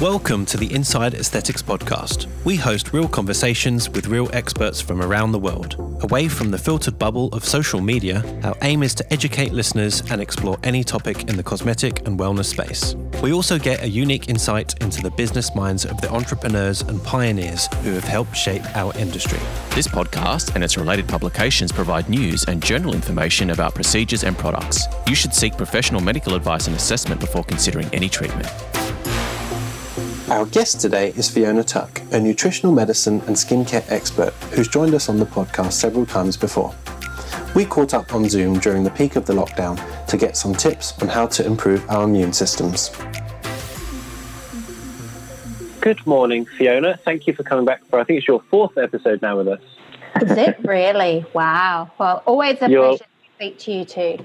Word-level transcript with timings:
Welcome 0.00 0.46
to 0.46 0.56
the 0.56 0.72
Inside 0.72 1.14
Aesthetics 1.14 1.60
Podcast. 1.60 2.28
We 2.44 2.54
host 2.54 2.92
real 2.92 3.08
conversations 3.08 3.90
with 3.90 4.06
real 4.06 4.30
experts 4.32 4.80
from 4.80 5.02
around 5.02 5.32
the 5.32 5.40
world. 5.40 5.74
Away 6.04 6.28
from 6.28 6.52
the 6.52 6.58
filtered 6.58 7.00
bubble 7.00 7.26
of 7.32 7.44
social 7.44 7.80
media, 7.80 8.22
our 8.44 8.54
aim 8.62 8.84
is 8.84 8.94
to 8.94 9.12
educate 9.12 9.52
listeners 9.52 10.08
and 10.12 10.20
explore 10.20 10.56
any 10.62 10.84
topic 10.84 11.28
in 11.28 11.36
the 11.36 11.42
cosmetic 11.42 12.06
and 12.06 12.16
wellness 12.16 12.44
space. 12.44 12.94
We 13.24 13.32
also 13.32 13.58
get 13.58 13.82
a 13.82 13.88
unique 13.88 14.28
insight 14.28 14.80
into 14.80 15.02
the 15.02 15.10
business 15.10 15.52
minds 15.56 15.84
of 15.84 16.00
the 16.00 16.12
entrepreneurs 16.12 16.82
and 16.82 17.02
pioneers 17.02 17.66
who 17.82 17.90
have 17.94 18.04
helped 18.04 18.36
shape 18.36 18.62
our 18.76 18.96
industry. 18.96 19.40
This 19.74 19.88
podcast 19.88 20.54
and 20.54 20.62
its 20.62 20.76
related 20.76 21.08
publications 21.08 21.72
provide 21.72 22.08
news 22.08 22.44
and 22.44 22.62
general 22.62 22.94
information 22.94 23.50
about 23.50 23.74
procedures 23.74 24.22
and 24.22 24.38
products. 24.38 24.86
You 25.08 25.16
should 25.16 25.34
seek 25.34 25.56
professional 25.56 26.00
medical 26.00 26.36
advice 26.36 26.68
and 26.68 26.76
assessment 26.76 27.20
before 27.20 27.42
considering 27.42 27.92
any 27.92 28.08
treatment. 28.08 28.46
Our 30.30 30.44
guest 30.44 30.78
today 30.78 31.14
is 31.16 31.30
Fiona 31.30 31.64
Tuck, 31.64 32.02
a 32.12 32.20
nutritional 32.20 32.70
medicine 32.70 33.22
and 33.22 33.34
skincare 33.34 33.90
expert 33.90 34.34
who's 34.52 34.68
joined 34.68 34.92
us 34.92 35.08
on 35.08 35.18
the 35.18 35.24
podcast 35.24 35.72
several 35.72 36.04
times 36.04 36.36
before. 36.36 36.74
We 37.54 37.64
caught 37.64 37.94
up 37.94 38.14
on 38.14 38.28
Zoom 38.28 38.58
during 38.58 38.84
the 38.84 38.90
peak 38.90 39.16
of 39.16 39.24
the 39.24 39.32
lockdown 39.32 39.80
to 40.06 40.16
get 40.18 40.36
some 40.36 40.54
tips 40.54 41.00
on 41.00 41.08
how 41.08 41.28
to 41.28 41.46
improve 41.46 41.82
our 41.88 42.04
immune 42.04 42.34
systems. 42.34 42.90
Good 45.80 46.06
morning, 46.06 46.44
Fiona. 46.44 46.98
Thank 46.98 47.26
you 47.26 47.32
for 47.32 47.42
coming 47.42 47.64
back 47.64 47.82
for, 47.86 47.98
I 47.98 48.04
think 48.04 48.18
it's 48.18 48.28
your 48.28 48.42
fourth 48.50 48.76
episode 48.76 49.22
now 49.22 49.38
with 49.38 49.48
us. 49.48 49.62
Is 50.20 50.32
it 50.32 50.58
really? 50.62 51.24
Wow. 51.32 51.90
Well, 51.96 52.22
always 52.26 52.60
a 52.60 52.68
You're, 52.68 52.88
pleasure 52.88 53.04
to 53.04 53.30
speak 53.34 53.58
to 53.60 53.72
you 53.72 53.84
too. 53.86 54.18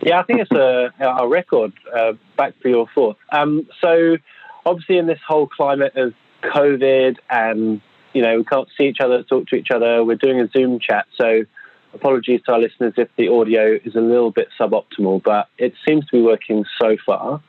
Yeah, 0.00 0.18
I 0.18 0.24
think 0.24 0.40
it's 0.40 0.50
a, 0.50 0.92
a 0.98 1.28
record 1.28 1.72
uh, 1.94 2.14
back 2.36 2.54
for 2.60 2.68
your 2.68 2.88
fourth. 2.88 3.16
Um, 3.30 3.68
so, 3.80 4.18
obviously 4.66 4.98
in 4.98 5.06
this 5.06 5.20
whole 5.26 5.46
climate 5.46 5.96
of 5.96 6.14
COVID 6.42 7.18
and 7.30 7.80
you 8.12 8.22
know 8.22 8.38
we 8.38 8.44
can't 8.44 8.68
see 8.76 8.84
each 8.84 9.00
other, 9.00 9.22
talk 9.22 9.48
to 9.48 9.56
each 9.56 9.70
other. 9.70 10.04
We're 10.04 10.16
doing 10.16 10.40
a 10.40 10.48
Zoom 10.48 10.78
chat, 10.78 11.06
so 11.16 11.44
apologies 11.92 12.40
to 12.46 12.52
our 12.52 12.60
listeners 12.60 12.94
if 12.96 13.08
the 13.16 13.28
audio 13.28 13.78
is 13.84 13.94
a 13.94 14.00
little 14.00 14.30
bit 14.30 14.48
suboptimal, 14.58 15.22
but 15.22 15.48
it 15.58 15.74
seems 15.86 16.04
to 16.06 16.12
be 16.12 16.22
working 16.22 16.64
so 16.80 16.96
far. 17.06 17.40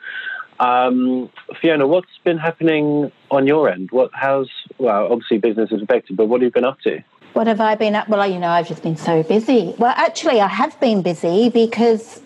Um, 0.60 1.30
Fiona, 1.62 1.86
what's 1.86 2.18
been 2.24 2.38
happening 2.38 3.12
on 3.30 3.46
your 3.46 3.70
end? 3.70 3.92
What 3.92 4.12
how's 4.14 4.50
well, 4.78 5.12
obviously 5.12 5.40
business 5.40 5.72
is 5.72 5.82
affected, 5.82 6.16
but 6.16 6.28
what 6.28 6.42
have 6.42 6.48
you 6.48 6.52
been 6.52 6.66
up 6.66 6.80
to? 6.82 7.04
What 7.34 7.48
have 7.48 7.60
I 7.60 7.76
been 7.76 7.96
up? 7.96 8.08
Well, 8.08 8.26
you 8.26 8.40
know, 8.40 8.48
I've 8.48 8.68
just 8.68 8.82
been 8.82 8.96
so 8.96 9.22
busy. 9.22 9.76
Well, 9.78 9.94
actually, 9.98 10.40
I 10.40 10.48
have 10.48 10.80
been 10.80 11.02
busy 11.02 11.50
because 11.50 12.22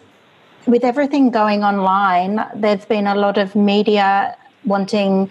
with 0.67 0.83
everything 0.83 1.31
going 1.31 1.63
online, 1.63 2.45
there's 2.55 2.85
been 2.85 3.07
a 3.07 3.15
lot 3.15 3.39
of 3.39 3.55
media 3.55 4.37
wanting 4.69 5.29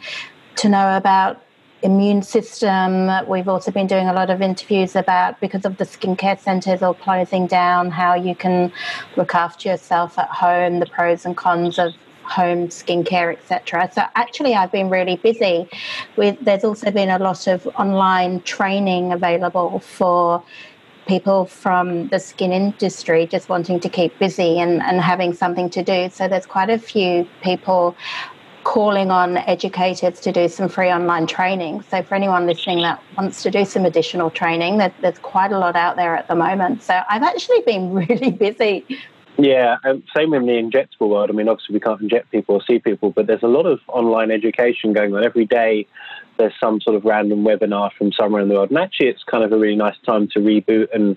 to 0.57 0.69
know 0.69 0.97
about 0.97 1.43
immune 1.83 2.23
system. 2.23 3.11
We've 3.29 3.49
also 3.49 3.71
been 3.71 3.87
doing 3.87 4.09
a 4.09 4.13
lot 4.13 4.31
of 4.31 4.43
interviews 4.43 4.97
about 4.97 5.41
because 5.41 5.65
of 5.65 5.77
the 5.77 5.85
skincare 5.85 6.39
centres 6.39 6.83
all 6.83 6.95
closing 6.95 7.47
down, 7.47 7.91
how 7.91 8.15
you 8.15 8.35
can 8.35 8.73
look 9.17 9.35
after 9.35 9.69
yourself 9.69 10.19
at 10.19 10.29
home, 10.29 10.81
the 10.81 10.87
pros 10.87 11.25
and 11.25 11.37
cons 11.37 11.79
of 11.79 11.93
home 12.25 12.69
skincare, 12.69 13.33
etc. 13.33 13.91
So 13.93 14.03
actually, 14.15 14.55
I've 14.55 14.73
been 14.73 14.91
really 14.91 15.17
busy. 15.17 15.69
With 16.17 16.37
there's 16.41 16.65
also 16.65 16.91
been 16.91 17.11
a 17.11 17.19
lot 17.19 17.47
of 17.47 17.67
online 17.77 18.43
training 18.43 19.13
available 19.13 19.79
for 19.79 20.43
people 21.07 21.47
from 21.47 22.09
the 22.09 22.21
skin 22.21 22.53
industry 22.53 23.27
just 23.27 23.49
wanting 23.49 23.81
to 23.81 23.89
keep 23.89 24.17
busy 24.19 24.59
and, 24.61 24.83
and 24.83 25.01
having 25.01 25.33
something 25.33 25.71
to 25.71 25.83
do. 25.83 26.11
So 26.11 26.29
there's 26.29 26.45
quite 26.45 26.69
a 26.69 26.79
few 26.79 27.27
people 27.43 27.97
calling 28.69 29.11
on 29.11 29.39
educators 29.39 30.21
to 30.21 30.31
do 30.31 30.47
some 30.47 30.69
free 30.69 30.91
online 30.91 31.27
training. 31.27 31.83
So, 31.91 32.03
for 32.03 32.15
anyone 32.15 32.47
listening 32.47 32.83
that 32.83 33.03
wants 33.17 33.43
to 33.45 33.51
do 33.51 33.65
some 33.65 33.87
additional 33.87 34.29
training, 34.29 34.77
there, 34.77 34.93
there's 35.01 35.19
quite 35.19 35.53
a 35.53 35.59
lot 35.59 35.75
out 35.75 35.97
there 35.97 36.15
at 36.15 36.29
the 36.29 36.35
moment. 36.35 36.83
So, 36.83 37.01
I've 37.09 37.23
actually 37.23 37.63
been 37.63 37.95
really 38.09 38.31
busy. 38.31 38.85
Yeah, 39.39 39.79
um, 39.85 40.03
same 40.15 40.35
in 40.35 40.45
the 40.45 40.53
injectable 40.53 41.09
world. 41.09 41.31
I 41.31 41.33
mean, 41.33 41.49
obviously, 41.49 41.73
we 41.73 41.81
can't 41.81 42.03
inject 42.03 42.31
people 42.31 42.57
or 42.57 42.63
see 42.63 42.79
people, 42.79 43.11
but 43.11 43.27
there's 43.27 43.43
a 43.43 43.49
lot 43.49 43.65
of 43.65 43.81
online 43.89 44.31
education 44.31 44.93
going 44.93 45.15
on 45.15 45.25
every 45.25 45.47
day. 45.47 45.87
There's 46.37 46.53
some 46.61 46.83
sort 46.83 46.95
of 46.95 47.07
random 47.07 47.45
webinar 47.45 47.91
from 47.97 48.13
somewhere 48.13 48.43
in 48.43 48.49
the 48.49 48.55
world. 48.55 48.69
And 48.69 48.79
actually, 48.79 49.09
it's 49.09 49.25
kind 49.25 49.45
of 49.45 49.53
a 49.53 49.59
really 49.59 49.77
nice 49.77 49.97
time 50.05 50.29
to 50.35 50.41
reboot 50.41 50.89
and 50.93 51.17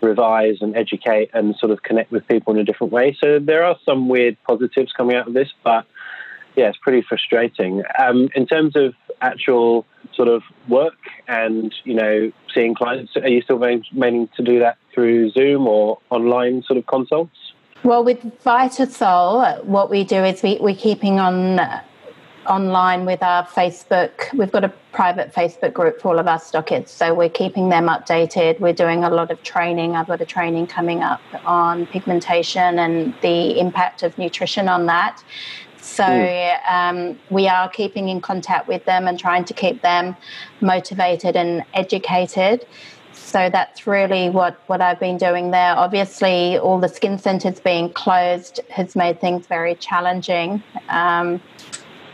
revise 0.00 0.58
and 0.60 0.76
educate 0.76 1.30
and 1.34 1.56
sort 1.56 1.72
of 1.72 1.82
connect 1.82 2.12
with 2.12 2.28
people 2.28 2.54
in 2.54 2.60
a 2.60 2.64
different 2.64 2.92
way. 2.92 3.16
So 3.20 3.40
there 3.40 3.64
are 3.64 3.76
some 3.84 4.08
weird 4.08 4.36
positives 4.46 4.92
coming 4.92 5.16
out 5.16 5.26
of 5.26 5.34
this, 5.34 5.48
but 5.64 5.86
yeah, 6.56 6.68
it's 6.68 6.78
pretty 6.78 7.02
frustrating. 7.02 7.82
Um, 7.98 8.28
in 8.34 8.46
terms 8.46 8.76
of 8.76 8.94
actual 9.20 9.86
sort 10.14 10.28
of 10.28 10.42
work 10.68 10.94
and 11.28 11.74
you 11.84 11.94
know 11.94 12.32
seeing 12.52 12.74
clients, 12.74 13.16
are 13.16 13.28
you 13.28 13.42
still 13.42 13.58
meaning 13.58 14.28
to 14.36 14.42
do 14.42 14.58
that 14.60 14.78
through 14.92 15.30
Zoom 15.30 15.66
or 15.66 15.98
online 16.10 16.62
sort 16.62 16.78
of 16.78 16.86
consults? 16.86 17.36
Well, 17.82 18.02
with 18.02 18.22
Vitasol, 18.42 19.62
what 19.64 19.90
we 19.90 20.04
do 20.04 20.24
is 20.24 20.42
we, 20.42 20.56
we're 20.58 20.74
keeping 20.74 21.20
on 21.20 21.60
online 22.46 23.04
with 23.04 23.22
our 23.22 23.46
Facebook. 23.46 24.32
We've 24.34 24.52
got 24.52 24.64
a 24.64 24.72
private 24.92 25.34
Facebook 25.34 25.72
group 25.72 26.00
for 26.00 26.08
all 26.08 26.18
of 26.18 26.26
our 26.26 26.38
stockists, 26.38 26.88
so 26.88 27.12
we're 27.12 27.28
keeping 27.28 27.68
them 27.68 27.88
updated. 27.88 28.60
We're 28.60 28.72
doing 28.72 29.04
a 29.04 29.10
lot 29.10 29.30
of 29.30 29.42
training. 29.42 29.96
I've 29.96 30.06
got 30.06 30.20
a 30.20 30.26
training 30.26 30.66
coming 30.66 31.02
up 31.02 31.20
on 31.44 31.86
pigmentation 31.86 32.78
and 32.78 33.14
the 33.22 33.58
impact 33.58 34.02
of 34.02 34.16
nutrition 34.18 34.68
on 34.68 34.86
that. 34.86 35.22
So 35.84 36.02
mm. 36.02 36.70
um, 36.70 37.18
we 37.28 37.46
are 37.46 37.68
keeping 37.68 38.08
in 38.08 38.20
contact 38.22 38.66
with 38.66 38.84
them 38.86 39.06
and 39.06 39.18
trying 39.18 39.44
to 39.44 39.54
keep 39.54 39.82
them 39.82 40.16
motivated 40.62 41.36
and 41.36 41.62
educated. 41.74 42.66
So 43.12 43.50
that's 43.50 43.86
really 43.86 44.30
what, 44.30 44.58
what 44.66 44.80
I've 44.80 44.98
been 44.98 45.18
doing 45.18 45.50
there. 45.50 45.76
Obviously, 45.76 46.58
all 46.58 46.80
the 46.80 46.88
skin 46.88 47.18
centres 47.18 47.60
being 47.60 47.92
closed 47.92 48.60
has 48.70 48.96
made 48.96 49.20
things 49.20 49.46
very 49.46 49.74
challenging 49.74 50.62
um, 50.88 51.40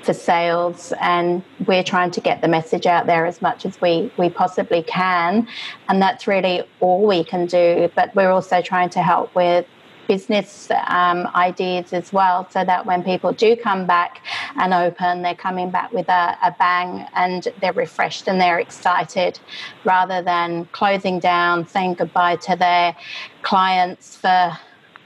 for 0.02 0.14
sales, 0.14 0.92
and 1.00 1.42
we're 1.66 1.84
trying 1.84 2.10
to 2.10 2.20
get 2.20 2.40
the 2.40 2.48
message 2.48 2.86
out 2.86 3.06
there 3.06 3.24
as 3.24 3.40
much 3.40 3.64
as 3.64 3.80
we, 3.80 4.10
we 4.16 4.30
possibly 4.30 4.82
can. 4.82 5.46
And 5.88 6.02
that's 6.02 6.26
really 6.26 6.64
all 6.80 7.06
we 7.06 7.22
can 7.22 7.46
do. 7.46 7.90
But 7.94 8.14
we're 8.16 8.30
also 8.30 8.62
trying 8.62 8.90
to 8.90 9.02
help 9.02 9.34
with 9.34 9.66
business 10.10 10.68
um, 10.88 11.28
ideas 11.36 11.92
as 11.92 12.12
well, 12.12 12.48
so 12.50 12.64
that 12.64 12.84
when 12.84 13.04
people 13.04 13.32
do 13.32 13.54
come 13.54 13.86
back 13.86 14.20
and 14.56 14.74
open, 14.74 15.22
they're 15.22 15.36
coming 15.36 15.70
back 15.70 15.92
with 15.92 16.08
a, 16.08 16.36
a 16.42 16.52
bang 16.58 17.06
and 17.14 17.46
they're 17.60 17.72
refreshed 17.72 18.26
and 18.26 18.40
they're 18.40 18.58
excited 18.58 19.38
rather 19.84 20.20
than 20.20 20.64
closing 20.72 21.20
down, 21.20 21.64
saying 21.68 21.94
goodbye 21.94 22.34
to 22.34 22.56
their 22.56 22.96
clients 23.42 24.16
for 24.16 24.50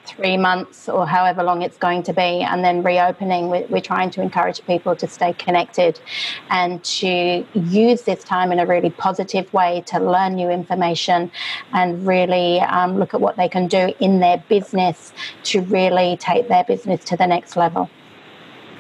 three 0.07 0.37
months 0.37 0.89
or 0.89 1.07
however 1.07 1.43
long 1.43 1.63
it's 1.63 1.77
going 1.77 2.03
to 2.05 2.13
be, 2.13 2.43
and 2.43 2.65
then 2.65 2.83
reopening. 2.83 3.49
We're, 3.49 3.67
we're, 3.67 3.81
trying 3.81 4.11
to 4.11 4.23
encourage 4.23 4.65
people 4.67 4.97
to 4.97 5.07
stay 5.07 5.35
connected 5.35 6.01
and 6.49 6.83
to 6.85 7.47
use 7.55 8.03
this 8.03 8.25
time 8.25 8.51
in 8.51 8.59
a 8.59 8.67
really 8.67 8.91
positive 8.91 9.53
way 9.53 9.83
to 9.87 9.99
learn 9.99 10.37
new 10.37 10.49
information 10.49 11.31
and 11.73 12.07
really 12.07 12.61
um, 12.61 12.99
look 12.99 13.13
at 13.13 13.21
what 13.21 13.37
they 13.37 13.49
can 13.49 13.69
do 13.69 13.93
in 14.01 14.21
their 14.21 14.43
business 14.49 15.13
to 15.43 15.61
really 15.63 16.17
take 16.17 16.49
their 16.49 16.65
business 16.65 17.05
to 17.05 17.17
the 17.17 17.27
next 17.27 17.57
level. 17.57 17.91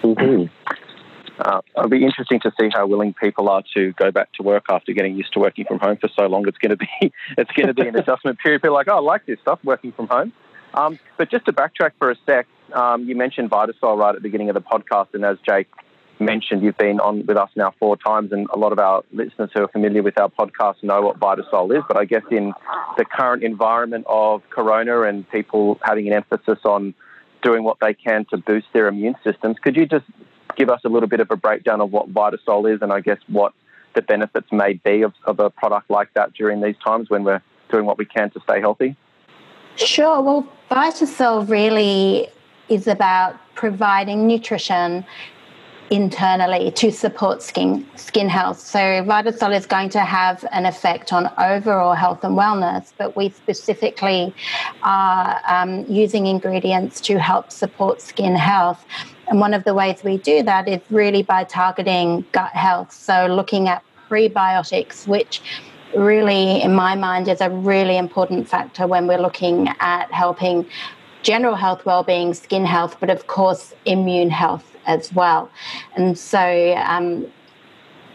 Mm-hmm. 0.02 0.46
Uh, 1.38 1.60
it'll 1.76 1.88
be 1.88 2.04
interesting 2.04 2.38
to 2.40 2.52
see 2.58 2.68
how 2.72 2.86
willing 2.86 3.12
people 3.12 3.48
are 3.48 3.62
to 3.74 3.92
go 3.94 4.10
back 4.10 4.32
to 4.34 4.42
work 4.42 4.64
after 4.68 4.92
getting 4.92 5.16
used 5.16 5.32
to 5.32 5.40
working 5.40 5.64
from 5.64 5.78
home 5.80 5.96
for 5.96 6.08
so 6.16 6.26
long. 6.26 6.46
It's 6.46 6.58
going 6.58 6.70
to 6.70 6.76
be 6.76 7.12
it's 7.38 7.50
going 7.52 7.66
to 7.66 7.74
be 7.74 7.88
an 7.88 7.96
adjustment 8.02 8.38
period. 8.38 8.62
People 8.62 8.76
are 8.76 8.80
like, 8.80 8.88
oh, 8.88 8.96
I 8.96 9.00
like 9.00 9.26
this 9.26 9.38
stuff, 9.40 9.58
working 9.64 9.92
from 9.92 10.06
home. 10.08 10.32
Um, 10.74 10.98
but 11.16 11.30
just 11.30 11.46
to 11.46 11.52
backtrack 11.52 11.92
for 11.98 12.10
a 12.10 12.16
sec, 12.26 12.46
um, 12.72 13.04
you 13.04 13.14
mentioned 13.14 13.50
Vitasol 13.50 13.96
right 13.96 14.10
at 14.10 14.16
the 14.16 14.20
beginning 14.20 14.50
of 14.50 14.54
the 14.54 14.60
podcast, 14.60 15.14
and 15.14 15.24
as 15.24 15.38
Jake 15.46 15.68
mentioned, 16.18 16.62
you've 16.62 16.76
been 16.76 17.00
on 17.00 17.24
with 17.26 17.36
us 17.36 17.50
now 17.56 17.72
four 17.78 17.96
times, 17.96 18.32
and 18.32 18.48
a 18.52 18.58
lot 18.58 18.72
of 18.72 18.78
our 18.78 19.02
listeners 19.12 19.50
who 19.54 19.62
are 19.62 19.68
familiar 19.68 20.02
with 20.02 20.18
our 20.18 20.28
podcast 20.28 20.82
know 20.82 21.02
what 21.02 21.18
Vitasol 21.18 21.76
is. 21.76 21.84
But 21.86 21.96
I 21.96 22.04
guess 22.04 22.22
in 22.30 22.52
the 22.96 23.04
current 23.04 23.42
environment 23.42 24.04
of 24.08 24.42
Corona 24.50 25.02
and 25.02 25.28
people 25.30 25.78
having 25.82 26.06
an 26.08 26.12
emphasis 26.12 26.58
on 26.64 26.94
doing 27.42 27.62
what 27.62 27.78
they 27.80 27.94
can 27.94 28.24
to 28.30 28.36
boost 28.36 28.66
their 28.72 28.88
immune 28.88 29.14
systems, 29.22 29.56
could 29.62 29.76
you 29.76 29.86
just 29.86 30.06
give 30.56 30.70
us 30.70 30.80
a 30.84 30.88
little 30.88 31.08
bit 31.08 31.20
of 31.20 31.30
a 31.30 31.36
breakdown 31.36 31.80
of 31.80 31.92
what 31.92 32.12
Vitasol 32.12 32.72
is, 32.72 32.82
and 32.82 32.92
I 32.92 33.00
guess 33.00 33.18
what 33.28 33.52
the 33.94 34.02
benefits 34.02 34.48
may 34.50 34.72
be 34.72 35.02
of, 35.02 35.12
of 35.24 35.38
a 35.38 35.50
product 35.50 35.88
like 35.88 36.12
that 36.14 36.32
during 36.34 36.60
these 36.60 36.76
times 36.84 37.10
when 37.10 37.22
we're 37.22 37.42
doing 37.70 37.84
what 37.84 37.98
we 37.98 38.04
can 38.04 38.30
to 38.30 38.40
stay 38.40 38.60
healthy? 38.60 38.96
Sure. 39.76 40.20
Well, 40.20 40.46
Vitasol 40.70 41.48
really 41.48 42.28
is 42.68 42.86
about 42.86 43.36
providing 43.54 44.26
nutrition 44.26 45.04
internally 45.90 46.70
to 46.72 46.90
support 46.90 47.42
skin 47.42 47.86
skin 47.94 48.28
health. 48.28 48.58
So 48.58 48.78
Vitasol 48.78 49.54
is 49.54 49.66
going 49.66 49.90
to 49.90 50.00
have 50.00 50.44
an 50.50 50.64
effect 50.66 51.12
on 51.12 51.30
overall 51.38 51.94
health 51.94 52.24
and 52.24 52.36
wellness, 52.36 52.92
but 52.96 53.16
we 53.16 53.28
specifically 53.28 54.34
are 54.82 55.40
um, 55.46 55.84
using 55.88 56.26
ingredients 56.26 57.00
to 57.02 57.18
help 57.18 57.52
support 57.52 58.00
skin 58.00 58.34
health. 58.34 58.84
And 59.28 59.40
one 59.40 59.54
of 59.54 59.64
the 59.64 59.74
ways 59.74 60.02
we 60.02 60.16
do 60.16 60.42
that 60.42 60.68
is 60.68 60.80
really 60.90 61.22
by 61.22 61.44
targeting 61.44 62.24
gut 62.32 62.52
health. 62.52 62.92
So 62.92 63.26
looking 63.26 63.68
at 63.68 63.82
prebiotics, 64.08 65.06
which 65.06 65.42
really, 65.96 66.62
in 66.62 66.74
my 66.74 66.94
mind, 66.94 67.28
is 67.28 67.40
a 67.40 67.50
really 67.50 67.96
important 67.96 68.48
factor 68.48 68.86
when 68.86 69.06
we're 69.06 69.20
looking 69.20 69.68
at 69.80 70.10
helping 70.12 70.66
general 71.22 71.54
health, 71.54 71.86
well-being, 71.86 72.34
skin 72.34 72.64
health, 72.64 72.96
but 73.00 73.10
of 73.10 73.26
course, 73.26 73.74
immune 73.86 74.30
health 74.30 74.76
as 74.86 75.12
well. 75.12 75.50
And 75.96 76.18
so 76.18 76.74
um, 76.76 77.26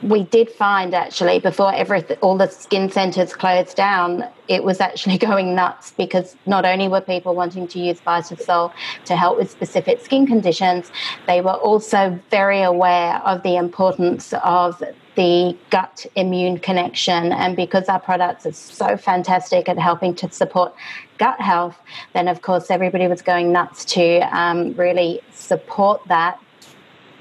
we 0.01 0.23
did 0.23 0.49
find 0.49 0.93
actually 0.93 1.39
before 1.39 1.73
everything, 1.73 2.17
all 2.21 2.37
the 2.37 2.47
skin 2.47 2.89
centers 2.89 3.33
closed 3.33 3.75
down, 3.75 4.25
it 4.47 4.63
was 4.63 4.79
actually 4.79 5.17
going 5.29 5.55
nuts 5.55 5.91
because 5.91 6.35
not 6.45 6.65
only 6.65 6.87
were 6.87 7.01
people 7.01 7.35
wanting 7.35 7.67
to 7.67 7.79
use 7.79 7.99
Vitasol 8.01 8.71
to 9.05 9.15
help 9.15 9.37
with 9.37 9.51
specific 9.51 10.01
skin 10.01 10.25
conditions, 10.25 10.91
they 11.27 11.41
were 11.41 11.53
also 11.53 12.19
very 12.29 12.61
aware 12.61 13.15
of 13.25 13.43
the 13.43 13.55
importance 13.55 14.33
of 14.43 14.81
the 15.15 15.57
gut 15.69 16.05
immune 16.15 16.57
connection. 16.57 17.33
And 17.33 17.55
because 17.55 17.89
our 17.89 17.99
products 17.99 18.45
are 18.45 18.53
so 18.53 18.95
fantastic 18.95 19.67
at 19.67 19.77
helping 19.77 20.15
to 20.15 20.31
support 20.31 20.73
gut 21.17 21.41
health, 21.41 21.77
then 22.13 22.29
of 22.29 22.41
course 22.41 22.71
everybody 22.71 23.07
was 23.07 23.21
going 23.21 23.51
nuts 23.51 23.83
to 23.85 24.19
um, 24.33 24.73
really 24.75 25.19
support 25.33 26.01
that 26.07 26.39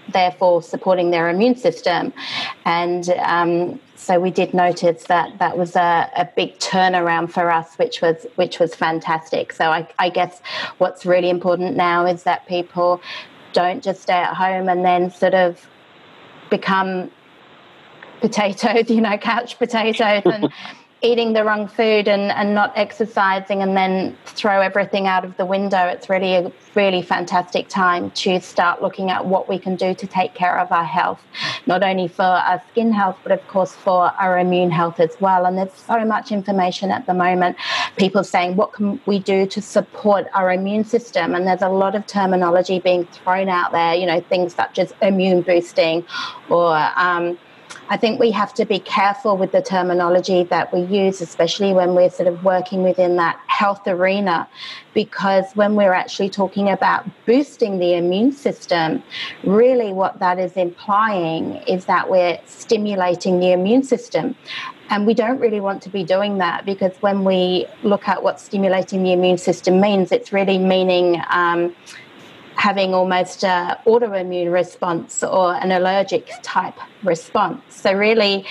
therefore 0.08 0.62
supporting 0.62 1.10
their 1.10 1.28
immune 1.28 1.56
system. 1.56 2.12
And 2.64 3.08
um, 3.22 3.80
so 3.96 4.18
we 4.18 4.30
did 4.30 4.54
notice 4.54 5.04
that 5.04 5.38
that 5.38 5.58
was 5.58 5.76
a, 5.76 6.10
a, 6.16 6.28
big 6.36 6.58
turnaround 6.58 7.30
for 7.30 7.50
us, 7.50 7.76
which 7.76 8.00
was 8.00 8.26
which 8.36 8.58
was 8.58 8.74
fantastic. 8.74 9.52
So 9.52 9.66
I, 9.66 9.88
I 9.98 10.08
guess 10.08 10.40
what's 10.78 11.04
really 11.04 11.30
important 11.30 11.76
now 11.76 12.06
is 12.06 12.22
that 12.22 12.46
people 12.46 13.00
don't 13.52 13.82
just 13.82 14.02
stay 14.02 14.14
at 14.14 14.34
home 14.34 14.68
and 14.68 14.84
then 14.84 15.10
sort 15.10 15.34
of 15.34 15.66
become 16.50 17.10
potatoes, 18.20 18.88
you 18.90 19.00
know, 19.00 19.18
couch 19.18 19.58
potatoes 19.58 20.22
and 20.24 20.52
eating 21.00 21.32
the 21.32 21.44
wrong 21.44 21.68
food 21.68 22.08
and, 22.08 22.32
and 22.32 22.54
not 22.54 22.72
exercising 22.76 23.62
and 23.62 23.76
then 23.76 24.16
throw 24.26 24.60
everything 24.60 25.06
out 25.06 25.24
of 25.24 25.36
the 25.36 25.46
window. 25.46 25.86
It's 25.86 26.10
really 26.10 26.34
a 26.34 26.52
really 26.74 27.02
fantastic 27.02 27.68
time 27.68 28.10
to 28.12 28.40
start 28.40 28.82
looking 28.82 29.10
at 29.10 29.24
what 29.24 29.48
we 29.48 29.58
can 29.58 29.76
do 29.76 29.94
to 29.94 30.06
take 30.06 30.34
care 30.34 30.58
of 30.58 30.72
our 30.72 30.84
health, 30.84 31.20
not 31.66 31.82
only 31.82 32.08
for 32.08 32.22
our 32.22 32.62
skin 32.70 32.92
health, 32.92 33.16
but 33.22 33.32
of 33.32 33.46
course 33.46 33.72
for 33.72 34.12
our 34.20 34.38
immune 34.38 34.70
health 34.70 34.98
as 34.98 35.16
well. 35.20 35.46
And 35.46 35.56
there's 35.56 35.72
so 35.72 36.04
much 36.04 36.32
information 36.32 36.90
at 36.90 37.06
the 37.06 37.14
moment. 37.14 37.56
People 37.96 38.24
saying, 38.24 38.56
what 38.56 38.72
can 38.72 39.00
we 39.06 39.20
do 39.20 39.46
to 39.46 39.62
support 39.62 40.26
our 40.34 40.52
immune 40.52 40.84
system? 40.84 41.34
And 41.34 41.46
there's 41.46 41.62
a 41.62 41.68
lot 41.68 41.94
of 41.94 42.06
terminology 42.06 42.80
being 42.80 43.06
thrown 43.06 43.48
out 43.48 43.70
there, 43.70 43.94
you 43.94 44.06
know, 44.06 44.20
things 44.20 44.54
such 44.54 44.78
as 44.78 44.92
immune 45.00 45.42
boosting 45.42 46.04
or 46.48 46.76
um, 46.96 47.38
I 47.90 47.96
think 47.96 48.20
we 48.20 48.30
have 48.32 48.52
to 48.54 48.64
be 48.64 48.78
careful 48.78 49.36
with 49.36 49.52
the 49.52 49.62
terminology 49.62 50.44
that 50.44 50.72
we 50.72 50.82
use, 50.82 51.20
especially 51.20 51.72
when 51.72 51.94
we're 51.94 52.10
sort 52.10 52.28
of 52.28 52.44
working 52.44 52.82
within 52.82 53.16
that 53.16 53.40
health 53.46 53.86
arena, 53.86 54.48
because 54.94 55.46
when 55.54 55.74
we're 55.74 55.92
actually 55.92 56.28
talking 56.28 56.68
about 56.68 57.06
boosting 57.24 57.78
the 57.78 57.94
immune 57.94 58.32
system, 58.32 59.02
really 59.42 59.92
what 59.92 60.18
that 60.18 60.38
is 60.38 60.52
implying 60.52 61.56
is 61.66 61.86
that 61.86 62.10
we're 62.10 62.38
stimulating 62.46 63.40
the 63.40 63.52
immune 63.52 63.82
system. 63.82 64.34
And 64.90 65.06
we 65.06 65.14
don't 65.14 65.38
really 65.38 65.60
want 65.60 65.82
to 65.82 65.90
be 65.90 66.02
doing 66.02 66.38
that 66.38 66.64
because 66.64 66.92
when 67.00 67.24
we 67.24 67.66
look 67.82 68.08
at 68.08 68.22
what 68.22 68.40
stimulating 68.40 69.02
the 69.02 69.12
immune 69.12 69.38
system 69.38 69.80
means, 69.80 70.12
it's 70.12 70.32
really 70.32 70.58
meaning. 70.58 71.22
Um, 71.30 71.74
having 72.58 72.92
almost 72.92 73.44
an 73.44 73.76
autoimmune 73.86 74.52
response 74.52 75.22
or 75.22 75.54
an 75.54 75.70
allergic 75.70 76.28
type 76.42 76.74
response. 77.04 77.62
So, 77.70 77.92
really, 77.92 78.44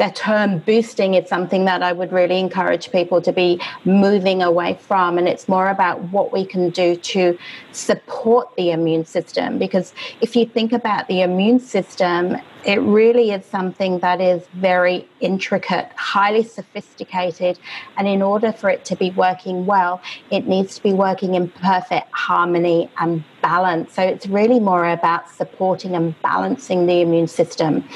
the 0.00 0.10
term 0.12 0.60
boosting 0.60 1.12
is 1.12 1.28
something 1.28 1.66
that 1.66 1.82
I 1.82 1.92
would 1.92 2.10
really 2.10 2.38
encourage 2.38 2.90
people 2.90 3.20
to 3.20 3.32
be 3.32 3.60
moving 3.84 4.42
away 4.42 4.78
from. 4.80 5.18
And 5.18 5.28
it's 5.28 5.46
more 5.46 5.68
about 5.68 6.00
what 6.04 6.32
we 6.32 6.46
can 6.46 6.70
do 6.70 6.96
to 6.96 7.38
support 7.72 8.48
the 8.56 8.70
immune 8.70 9.04
system. 9.04 9.58
Because 9.58 9.92
if 10.22 10.34
you 10.34 10.46
think 10.46 10.72
about 10.72 11.06
the 11.06 11.20
immune 11.20 11.60
system, 11.60 12.38
it 12.64 12.80
really 12.80 13.30
is 13.30 13.44
something 13.44 13.98
that 13.98 14.22
is 14.22 14.46
very 14.54 15.06
intricate, 15.20 15.90
highly 15.96 16.44
sophisticated. 16.44 17.58
And 17.98 18.08
in 18.08 18.22
order 18.22 18.52
for 18.52 18.70
it 18.70 18.86
to 18.86 18.96
be 18.96 19.10
working 19.10 19.66
well, 19.66 20.00
it 20.30 20.46
needs 20.46 20.76
to 20.76 20.82
be 20.82 20.94
working 20.94 21.34
in 21.34 21.50
perfect 21.50 22.10
harmony 22.12 22.90
and 22.96 23.22
balance. 23.42 23.92
So 23.92 24.02
it's 24.02 24.26
really 24.26 24.60
more 24.60 24.88
about 24.88 25.28
supporting 25.28 25.94
and 25.94 26.14
balancing 26.22 26.86
the 26.86 27.02
immune 27.02 27.28
system 27.28 27.86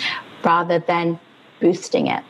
rather 0.45 0.79
than 0.81 1.19
boosting 1.65 2.09
it. 2.09 2.23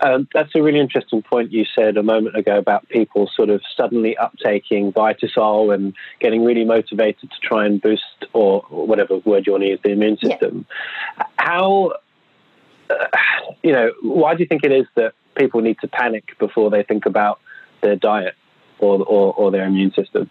Um, 0.00 0.26
that's 0.34 0.54
a 0.56 0.62
really 0.62 0.80
interesting 0.80 1.22
point 1.22 1.52
you 1.52 1.64
said 1.78 1.96
a 1.96 2.02
moment 2.02 2.36
ago 2.36 2.58
about 2.58 2.88
people 2.88 3.30
sort 3.32 3.48
of 3.48 3.60
suddenly 3.76 4.16
uptaking 4.20 4.92
Vitasol 4.92 5.72
and 5.72 5.94
getting 6.18 6.44
really 6.44 6.64
motivated 6.64 7.30
to 7.30 7.36
try 7.40 7.66
and 7.66 7.80
boost, 7.80 8.02
or, 8.32 8.62
whatever 8.70 9.18
word 9.18 9.46
you 9.46 9.52
want 9.52 9.62
to 9.62 9.68
use, 9.68 9.78
the 9.84 9.90
immune 9.90 10.16
system. 10.16 10.66
Yeah. 11.18 11.26
How, 11.36 11.92
uh, 12.88 13.06
you 13.62 13.72
know, 13.72 13.92
why 14.02 14.34
do 14.34 14.42
you 14.42 14.46
think 14.46 14.64
it 14.64 14.72
is 14.72 14.86
that 14.96 15.12
people 15.36 15.60
need 15.60 15.78
to 15.82 15.86
panic 15.88 16.36
before 16.38 16.70
they 16.70 16.82
think 16.82 17.06
about 17.06 17.38
their 17.82 17.94
diet 17.94 18.34
or, 18.80 19.00
or, 19.04 19.34
or 19.34 19.50
their 19.52 19.66
immune 19.66 19.92
system? 19.92 20.28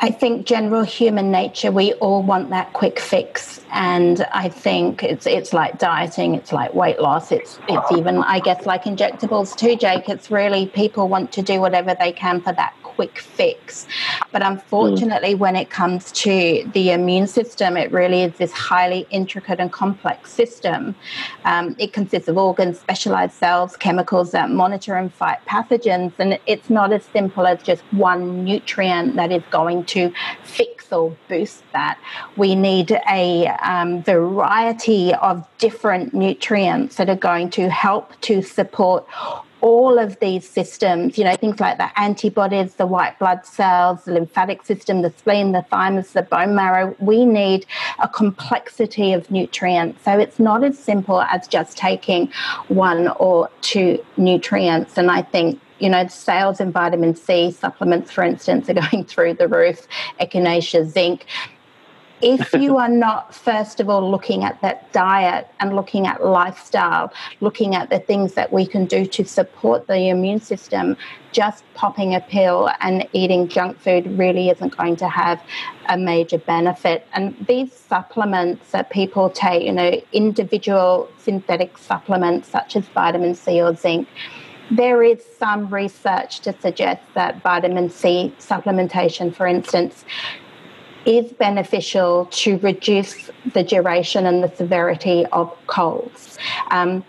I 0.00 0.10
think 0.10 0.46
general 0.46 0.84
human 0.84 1.30
nature, 1.30 1.72
we 1.72 1.92
all 1.94 2.22
want 2.22 2.50
that 2.50 2.72
quick 2.72 3.00
fix. 3.00 3.60
And 3.72 4.26
I 4.32 4.48
think 4.48 5.02
it's 5.02 5.26
it's 5.26 5.52
like 5.52 5.78
dieting, 5.78 6.34
it's 6.34 6.52
like 6.52 6.72
weight 6.74 7.00
loss, 7.00 7.32
it's 7.32 7.58
it's 7.68 7.92
even 7.92 8.18
I 8.18 8.40
guess 8.40 8.64
like 8.64 8.84
injectables 8.84 9.56
too, 9.56 9.76
Jake. 9.76 10.08
It's 10.08 10.30
really 10.30 10.66
people 10.66 11.08
want 11.08 11.32
to 11.32 11.42
do 11.42 11.60
whatever 11.60 11.94
they 11.94 12.12
can 12.12 12.40
for 12.40 12.52
that 12.52 12.74
quick 12.98 13.20
fix. 13.20 13.86
But 14.32 14.42
unfortunately, 14.42 15.34
mm. 15.34 15.38
when 15.38 15.54
it 15.54 15.70
comes 15.70 16.10
to 16.24 16.68
the 16.74 16.90
immune 16.90 17.28
system, 17.28 17.76
it 17.76 17.92
really 17.92 18.22
is 18.22 18.36
this 18.38 18.50
highly 18.50 19.06
intricate 19.10 19.60
and 19.60 19.70
complex 19.70 20.32
system. 20.32 20.96
Um, 21.44 21.76
it 21.78 21.92
consists 21.92 22.28
of 22.28 22.36
organs, 22.36 22.80
specialized 22.80 23.34
cells, 23.34 23.76
chemicals 23.76 24.32
that 24.32 24.50
monitor 24.50 24.96
and 24.96 25.14
fight 25.14 25.38
pathogens. 25.46 26.12
And 26.18 26.40
it's 26.46 26.70
not 26.70 26.92
as 26.92 27.04
simple 27.04 27.46
as 27.46 27.62
just 27.62 27.82
one 27.92 28.42
nutrient 28.42 29.14
that 29.14 29.30
is 29.30 29.44
going 29.50 29.84
to 29.88 30.12
fix 30.44 30.92
or 30.92 31.16
boost 31.28 31.62
that. 31.72 31.98
We 32.36 32.54
need 32.54 32.92
a 33.10 33.48
um, 33.62 34.02
variety 34.02 35.14
of 35.14 35.46
different 35.58 36.14
nutrients 36.14 36.96
that 36.96 37.08
are 37.08 37.16
going 37.16 37.50
to 37.50 37.68
help 37.68 38.18
to 38.22 38.42
support 38.42 39.06
all 39.60 39.98
of 39.98 40.18
these 40.20 40.48
systems, 40.48 41.18
you 41.18 41.24
know, 41.24 41.34
things 41.34 41.58
like 41.60 41.78
the 41.78 41.98
antibodies, 41.98 42.74
the 42.74 42.86
white 42.86 43.18
blood 43.18 43.44
cells, 43.44 44.04
the 44.04 44.12
lymphatic 44.12 44.64
system, 44.64 45.02
the 45.02 45.12
spleen, 45.16 45.52
the 45.52 45.62
thymus, 45.62 46.12
the 46.12 46.22
bone 46.22 46.54
marrow, 46.54 46.94
we 47.00 47.24
need 47.24 47.66
a 47.98 48.08
complexity 48.08 49.12
of 49.12 49.30
nutrients. 49.30 50.04
So 50.04 50.18
it's 50.18 50.38
not 50.38 50.62
as 50.62 50.78
simple 50.78 51.22
as 51.22 51.48
just 51.48 51.76
taking 51.76 52.30
one 52.68 53.08
or 53.08 53.50
two 53.60 54.04
nutrients. 54.16 54.96
And 54.96 55.10
I 55.10 55.22
think 55.22 55.60
you 55.78 55.88
know, 55.88 56.06
sales 56.08 56.60
in 56.60 56.72
vitamin 56.72 57.14
C 57.14 57.50
supplements, 57.50 58.10
for 58.10 58.24
instance, 58.24 58.68
are 58.68 58.74
going 58.74 59.04
through 59.08 59.34
the 59.34 59.48
roof, 59.48 59.86
echinacea, 60.20 60.86
zinc 60.86 61.26
if 62.20 62.52
you 62.60 62.78
are 62.78 62.88
not, 62.88 63.34
first 63.34 63.80
of 63.80 63.88
all, 63.88 64.10
looking 64.10 64.44
at 64.44 64.60
that 64.62 64.92
diet 64.92 65.48
and 65.60 65.74
looking 65.74 66.06
at 66.06 66.24
lifestyle, 66.24 67.12
looking 67.40 67.74
at 67.74 67.90
the 67.90 67.98
things 67.98 68.34
that 68.34 68.52
we 68.52 68.66
can 68.66 68.86
do 68.86 69.06
to 69.06 69.24
support 69.24 69.86
the 69.86 70.08
immune 70.08 70.40
system, 70.40 70.96
just 71.32 71.64
popping 71.74 72.14
a 72.14 72.20
pill 72.20 72.70
and 72.80 73.06
eating 73.12 73.48
junk 73.48 73.78
food 73.78 74.06
really 74.18 74.48
isn't 74.50 74.76
going 74.76 74.96
to 74.96 75.08
have 75.08 75.40
a 75.88 75.96
major 75.96 76.38
benefit. 76.38 77.06
And 77.12 77.34
these 77.46 77.72
supplements 77.72 78.70
that 78.70 78.90
people 78.90 79.30
take, 79.30 79.64
you 79.64 79.72
know, 79.72 80.00
individual 80.12 81.08
synthetic 81.18 81.78
supplements 81.78 82.48
such 82.48 82.76
as 82.76 82.86
vitamin 82.88 83.34
C 83.34 83.60
or 83.60 83.74
zinc, 83.74 84.08
there 84.70 85.02
is 85.02 85.24
some 85.38 85.72
research 85.72 86.40
to 86.40 86.58
suggest 86.60 87.02
that 87.14 87.42
vitamin 87.42 87.90
C 87.90 88.34
supplementation, 88.38 89.34
for 89.34 89.46
instance, 89.46 90.04
is 91.06 91.32
beneficial 91.32 92.26
to 92.26 92.58
reduce 92.58 93.30
the 93.54 93.62
duration 93.62 94.26
and 94.26 94.42
the 94.42 94.54
severity 94.54 95.24
of 95.26 95.56
colds. 95.66 96.38
Um, 96.70 97.04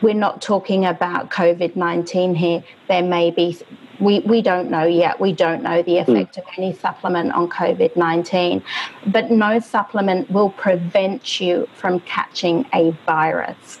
we're 0.00 0.14
not 0.14 0.40
talking 0.40 0.86
about 0.86 1.30
COVID 1.30 1.76
19 1.76 2.34
here. 2.34 2.62
There 2.86 3.02
may 3.02 3.30
be, 3.30 3.58
we, 3.98 4.20
we 4.20 4.40
don't 4.40 4.70
know 4.70 4.84
yet. 4.84 5.20
We 5.20 5.32
don't 5.32 5.62
know 5.62 5.82
the 5.82 6.02
hmm. 6.02 6.12
effect 6.12 6.36
mm. 6.36 6.38
of 6.38 6.44
any 6.56 6.72
supplement 6.72 7.32
on 7.32 7.48
COVID 7.48 7.96
19. 7.96 8.62
But 9.08 9.30
no 9.30 9.58
supplement 9.58 10.30
will 10.30 10.50
prevent 10.50 11.40
you 11.40 11.68
from 11.74 12.00
catching 12.00 12.64
a 12.72 12.92
virus. 13.06 13.80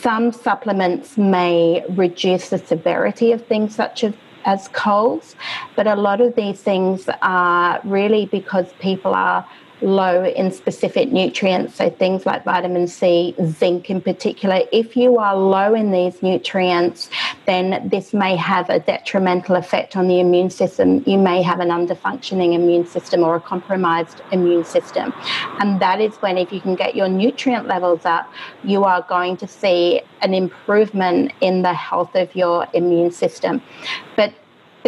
Some 0.00 0.32
supplements 0.32 1.18
may 1.18 1.84
reduce 1.90 2.50
the 2.50 2.58
severity 2.58 3.32
of 3.32 3.46
things 3.46 3.74
such 3.74 4.04
as 4.04 4.14
as 4.44 4.68
colds. 4.68 5.36
But 5.76 5.86
a 5.86 5.94
lot 5.94 6.20
of 6.20 6.34
these 6.34 6.62
things 6.62 7.08
are 7.22 7.80
really 7.84 8.26
because 8.26 8.72
people 8.80 9.14
are 9.14 9.46
low 9.80 10.24
in 10.24 10.50
specific 10.50 11.12
nutrients, 11.12 11.76
so 11.76 11.90
things 11.90 12.26
like 12.26 12.44
vitamin 12.44 12.86
C, 12.86 13.34
zinc 13.44 13.90
in 13.90 14.00
particular. 14.00 14.60
If 14.72 14.96
you 14.96 15.18
are 15.18 15.36
low 15.36 15.74
in 15.74 15.92
these 15.92 16.22
nutrients, 16.22 17.10
then 17.46 17.88
this 17.88 18.12
may 18.12 18.36
have 18.36 18.68
a 18.68 18.80
detrimental 18.80 19.56
effect 19.56 19.96
on 19.96 20.08
the 20.08 20.20
immune 20.20 20.50
system. 20.50 21.02
You 21.06 21.18
may 21.18 21.42
have 21.42 21.60
an 21.60 21.68
underfunctioning 21.68 22.54
immune 22.54 22.86
system 22.86 23.22
or 23.22 23.36
a 23.36 23.40
compromised 23.40 24.20
immune 24.32 24.64
system. 24.64 25.12
And 25.60 25.80
that 25.80 26.00
is 26.00 26.16
when, 26.16 26.38
if 26.38 26.52
you 26.52 26.60
can 26.60 26.74
get 26.74 26.94
your 26.94 27.08
nutrient 27.08 27.66
levels 27.66 28.04
up, 28.04 28.30
you 28.64 28.84
are 28.84 29.02
going 29.08 29.36
to 29.38 29.46
see 29.46 30.02
an 30.22 30.34
improvement 30.34 31.32
in 31.40 31.62
the 31.62 31.72
health 31.72 32.14
of 32.14 32.34
your 32.34 32.66
immune 32.74 33.10
system. 33.10 33.62
But 34.16 34.34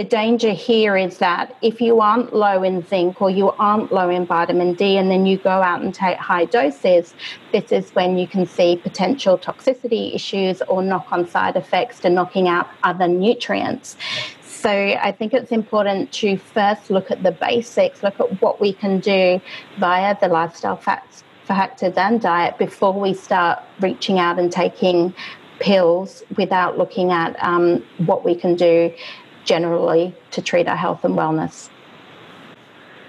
the 0.00 0.04
danger 0.04 0.52
here 0.52 0.96
is 0.96 1.18
that 1.18 1.54
if 1.60 1.78
you 1.78 2.00
aren't 2.00 2.34
low 2.34 2.62
in 2.62 2.82
zinc 2.86 3.20
or 3.20 3.28
you 3.28 3.50
aren't 3.58 3.92
low 3.92 4.08
in 4.08 4.24
vitamin 4.24 4.72
D 4.72 4.96
and 4.96 5.10
then 5.10 5.26
you 5.26 5.36
go 5.36 5.50
out 5.50 5.82
and 5.82 5.94
take 5.94 6.16
high 6.16 6.46
doses, 6.46 7.12
this 7.52 7.70
is 7.70 7.90
when 7.90 8.16
you 8.16 8.26
can 8.26 8.46
see 8.46 8.76
potential 8.76 9.36
toxicity 9.36 10.14
issues 10.14 10.62
or 10.62 10.82
knock 10.82 11.12
on 11.12 11.28
side 11.28 11.54
effects 11.54 12.00
to 12.00 12.08
knocking 12.08 12.48
out 12.48 12.66
other 12.82 13.06
nutrients. 13.06 13.98
So 14.40 14.70
I 14.70 15.12
think 15.12 15.34
it's 15.34 15.52
important 15.52 16.12
to 16.12 16.38
first 16.38 16.88
look 16.88 17.10
at 17.10 17.22
the 17.22 17.32
basics, 17.32 18.02
look 18.02 18.18
at 18.20 18.40
what 18.40 18.58
we 18.58 18.72
can 18.72 19.00
do 19.00 19.38
via 19.78 20.16
the 20.18 20.28
lifestyle 20.28 20.78
factors 20.78 21.92
and 21.98 22.22
diet 22.22 22.56
before 22.56 22.98
we 22.98 23.12
start 23.12 23.58
reaching 23.80 24.18
out 24.18 24.38
and 24.38 24.50
taking 24.50 25.12
pills 25.60 26.22
without 26.38 26.78
looking 26.78 27.12
at 27.12 27.36
um, 27.44 27.84
what 27.98 28.24
we 28.24 28.34
can 28.34 28.56
do 28.56 28.92
generally 29.44 30.14
to 30.32 30.42
treat 30.42 30.68
our 30.68 30.76
health 30.76 31.04
and 31.04 31.14
wellness. 31.14 31.68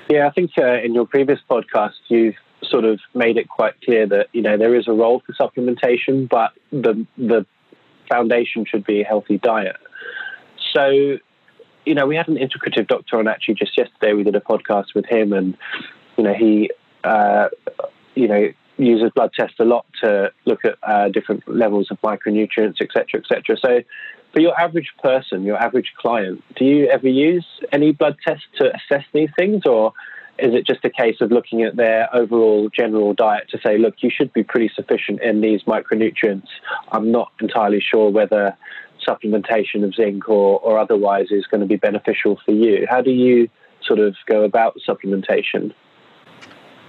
Yeah, 0.10 0.28
I 0.28 0.32
think 0.32 0.52
uh, 0.58 0.82
in 0.82 0.94
your 0.94 1.06
previous 1.06 1.40
podcast, 1.50 1.94
you've 2.08 2.36
sort 2.64 2.86
of 2.86 3.00
made 3.14 3.38
it 3.38 3.50
quite 3.50 3.80
clear 3.82 4.06
that 4.08 4.28
you 4.34 4.42
know 4.42 4.58
there 4.58 4.76
is 4.76 4.88
a 4.88 4.92
role 4.92 5.22
for 5.26 5.34
supplementation, 5.34 6.28
but 6.28 6.52
the 6.72 7.06
the 7.18 7.46
foundation 8.10 8.66
should 8.66 8.86
be 8.86 9.02
a 9.02 9.06
healthy 9.06 9.38
diet. 9.38 9.78
So, 10.74 11.18
you 11.86 11.96
know, 11.96 12.06
we 12.06 12.16
had 12.16 12.28
an 12.28 12.36
integrative 12.36 12.88
doctor 12.88 13.18
on 13.18 13.28
actually 13.28 13.56
just 13.56 13.78
yesterday. 13.78 14.14
We 14.14 14.24
did 14.24 14.36
a 14.36 14.42
podcast 14.42 14.94
with 14.94 15.06
him, 15.06 15.34
and 15.34 15.58
you 16.18 16.24
know, 16.24 16.34
he, 16.34 16.72
uh, 17.04 17.50
you 18.16 18.28
know, 18.28 18.52
uses 18.82 19.12
blood 19.16 19.32
tests 19.38 19.60
a 19.60 19.66
lot 19.66 19.86
to 20.04 20.32
look 20.46 20.66
at 20.66 20.78
uh, 20.84 21.10
different 21.10 21.48
levels 21.48 21.90
of 21.92 22.00
micronutrients, 22.02 22.82
etc., 22.82 23.22
etc. 23.22 23.58
So, 23.58 23.82
for 24.34 24.40
your 24.40 24.58
average 24.60 24.92
person, 25.04 25.44
your 25.44 25.58
average 25.58 25.94
client, 25.98 26.42
do 26.56 26.64
you 26.64 26.88
ever 26.88 27.10
use 27.10 27.46
any 27.72 27.92
blood 27.92 28.18
tests 28.26 28.46
to 28.58 28.74
assess 28.74 29.04
these 29.14 29.30
things, 29.38 29.66
or 29.66 29.94
is 30.40 30.54
it 30.54 30.66
just 30.66 30.84
a 30.86 30.90
case 30.90 31.18
of 31.22 31.32
looking 31.32 31.64
at 31.64 31.76
their 31.76 32.14
overall 32.16 32.70
general 32.70 33.14
diet 33.14 33.50
to 33.50 33.60
say, 33.64 33.78
look, 33.78 33.96
you 34.00 34.10
should 34.10 34.32
be 34.34 34.44
pretty 34.44 34.72
sufficient 34.74 35.22
in 35.22 35.42
these 35.42 35.64
micronutrients? 35.64 36.48
I'm 36.92 37.12
not 37.12 37.32
entirely 37.42 37.82
sure 37.82 38.10
whether 38.10 38.58
supplementation 39.08 39.84
of 39.84 39.94
zinc 39.96 40.30
or, 40.30 40.60
or 40.60 40.80
otherwise 40.80 41.28
is 41.32 41.46
going 41.48 41.62
to 41.62 41.68
be 41.68 41.76
beneficial 41.76 42.40
for 42.46 42.52
you. 42.52 42.88
How 42.90 43.02
do 43.02 43.12
you 43.12 43.50
sort 43.84 44.00
of 44.00 44.16
go 44.28 44.44
about 44.44 44.78
supplementation? 44.88 45.74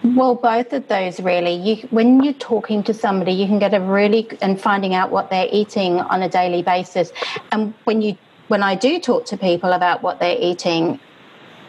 Well, 0.04 0.34
both 0.34 0.72
of 0.72 0.88
those 0.88 1.20
really. 1.20 1.54
You, 1.54 1.76
when 1.90 2.22
you're 2.24 2.32
talking 2.34 2.82
to 2.84 2.94
somebody, 2.94 3.32
you 3.32 3.46
can 3.46 3.60
get 3.60 3.72
a 3.72 3.80
really 3.80 4.28
and 4.40 4.60
finding 4.60 4.94
out 4.94 5.10
what 5.12 5.30
they're 5.30 5.48
eating 5.52 6.00
on 6.00 6.22
a 6.22 6.28
daily 6.28 6.62
basis. 6.62 7.12
And 7.52 7.72
when 7.84 8.02
you 8.02 8.16
when 8.48 8.62
I 8.62 8.74
do 8.74 8.98
talk 8.98 9.24
to 9.26 9.36
people 9.36 9.72
about 9.72 10.02
what 10.02 10.18
they're 10.18 10.36
eating, 10.38 10.98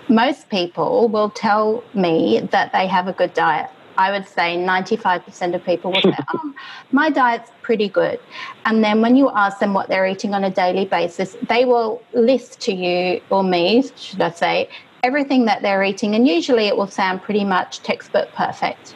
most 0.10 0.50
people 0.50 1.08
will 1.08 1.30
tell 1.30 1.84
me 1.94 2.42
that 2.52 2.72
they 2.74 2.88
have 2.88 3.08
a 3.08 3.14
good 3.14 3.34
diet. 3.34 3.70
I 3.96 4.12
would 4.12 4.28
say 4.28 4.58
95% 4.58 5.54
of 5.54 5.64
people 5.64 5.92
will 5.92 6.02
say, 6.02 6.18
oh, 6.34 6.54
my 6.92 7.12
diet's 7.12 7.52
pretty 7.62 7.88
good. 7.88 8.20
And 8.66 8.84
then 8.84 9.02
when 9.02 9.16
you 9.16 9.30
ask 9.30 9.60
them 9.60 9.74
what 9.76 9.88
they're 9.88 10.08
eating 10.08 10.34
on 10.34 10.44
a 10.44 10.50
daily 10.50 10.86
basis, 10.86 11.38
they 11.48 11.64
will 11.64 12.02
list 12.14 12.60
to 12.62 12.74
you, 12.74 13.22
or 13.30 13.44
me, 13.44 13.84
should 13.96 14.22
I 14.22 14.32
say, 14.32 14.70
everything 15.04 15.46
that 15.46 15.62
they're 15.62 15.84
eating, 15.84 16.16
and 16.16 16.28
usually 16.28 16.66
it 16.68 16.76
will 16.76 16.88
sound 16.88 17.22
pretty 17.22 17.44
much 17.44 17.82
textbook 17.82 18.32
perfect. 18.34 18.96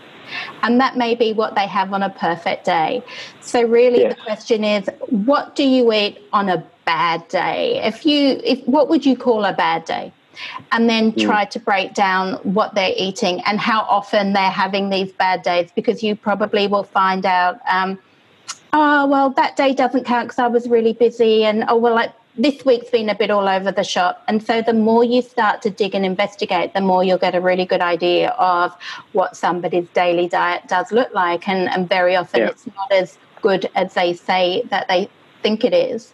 And 0.64 0.80
that 0.80 0.98
may 0.98 1.16
be 1.16 1.34
what 1.34 1.56
they 1.56 1.68
have 1.68 1.94
on 1.94 2.04
a 2.04 2.10
perfect 2.10 2.66
day. 2.66 3.04
So 3.42 3.62
really 3.64 4.02
yes. 4.02 4.16
the 4.16 4.22
question 4.22 4.64
is 4.64 4.90
what 5.10 5.56
do 5.56 5.64
you 5.64 5.92
eat 5.94 6.20
on 6.34 6.50
a 6.50 6.66
bad 6.86 7.28
day? 7.28 7.82
If 7.84 8.06
you 8.06 8.42
if 8.44 8.66
what 8.68 8.90
would 8.90 9.06
you 9.06 9.16
call 9.16 9.46
a 9.46 9.54
bad 9.54 9.86
day? 9.86 10.12
And 10.72 10.90
then 10.90 11.14
mm. 11.14 11.24
try 11.24 11.46
to 11.46 11.60
break 11.60 11.94
down 11.94 12.34
what 12.44 12.76
they're 12.76 12.94
eating 12.96 13.42
and 13.46 13.60
how 13.60 13.82
often 13.82 14.34
they're 14.34 14.52
having 14.52 14.90
these 14.90 15.12
bad 15.12 15.42
days 15.42 15.72
because 15.74 16.04
you 16.04 16.16
probably 16.16 16.68
will 16.68 16.84
find 16.84 17.26
out 17.26 17.60
um, 17.68 17.98
oh 18.74 19.08
well 19.08 19.32
that 19.32 19.56
day 19.56 19.74
doesn't 19.74 20.04
count 20.04 20.28
because 20.28 20.40
I 20.40 20.48
was 20.48 20.68
really 20.68 20.94
busy 20.94 21.44
and 21.44 21.64
oh 21.68 21.78
well 21.78 21.96
like 21.96 22.12
this 22.38 22.63
week's 22.65 22.89
been 22.89 23.10
a 23.10 23.15
bit 23.15 23.32
all 23.32 23.48
over 23.48 23.72
the 23.72 23.84
shop. 23.84 24.24
And 24.27 24.44
so 24.44 24.62
the 24.62 24.74
more 24.74 25.03
you 25.03 25.22
start 25.22 25.62
to 25.63 25.70
dig 25.70 25.96
and 25.96 26.06
investigate, 26.06 26.74
the 26.74 26.82
more 26.82 27.03
you'll 27.03 27.17
get 27.17 27.36
a 27.36 27.41
really 27.41 27.65
good 27.65 27.82
idea 27.82 28.29
of 28.32 28.75
what 29.13 29.36
somebody's 29.36 29.88
daily 29.89 30.27
diet 30.27 30.67
does 30.67 30.91
look 30.91 31.13
like. 31.13 31.48
And, 31.50 31.70
and 31.70 31.89
very 31.89 32.15
often 32.15 32.41
yeah. 32.41 32.50
it's 32.50 32.67
not 32.67 32.91
as 32.91 33.17
good 33.41 33.70
as 33.75 33.94
they 33.94 34.13
say 34.13 34.63
that 34.70 34.88
they 34.88 35.10
think 35.41 35.63
it 35.63 35.74
is. 35.74 36.13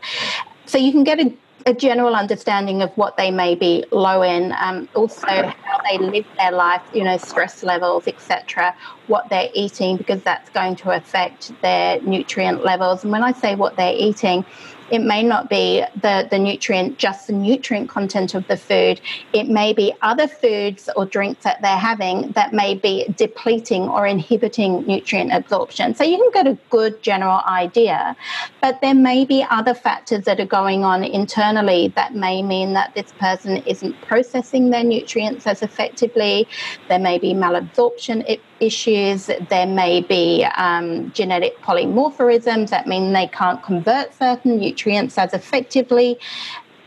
So 0.66 0.78
you 0.78 0.92
can 0.92 1.04
get 1.04 1.20
a, 1.20 1.34
a 1.66 1.74
general 1.74 2.16
understanding 2.16 2.82
of 2.82 2.92
what 2.92 3.18
they 3.18 3.32
may 3.32 3.56
be 3.56 3.84
low 3.92 4.22
in, 4.22 4.54
um, 4.58 4.88
also 4.96 5.28
how 5.28 5.80
they 5.90 5.98
live 5.98 6.26
their 6.38 6.52
life, 6.52 6.82
you 6.94 7.04
know, 7.04 7.18
stress 7.18 7.64
levels, 7.64 8.08
etc., 8.08 8.74
what 9.08 9.30
they're 9.30 9.50
eating, 9.54 9.98
because 9.98 10.22
that's 10.24 10.50
going 10.52 10.76
to 10.78 10.92
affect 10.92 11.52
their 11.62 12.02
nutrient 12.02 12.64
levels. 12.64 13.04
And 13.04 13.12
when 13.12 13.24
I 13.24 13.34
say 13.34 13.56
what 13.56 13.76
they're 13.76 13.96
eating, 13.96 14.46
it 14.94 15.02
may 15.02 15.24
not 15.24 15.50
be 15.50 15.84
the, 16.00 16.28
the 16.30 16.38
nutrient, 16.38 17.00
just 17.00 17.26
the 17.26 17.34
nutrient 17.34 17.90
content 17.90 18.36
of 18.36 18.48
the 18.48 18.56
food. 18.56 19.02
It 19.34 19.50
may 19.50 19.74
be 19.74 19.92
other 20.04 20.28
foods 20.28 20.88
or 20.96 21.08
drinks 21.08 21.44
that 21.44 21.64
they're 21.64 21.78
having 21.78 22.32
that 22.34 22.54
may 22.54 22.76
be 22.76 23.12
depleting 23.18 23.90
or 23.90 24.06
inhibiting 24.06 24.86
nutrient 24.86 25.34
absorption. 25.34 25.96
So 25.96 26.04
you 26.04 26.18
can 26.18 26.30
get 26.32 26.46
a 26.46 26.60
good 26.70 27.02
general 27.02 27.42
idea, 27.48 28.16
but 28.62 28.82
there 28.82 28.94
may 28.94 29.26
be 29.26 29.44
other 29.50 29.74
factors 29.74 30.26
that 30.26 30.40
are 30.40 30.46
going 30.46 30.84
on 30.84 31.04
internally 31.04 31.88
that 31.96 32.14
may 32.14 32.44
mean 32.44 32.74
that 32.74 32.94
this 32.94 33.12
person 33.14 33.58
isn't 33.66 34.00
processing 34.02 34.70
their 34.70 34.84
nutrients 34.84 35.48
as 35.48 35.64
effectively. 35.64 36.48
There 36.88 37.00
may 37.00 37.18
be 37.18 37.34
malabsorption 37.34 38.24
issues. 38.66 39.30
There 39.50 39.68
may 39.68 40.02
be 40.02 40.46
um, 40.58 41.12
genetic 41.12 41.60
polymorphisms 41.62 42.70
that 42.70 42.88
mean 42.88 43.14
they 43.14 43.28
can't 43.28 43.62
convert 43.64 44.14
certain 44.14 44.58
nutrients 44.60 45.18
as 45.18 45.34
effectively. 45.34 46.20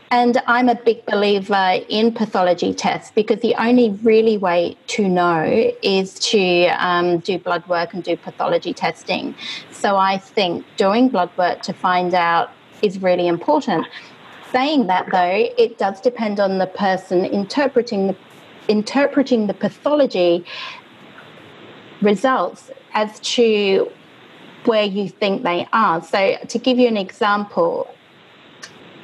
And 0.09 0.41
I'm 0.47 0.69
a 0.69 0.75
big 0.75 1.05
believer 1.05 1.81
in 1.89 2.13
pathology 2.13 2.73
tests 2.73 3.11
because 3.13 3.41
the 3.41 3.55
only 3.55 3.91
really 4.03 4.37
way 4.37 4.77
to 4.87 5.07
know 5.07 5.71
is 5.81 6.17
to 6.31 6.67
um, 6.77 7.19
do 7.19 7.37
blood 7.37 7.67
work 7.67 7.93
and 7.93 8.03
do 8.03 8.15
pathology 8.15 8.73
testing. 8.73 9.35
So 9.71 9.97
I 9.97 10.17
think 10.17 10.65
doing 10.77 11.09
blood 11.09 11.29
work 11.37 11.61
to 11.63 11.73
find 11.73 12.13
out 12.13 12.51
is 12.81 13.01
really 13.01 13.27
important. 13.27 13.85
Saying 14.53 14.87
that 14.87 15.07
though, 15.11 15.49
it 15.57 15.77
does 15.77 15.99
depend 15.99 16.39
on 16.39 16.57
the 16.57 16.67
person 16.67 17.25
interpreting 17.25 18.07
the 18.07 18.15
interpreting 18.69 19.47
the 19.47 19.53
pathology 19.53 20.45
results 22.01 22.71
as 22.93 23.19
to 23.21 23.91
where 24.65 24.83
you 24.83 25.09
think 25.09 25.43
they 25.43 25.67
are. 25.73 26.03
So, 26.03 26.37
to 26.47 26.59
give 26.59 26.77
you 26.77 26.87
an 26.87 26.97
example, 26.97 27.93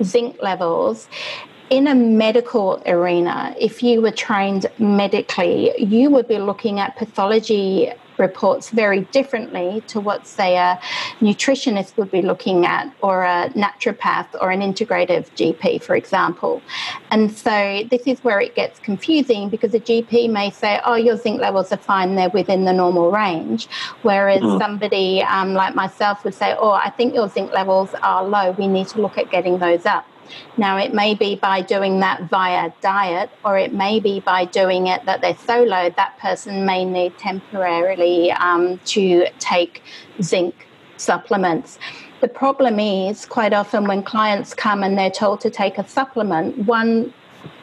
zinc 0.03 0.41
levels 0.41 1.07
in 1.69 1.87
a 1.87 1.95
medical 1.95 2.83
arena, 2.85 3.55
if 3.59 3.81
you 3.81 4.01
were 4.01 4.11
trained 4.11 4.67
medically, 4.77 5.73
you 5.83 6.09
would 6.09 6.27
be 6.27 6.37
looking 6.37 6.79
at 6.79 6.95
pathology 6.97 7.91
reports 8.17 8.69
very 8.69 9.01
differently 9.11 9.83
to 9.87 9.99
what, 9.99 10.27
say, 10.27 10.57
a 10.57 10.79
nutritionist 11.19 11.97
would 11.97 12.11
be 12.11 12.21
looking 12.21 12.65
at, 12.65 12.93
or 13.01 13.23
a 13.23 13.49
naturopath, 13.55 14.27
or 14.41 14.51
an 14.51 14.61
integrative 14.61 15.29
GP, 15.35 15.83
for 15.83 15.95
example. 15.95 16.61
And 17.11 17.31
so 17.31 17.83
this 17.89 18.03
is 18.05 18.23
where 18.23 18.39
it 18.39 18.55
gets 18.55 18.79
confusing 18.79 19.49
because 19.49 19.73
a 19.73 19.79
GP 19.79 20.29
may 20.29 20.49
say, 20.51 20.79
oh, 20.85 20.95
your 20.95 21.17
zinc 21.17 21.39
levels 21.39 21.71
are 21.71 21.77
fine, 21.77 22.15
they're 22.15 22.29
within 22.29 22.65
the 22.65 22.73
normal 22.73 23.11
range. 23.11 23.67
Whereas 24.01 24.41
mm. 24.41 24.59
somebody 24.59 25.21
um, 25.23 25.53
like 25.53 25.75
myself 25.75 26.23
would 26.23 26.33
say, 26.33 26.55
oh, 26.57 26.71
I 26.71 26.89
think 26.89 27.13
your 27.13 27.29
zinc 27.29 27.51
levels 27.53 27.93
are 28.01 28.23
low, 28.23 28.51
we 28.51 28.67
need 28.67 28.87
to 28.89 29.01
look 29.01 29.17
at 29.17 29.29
getting 29.29 29.59
those 29.59 29.85
up. 29.85 30.05
Now, 30.57 30.77
it 30.77 30.93
may 30.93 31.15
be 31.15 31.35
by 31.35 31.61
doing 31.61 31.99
that 32.01 32.29
via 32.29 32.71
diet, 32.81 33.29
or 33.43 33.57
it 33.57 33.73
may 33.73 33.99
be 33.99 34.19
by 34.19 34.45
doing 34.45 34.87
it 34.87 35.05
that 35.05 35.21
they're 35.21 35.37
so 35.37 35.63
low 35.63 35.89
that 35.89 36.17
person 36.19 36.65
may 36.65 36.85
need 36.85 37.17
temporarily 37.17 38.31
um, 38.31 38.79
to 38.85 39.27
take 39.39 39.81
zinc 40.21 40.67
supplements. 40.97 41.79
The 42.21 42.27
problem 42.27 42.79
is 42.79 43.25
quite 43.25 43.53
often 43.53 43.85
when 43.85 44.03
clients 44.03 44.53
come 44.53 44.83
and 44.83 44.97
they're 44.97 45.11
told 45.11 45.41
to 45.41 45.49
take 45.49 45.77
a 45.77 45.85
supplement, 45.87 46.57
one, 46.59 47.13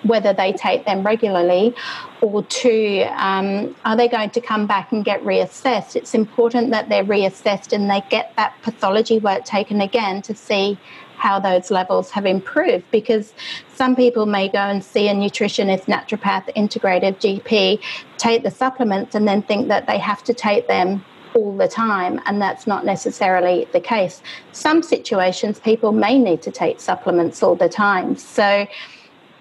whether 0.02 0.32
they 0.34 0.52
take 0.52 0.84
them 0.84 1.02
regularly, 1.02 1.74
or 2.20 2.42
two, 2.44 3.06
um, 3.16 3.74
are 3.84 3.96
they 3.96 4.08
going 4.08 4.30
to 4.30 4.40
come 4.40 4.66
back 4.66 4.92
and 4.92 5.04
get 5.04 5.22
reassessed? 5.22 5.96
It's 5.96 6.14
important 6.14 6.70
that 6.70 6.88
they're 6.88 7.04
reassessed 7.04 7.72
and 7.72 7.90
they 7.90 8.02
get 8.10 8.34
that 8.36 8.54
pathology 8.62 9.18
work 9.18 9.44
taken 9.44 9.80
again 9.80 10.20
to 10.22 10.34
see 10.34 10.78
how 11.20 11.38
those 11.38 11.70
levels 11.70 12.10
have 12.10 12.26
improved 12.26 12.84
because 12.90 13.34
some 13.74 13.94
people 13.94 14.26
may 14.26 14.48
go 14.48 14.58
and 14.58 14.82
see 14.82 15.08
a 15.08 15.14
nutritionist, 15.14 15.84
naturopath, 15.84 16.52
integrative 16.56 17.16
GP, 17.18 17.80
take 18.16 18.42
the 18.42 18.50
supplements, 18.50 19.14
and 19.14 19.28
then 19.28 19.42
think 19.42 19.68
that 19.68 19.86
they 19.86 19.98
have 19.98 20.24
to 20.24 20.34
take 20.34 20.66
them 20.66 21.04
all 21.34 21.56
the 21.56 21.68
time, 21.68 22.20
and 22.26 22.42
that's 22.42 22.66
not 22.66 22.84
necessarily 22.84 23.68
the 23.72 23.80
case. 23.80 24.22
Some 24.52 24.82
situations, 24.82 25.60
people 25.60 25.92
may 25.92 26.18
need 26.18 26.42
to 26.42 26.50
take 26.50 26.80
supplements 26.80 27.42
all 27.42 27.54
the 27.54 27.68
time. 27.68 28.16
So 28.16 28.66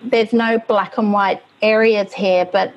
there's 0.03 0.33
no 0.33 0.59
black 0.67 0.97
and 0.97 1.11
white 1.11 1.41
areas 1.61 2.13
here, 2.13 2.45
but 2.45 2.73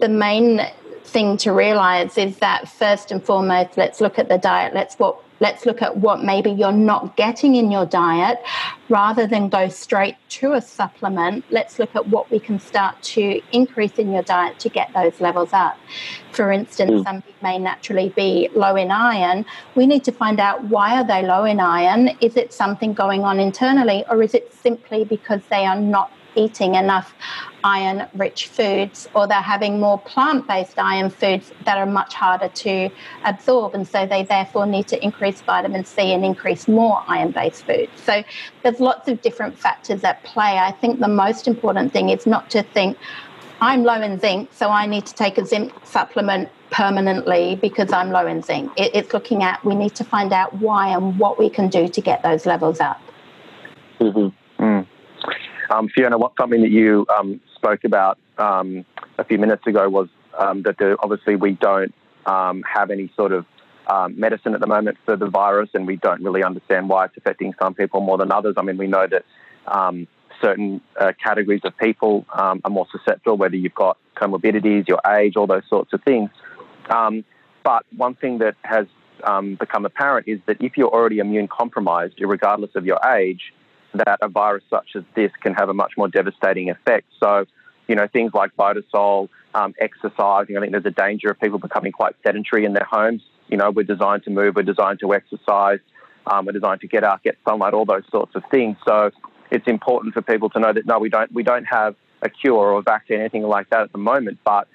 the 0.00 0.08
main 0.08 0.60
thing 1.04 1.36
to 1.38 1.52
realize 1.52 2.18
is 2.18 2.38
that 2.38 2.68
first 2.68 3.10
and 3.12 3.24
foremost, 3.24 3.76
let's 3.76 4.00
look 4.00 4.18
at 4.18 4.28
the 4.28 4.38
diet. 4.38 4.74
Let's 4.74 4.96
what 4.96 5.23
let's 5.40 5.66
look 5.66 5.82
at 5.82 5.96
what 5.96 6.22
maybe 6.22 6.50
you're 6.50 6.72
not 6.72 7.16
getting 7.16 7.56
in 7.56 7.70
your 7.70 7.86
diet 7.86 8.42
rather 8.88 9.26
than 9.26 9.48
go 9.48 9.68
straight 9.68 10.16
to 10.28 10.52
a 10.52 10.60
supplement. 10.60 11.44
Let's 11.50 11.78
look 11.78 11.94
at 11.96 12.08
what 12.08 12.30
we 12.30 12.38
can 12.38 12.58
start 12.58 13.02
to 13.14 13.40
increase 13.52 13.92
in 13.92 14.12
your 14.12 14.22
diet 14.22 14.58
to 14.60 14.68
get 14.68 14.92
those 14.94 15.20
levels 15.20 15.52
up. 15.52 15.76
For 16.32 16.52
instance, 16.52 16.90
mm. 16.90 17.04
some 17.04 17.22
people 17.22 17.42
may 17.42 17.58
naturally 17.58 18.10
be 18.10 18.48
low 18.54 18.76
in 18.76 18.90
iron. 18.90 19.46
We 19.74 19.86
need 19.86 20.04
to 20.04 20.12
find 20.12 20.40
out 20.40 20.64
why 20.64 20.98
are 20.98 21.06
they 21.06 21.22
low 21.22 21.44
in 21.44 21.60
iron? 21.60 22.08
Is 22.20 22.36
it 22.36 22.52
something 22.52 22.92
going 22.92 23.22
on 23.22 23.40
internally 23.40 24.04
or 24.10 24.22
is 24.22 24.34
it 24.34 24.52
simply 24.52 25.04
because 25.04 25.40
they 25.50 25.64
are 25.64 25.80
not 25.80 26.10
eating 26.36 26.74
enough 26.74 27.14
iron 27.64 28.06
rich 28.14 28.48
foods 28.48 29.08
or 29.14 29.26
they're 29.26 29.40
having 29.40 29.80
more 29.80 29.98
plant 29.98 30.46
based 30.46 30.78
iron 30.78 31.10
foods 31.10 31.50
that 31.64 31.78
are 31.78 31.86
much 31.86 32.14
harder 32.14 32.48
to 32.48 32.90
absorb. 33.24 33.74
And 33.74 33.88
so 33.88 34.06
they 34.06 34.22
therefore 34.22 34.66
need 34.66 34.86
to 34.88 35.02
increase 35.02 35.40
vitamin 35.40 35.84
C 35.84 36.12
and 36.12 36.24
increase 36.24 36.68
more 36.68 37.02
iron 37.08 37.32
based 37.32 37.64
foods. 37.64 37.90
So 38.04 38.22
there's 38.62 38.80
lots 38.80 39.08
of 39.08 39.22
different 39.22 39.58
factors 39.58 40.04
at 40.04 40.22
play. 40.22 40.58
I 40.58 40.70
think 40.70 41.00
the 41.00 41.08
most 41.08 41.48
important 41.48 41.92
thing 41.92 42.10
is 42.10 42.26
not 42.26 42.50
to 42.50 42.62
think, 42.62 42.98
I'm 43.60 43.82
low 43.82 44.00
in 44.00 44.20
zinc, 44.20 44.50
so 44.52 44.68
I 44.68 44.84
need 44.86 45.06
to 45.06 45.14
take 45.14 45.38
a 45.38 45.46
zinc 45.46 45.72
supplement 45.84 46.50
permanently 46.70 47.56
because 47.56 47.92
I'm 47.92 48.10
low 48.10 48.26
in 48.26 48.42
zinc. 48.42 48.72
it's 48.76 49.14
looking 49.14 49.42
at 49.42 49.64
we 49.64 49.74
need 49.74 49.94
to 49.94 50.04
find 50.04 50.32
out 50.32 50.52
why 50.54 50.88
and 50.88 51.18
what 51.18 51.38
we 51.38 51.48
can 51.48 51.68
do 51.68 51.88
to 51.88 52.00
get 52.00 52.22
those 52.22 52.46
levels 52.46 52.80
up. 52.80 53.00
Mm-hmm. 54.00 54.62
Mm. 54.62 54.86
Um, 55.70 55.88
Fiona, 55.88 56.18
what 56.18 56.32
something 56.36 56.60
that 56.62 56.70
you 56.70 57.06
um, 57.16 57.40
spoke 57.64 57.84
about 57.84 58.18
um, 58.36 58.84
a 59.16 59.24
few 59.24 59.38
minutes 59.38 59.66
ago 59.66 59.88
was 59.88 60.08
um, 60.38 60.62
that 60.62 60.76
the, 60.76 60.96
obviously 61.02 61.34
we 61.34 61.52
don't 61.52 61.94
um, 62.26 62.62
have 62.62 62.90
any 62.90 63.10
sort 63.16 63.32
of 63.32 63.46
um, 63.86 64.18
medicine 64.20 64.54
at 64.54 64.60
the 64.60 64.66
moment 64.66 64.98
for 65.06 65.16
the 65.16 65.26
virus, 65.26 65.70
and 65.72 65.86
we 65.86 65.96
don't 65.96 66.22
really 66.22 66.42
understand 66.42 66.90
why 66.90 67.06
it's 67.06 67.16
affecting 67.16 67.54
some 67.58 67.74
people 67.74 68.00
more 68.00 68.18
than 68.18 68.30
others. 68.32 68.54
I 68.58 68.62
mean, 68.62 68.76
we 68.76 68.86
know 68.86 69.06
that 69.06 69.24
certain 70.42 70.82
uh, 71.00 71.12
categories 71.22 71.62
of 71.64 71.76
people 71.78 72.26
are 72.30 72.58
more 72.68 72.86
susceptible, 72.92 73.38
whether 73.38 73.56
you've 73.56 73.74
got 73.74 73.96
comorbidities, 74.14 74.86
your 74.86 75.00
age, 75.18 75.36
all 75.36 75.46
those 75.46 75.66
sorts 75.70 75.92
of 75.94 76.02
things. 76.02 76.28
but 76.88 77.82
one 77.96 78.14
thing 78.14 78.38
that 78.38 78.56
has 78.62 78.86
become 79.58 79.86
apparent 79.86 80.28
is 80.28 80.38
that 80.46 80.58
if 80.60 80.76
you're 80.76 80.92
already 80.92 81.18
immune 81.18 81.48
compromised, 81.48 82.14
regardless 82.20 82.74
of 82.74 82.84
your 82.84 83.00
age, 83.06 83.52
that 83.94 84.18
a 84.20 84.28
virus 84.28 84.64
such 84.70 84.90
as 84.96 85.04
this 85.14 85.30
can 85.40 85.54
have 85.54 85.68
a 85.68 85.74
much 85.74 85.92
more 85.96 86.08
devastating 86.08 86.70
effect. 86.70 87.06
So, 87.20 87.44
you 87.88 87.94
know, 87.94 88.06
things 88.06 88.32
like 88.34 88.54
Vitasol, 88.56 89.28
um, 89.54 89.74
exercising, 89.78 90.56
I 90.56 90.60
think 90.60 90.72
there's 90.72 90.86
a 90.86 90.90
danger 90.90 91.30
of 91.30 91.40
people 91.40 91.58
becoming 91.58 91.92
quite 91.92 92.14
sedentary 92.24 92.64
in 92.64 92.72
their 92.72 92.86
homes. 92.90 93.22
You 93.48 93.56
know, 93.56 93.70
we're 93.70 93.84
designed 93.84 94.24
to 94.24 94.30
move, 94.30 94.56
we're 94.56 94.62
designed 94.62 95.00
to 95.00 95.14
exercise, 95.14 95.80
um, 96.26 96.46
we're 96.46 96.52
designed 96.52 96.80
to 96.80 96.88
get 96.88 97.04
out, 97.04 97.22
get 97.22 97.36
sunlight, 97.46 97.74
all 97.74 97.84
those 97.84 98.04
sorts 98.10 98.34
of 98.34 98.42
things. 98.50 98.76
So 98.86 99.10
it's 99.50 99.66
important 99.66 100.14
for 100.14 100.22
people 100.22 100.50
to 100.50 100.60
know 100.60 100.72
that 100.72 100.86
no, 100.86 100.98
we 100.98 101.10
don't, 101.10 101.32
we 101.32 101.42
don't 101.42 101.64
have 101.64 101.94
a 102.22 102.30
cure 102.30 102.54
or 102.54 102.78
a 102.78 102.82
vaccine, 102.82 103.20
anything 103.20 103.42
like 103.42 103.70
that 103.70 103.82
at 103.82 103.92
the 103.92 103.98
moment, 103.98 104.38
but 104.44 104.66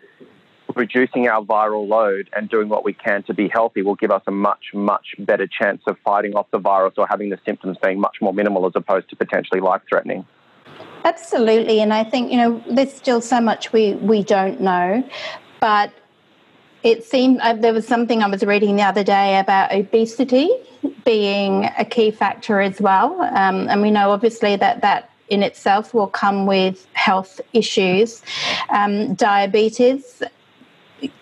reducing 0.75 1.27
our 1.27 1.43
viral 1.43 1.87
load 1.87 2.29
and 2.33 2.49
doing 2.49 2.69
what 2.69 2.83
we 2.83 2.93
can 2.93 3.23
to 3.23 3.33
be 3.33 3.47
healthy 3.47 3.81
will 3.81 3.95
give 3.95 4.11
us 4.11 4.21
a 4.27 4.31
much, 4.31 4.71
much 4.73 5.15
better 5.19 5.47
chance 5.47 5.81
of 5.87 5.97
fighting 6.03 6.35
off 6.35 6.49
the 6.51 6.59
virus 6.59 6.93
or 6.97 7.07
having 7.07 7.29
the 7.29 7.39
symptoms 7.45 7.77
being 7.83 7.99
much 7.99 8.17
more 8.21 8.33
minimal 8.33 8.65
as 8.65 8.73
opposed 8.75 9.09
to 9.09 9.15
potentially 9.15 9.59
life 9.59 9.81
threatening. 9.89 10.25
Absolutely. 11.05 11.79
And 11.79 11.93
I 11.93 12.03
think, 12.03 12.31
you 12.31 12.37
know, 12.37 12.63
there's 12.69 12.93
still 12.93 13.21
so 13.21 13.39
much 13.39 13.71
we, 13.71 13.93
we 13.95 14.23
don't 14.23 14.61
know. 14.61 15.03
But 15.59 15.91
it 16.83 17.03
seemed 17.03 17.39
uh, 17.41 17.53
there 17.53 17.73
was 17.73 17.87
something 17.87 18.23
I 18.23 18.27
was 18.27 18.43
reading 18.43 18.75
the 18.75 18.83
other 18.83 19.03
day 19.03 19.39
about 19.39 19.73
obesity 19.73 20.49
being 21.03 21.69
a 21.77 21.83
key 21.83 22.11
factor 22.11 22.61
as 22.61 22.79
well. 22.79 23.21
Um, 23.21 23.67
and 23.67 23.81
we 23.81 23.91
know 23.91 24.11
obviously 24.11 24.55
that 24.57 24.81
that 24.81 25.09
in 25.29 25.43
itself 25.43 25.93
will 25.93 26.07
come 26.07 26.45
with 26.45 26.87
health 26.93 27.39
issues. 27.53 28.21
Um, 28.69 29.13
diabetes 29.15 30.23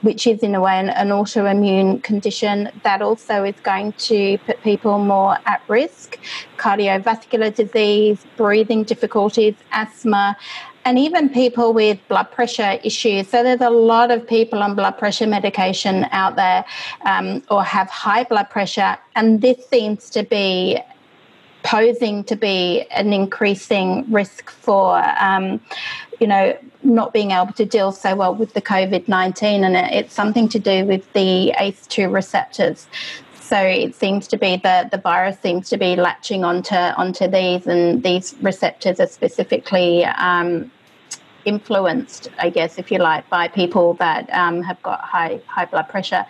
which 0.01 0.27
is 0.27 0.39
in 0.43 0.55
a 0.55 0.61
way 0.61 0.79
an, 0.79 0.89
an, 0.89 1.09
autoimmune 1.09 2.01
condition 2.03 2.69
that 2.83 3.01
also 3.01 3.43
is 3.43 3.55
going 3.61 3.93
to 3.93 4.37
put 4.39 4.61
people 4.63 4.99
more 4.99 5.37
at 5.45 5.61
risk. 5.67 6.19
Cardiovascular 6.57 7.53
disease 7.53 8.25
breathing 8.35 8.83
difficulties 8.83 9.55
asthma 9.71 10.37
and 10.85 10.97
even 10.97 11.29
people 11.29 11.73
with 11.73 11.99
blood 12.07 12.31
pressure 12.31 12.79
issues. 12.81 13.27
So 13.27 13.43
there's 13.43 13.59
a 13.59 13.69
lot 13.69 14.09
of 14.09 14.25
people 14.25 14.63
on 14.63 14.73
blood 14.73 14.97
pressure 14.97 15.27
medication 15.27 16.05
out 16.11 16.37
there 16.37 16.63
um, 17.05 17.43
or 17.51 17.63
have 17.63 17.89
high 17.89 18.23
blood 18.23 18.49
pressure 18.49 18.97
and 19.15 19.41
this 19.41 19.67
seems 19.67 20.09
to 20.11 20.23
be 20.23 20.79
posing 21.67 22.23
to 22.23 22.35
be 22.37 22.85
an 22.91 23.11
increasing 23.11 24.09
risk 24.09 24.49
for, 24.49 25.03
um, 25.21 25.59
you 26.19 26.25
know, 26.25 26.57
not 26.81 27.11
being 27.11 27.31
able 27.31 27.51
to 27.51 27.65
deal 27.65 27.91
so 27.91 28.15
well 28.15 28.33
with 28.33 28.53
the 28.53 28.61
COVID 28.61 29.07
19. 29.09 29.65
And 29.65 29.75
it's 29.75 30.13
something 30.13 30.47
to 30.49 30.59
do 30.59 30.85
with 30.85 31.11
the 31.11 31.53
ACE2 31.59 32.11
receptors. 32.11 32.87
So 33.41 33.59
it 33.59 33.95
seems 33.95 34.27
to 34.29 34.37
be 34.37 34.57
that 34.63 34.91
the 34.91 34.97
virus 34.97 35.39
seems 35.39 35.69
to 35.69 35.77
be 35.77 35.97
latching 35.97 36.43
onto 36.45 36.75
onto 36.75 37.27
these, 37.27 37.67
and 37.67 38.03
these 38.03 38.35
receptors 38.41 38.99
are 38.99 39.07
specifically 39.07 40.05
um, 40.05 40.69
influenced, 41.45 42.29
I 42.39 42.49
guess, 42.49 42.77
if 42.77 42.91
you 42.91 42.99
like, 42.99 43.29
by 43.29 43.47
people 43.47 43.93
that 43.95 44.29
um, 44.33 44.63
have 44.63 44.81
got 44.83 44.99
high 44.99 45.39
high 45.47 45.65
blood 45.65 45.87
pressure. 45.87 46.25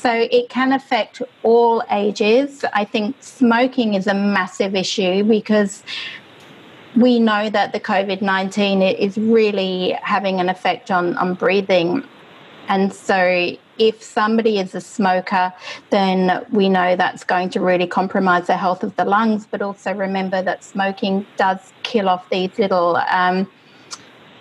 So 0.00 0.10
it 0.10 0.48
can 0.48 0.72
affect 0.72 1.20
all 1.42 1.82
ages. 1.90 2.64
I 2.72 2.86
think 2.86 3.16
smoking 3.20 3.92
is 3.92 4.06
a 4.06 4.14
massive 4.14 4.74
issue 4.74 5.24
because 5.24 5.82
we 6.96 7.20
know 7.20 7.50
that 7.50 7.72
the 7.72 7.80
COVID 7.80 8.22
19 8.22 8.80
is 8.80 9.18
really 9.18 9.90
having 10.02 10.40
an 10.40 10.48
effect 10.48 10.90
on, 10.90 11.18
on 11.18 11.34
breathing. 11.34 12.02
And 12.68 12.94
so, 12.94 13.56
if 13.78 14.02
somebody 14.02 14.58
is 14.58 14.74
a 14.74 14.80
smoker, 14.80 15.52
then 15.90 16.46
we 16.50 16.68
know 16.68 16.96
that's 16.96 17.24
going 17.24 17.50
to 17.50 17.60
really 17.60 17.86
compromise 17.86 18.46
the 18.46 18.56
health 18.56 18.82
of 18.82 18.96
the 18.96 19.04
lungs. 19.04 19.46
But 19.50 19.60
also 19.60 19.92
remember 19.92 20.40
that 20.40 20.64
smoking 20.64 21.26
does 21.36 21.72
kill 21.82 22.08
off 22.08 22.28
these 22.30 22.58
little 22.58 22.96
um, 22.96 23.50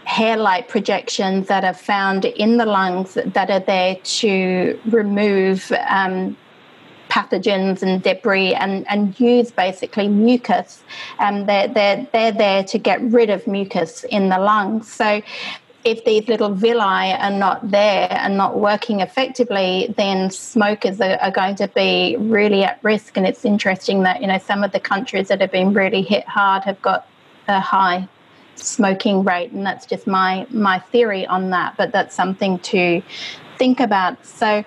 hair 0.09 0.37
light 0.37 0.67
projections 0.67 1.47
that 1.47 1.63
are 1.63 1.73
found 1.73 2.25
in 2.25 2.57
the 2.57 2.65
lungs 2.65 3.13
that 3.13 3.51
are 3.51 3.59
there 3.59 3.95
to 4.03 4.79
remove 4.87 5.71
um, 5.87 6.35
pathogens 7.09 7.83
and 7.83 8.01
debris 8.01 8.55
and, 8.55 8.87
and 8.89 9.19
use 9.19 9.51
basically 9.51 10.07
mucus. 10.07 10.83
Um, 11.19 11.45
they're, 11.45 11.67
they're, 11.67 12.07
they're 12.11 12.31
there 12.31 12.63
to 12.63 12.79
get 12.79 12.99
rid 13.01 13.29
of 13.29 13.45
mucus 13.45 14.03
in 14.05 14.29
the 14.29 14.39
lungs. 14.39 14.91
So 14.91 15.21
if 15.83 16.03
these 16.05 16.27
little 16.27 16.55
villi 16.55 17.13
are 17.13 17.31
not 17.31 17.69
there 17.69 18.07
and 18.09 18.35
not 18.35 18.57
working 18.57 19.01
effectively, 19.01 19.93
then 19.95 20.31
smokers 20.31 20.99
are, 20.99 21.19
are, 21.21 21.31
going 21.31 21.55
to 21.57 21.67
be 21.67 22.15
really 22.17 22.63
at 22.63 22.79
risk. 22.83 23.15
And 23.15 23.27
it's 23.27 23.45
interesting 23.45 24.01
that, 24.03 24.21
you 24.21 24.27
know, 24.27 24.39
some 24.39 24.63
of 24.63 24.71
the 24.71 24.79
countries 24.79 25.27
that 25.27 25.39
have 25.39 25.51
been 25.51 25.71
really 25.71 26.01
hit 26.01 26.27
hard 26.27 26.63
have 26.63 26.81
got 26.81 27.07
a 27.47 27.59
high 27.59 28.07
smoking 28.61 29.23
rate, 29.23 29.51
and 29.51 29.65
that's 29.65 29.85
just 29.85 30.07
my 30.07 30.47
my 30.49 30.79
theory 30.79 31.25
on 31.27 31.49
that. 31.51 31.75
But 31.77 31.91
that's 31.91 32.15
something 32.15 32.59
to 32.59 33.01
think 33.57 33.79
about. 33.79 34.25
So 34.25 34.63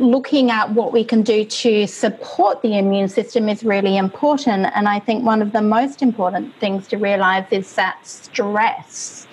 looking 0.00 0.50
at 0.50 0.70
what 0.72 0.92
we 0.92 1.04
can 1.04 1.22
do 1.22 1.44
to 1.44 1.86
support 1.86 2.62
the 2.62 2.78
immune 2.78 3.08
system 3.08 3.48
is 3.48 3.64
really 3.64 3.96
important. 3.96 4.66
And 4.74 4.88
I 4.88 4.98
think 4.98 5.24
one 5.24 5.42
of 5.42 5.52
the 5.52 5.62
most 5.62 6.02
important 6.02 6.54
things 6.56 6.86
to 6.88 6.96
realize 6.96 7.46
is 7.50 7.74
that 7.74 8.06
stress 8.06 9.26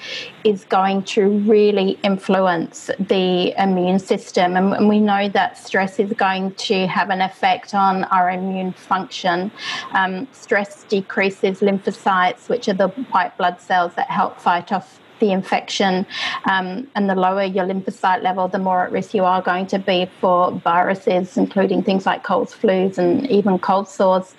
is 0.43 0.63
going 0.65 1.03
to 1.03 1.27
really 1.39 1.97
influence 2.03 2.89
the 2.99 3.53
immune 3.61 3.99
system. 3.99 4.55
And, 4.55 4.73
and 4.73 4.89
we 4.89 4.99
know 4.99 5.29
that 5.29 5.57
stress 5.57 5.99
is 5.99 6.13
going 6.13 6.53
to 6.55 6.87
have 6.87 7.09
an 7.09 7.21
effect 7.21 7.73
on 7.73 8.03
our 8.05 8.29
immune 8.29 8.73
function. 8.73 9.51
Um, 9.93 10.27
stress 10.31 10.83
decreases 10.83 11.61
lymphocytes, 11.61 12.49
which 12.49 12.67
are 12.67 12.73
the 12.73 12.89
white 12.89 13.37
blood 13.37 13.59
cells 13.59 13.93
that 13.95 14.09
help 14.09 14.39
fight 14.39 14.71
off 14.71 14.99
the 15.19 15.31
infection, 15.31 16.05
um, 16.49 16.87
and 16.95 17.09
the 17.09 17.15
lower 17.15 17.43
your 17.43 17.65
lymphocyte 17.65 18.21
level, 18.21 18.47
the 18.47 18.59
more 18.59 18.85
at 18.85 18.91
risk 18.91 19.13
you 19.13 19.23
are 19.23 19.41
going 19.41 19.67
to 19.67 19.79
be 19.79 20.09
for 20.19 20.51
viruses, 20.51 21.37
including 21.37 21.83
things 21.83 22.05
like 22.05 22.23
colds, 22.23 22.53
flus, 22.53 22.97
and 22.97 23.29
even 23.29 23.57
cold 23.59 23.87
sores. 23.87 24.35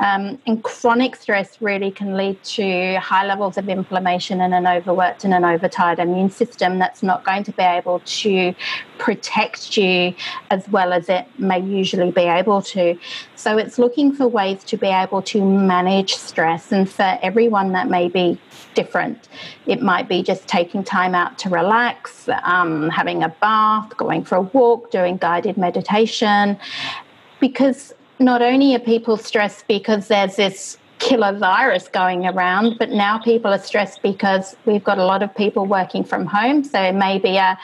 Um, 0.00 0.38
and 0.46 0.62
chronic 0.62 1.16
stress 1.16 1.60
really 1.60 1.90
can 1.90 2.16
lead 2.16 2.42
to 2.44 2.98
high 3.00 3.26
levels 3.26 3.58
of 3.58 3.68
inflammation 3.68 4.40
and 4.40 4.54
an 4.54 4.66
overworked 4.66 5.24
and 5.24 5.34
an 5.34 5.44
overtired 5.44 5.98
immune 5.98 6.30
system 6.30 6.78
that's 6.78 7.02
not 7.02 7.24
going 7.24 7.44
to 7.44 7.52
be 7.52 7.62
able 7.62 8.00
to 8.00 8.54
protect 8.98 9.76
you 9.76 10.14
as 10.50 10.68
well 10.68 10.92
as 10.92 11.08
it 11.08 11.26
may 11.38 11.60
usually 11.60 12.10
be 12.10 12.22
able 12.22 12.62
to. 12.62 12.98
So 13.36 13.56
it's 13.56 13.78
looking 13.78 14.12
for 14.12 14.28
ways 14.28 14.62
to 14.64 14.76
be 14.76 14.88
able 14.88 15.22
to 15.22 15.42
manage 15.42 16.14
stress, 16.14 16.70
and 16.72 16.88
for 16.88 17.18
everyone 17.22 17.72
that 17.72 17.88
may 17.88 18.08
be 18.08 18.38
different. 18.74 19.28
It 19.66 19.82
might 19.82 20.08
be 20.08 20.22
just 20.22 20.46
taking 20.48 20.84
time 20.84 21.14
out 21.14 21.38
to 21.40 21.48
relax, 21.48 22.28
um, 22.42 22.88
having 22.90 23.22
a 23.22 23.28
bath, 23.28 23.96
going 23.96 24.24
for 24.24 24.36
a 24.36 24.42
walk, 24.42 24.90
doing 24.90 25.16
guided 25.16 25.56
meditation. 25.56 26.58
Because 27.40 27.92
not 28.18 28.42
only 28.42 28.74
are 28.74 28.80
people 28.80 29.16
stressed 29.16 29.66
because 29.66 30.08
there's 30.08 30.36
this 30.36 30.78
killer 30.98 31.32
virus 31.32 31.88
going 31.88 32.26
around, 32.26 32.78
but 32.78 32.90
now 32.90 33.18
people 33.18 33.52
are 33.52 33.58
stressed 33.58 34.02
because 34.02 34.54
we've 34.66 34.84
got 34.84 34.98
a 34.98 35.04
lot 35.04 35.22
of 35.22 35.34
people 35.34 35.64
working 35.66 36.04
from 36.04 36.26
home. 36.26 36.62
So 36.62 36.92
maybe 36.92 37.36
a 37.36 37.58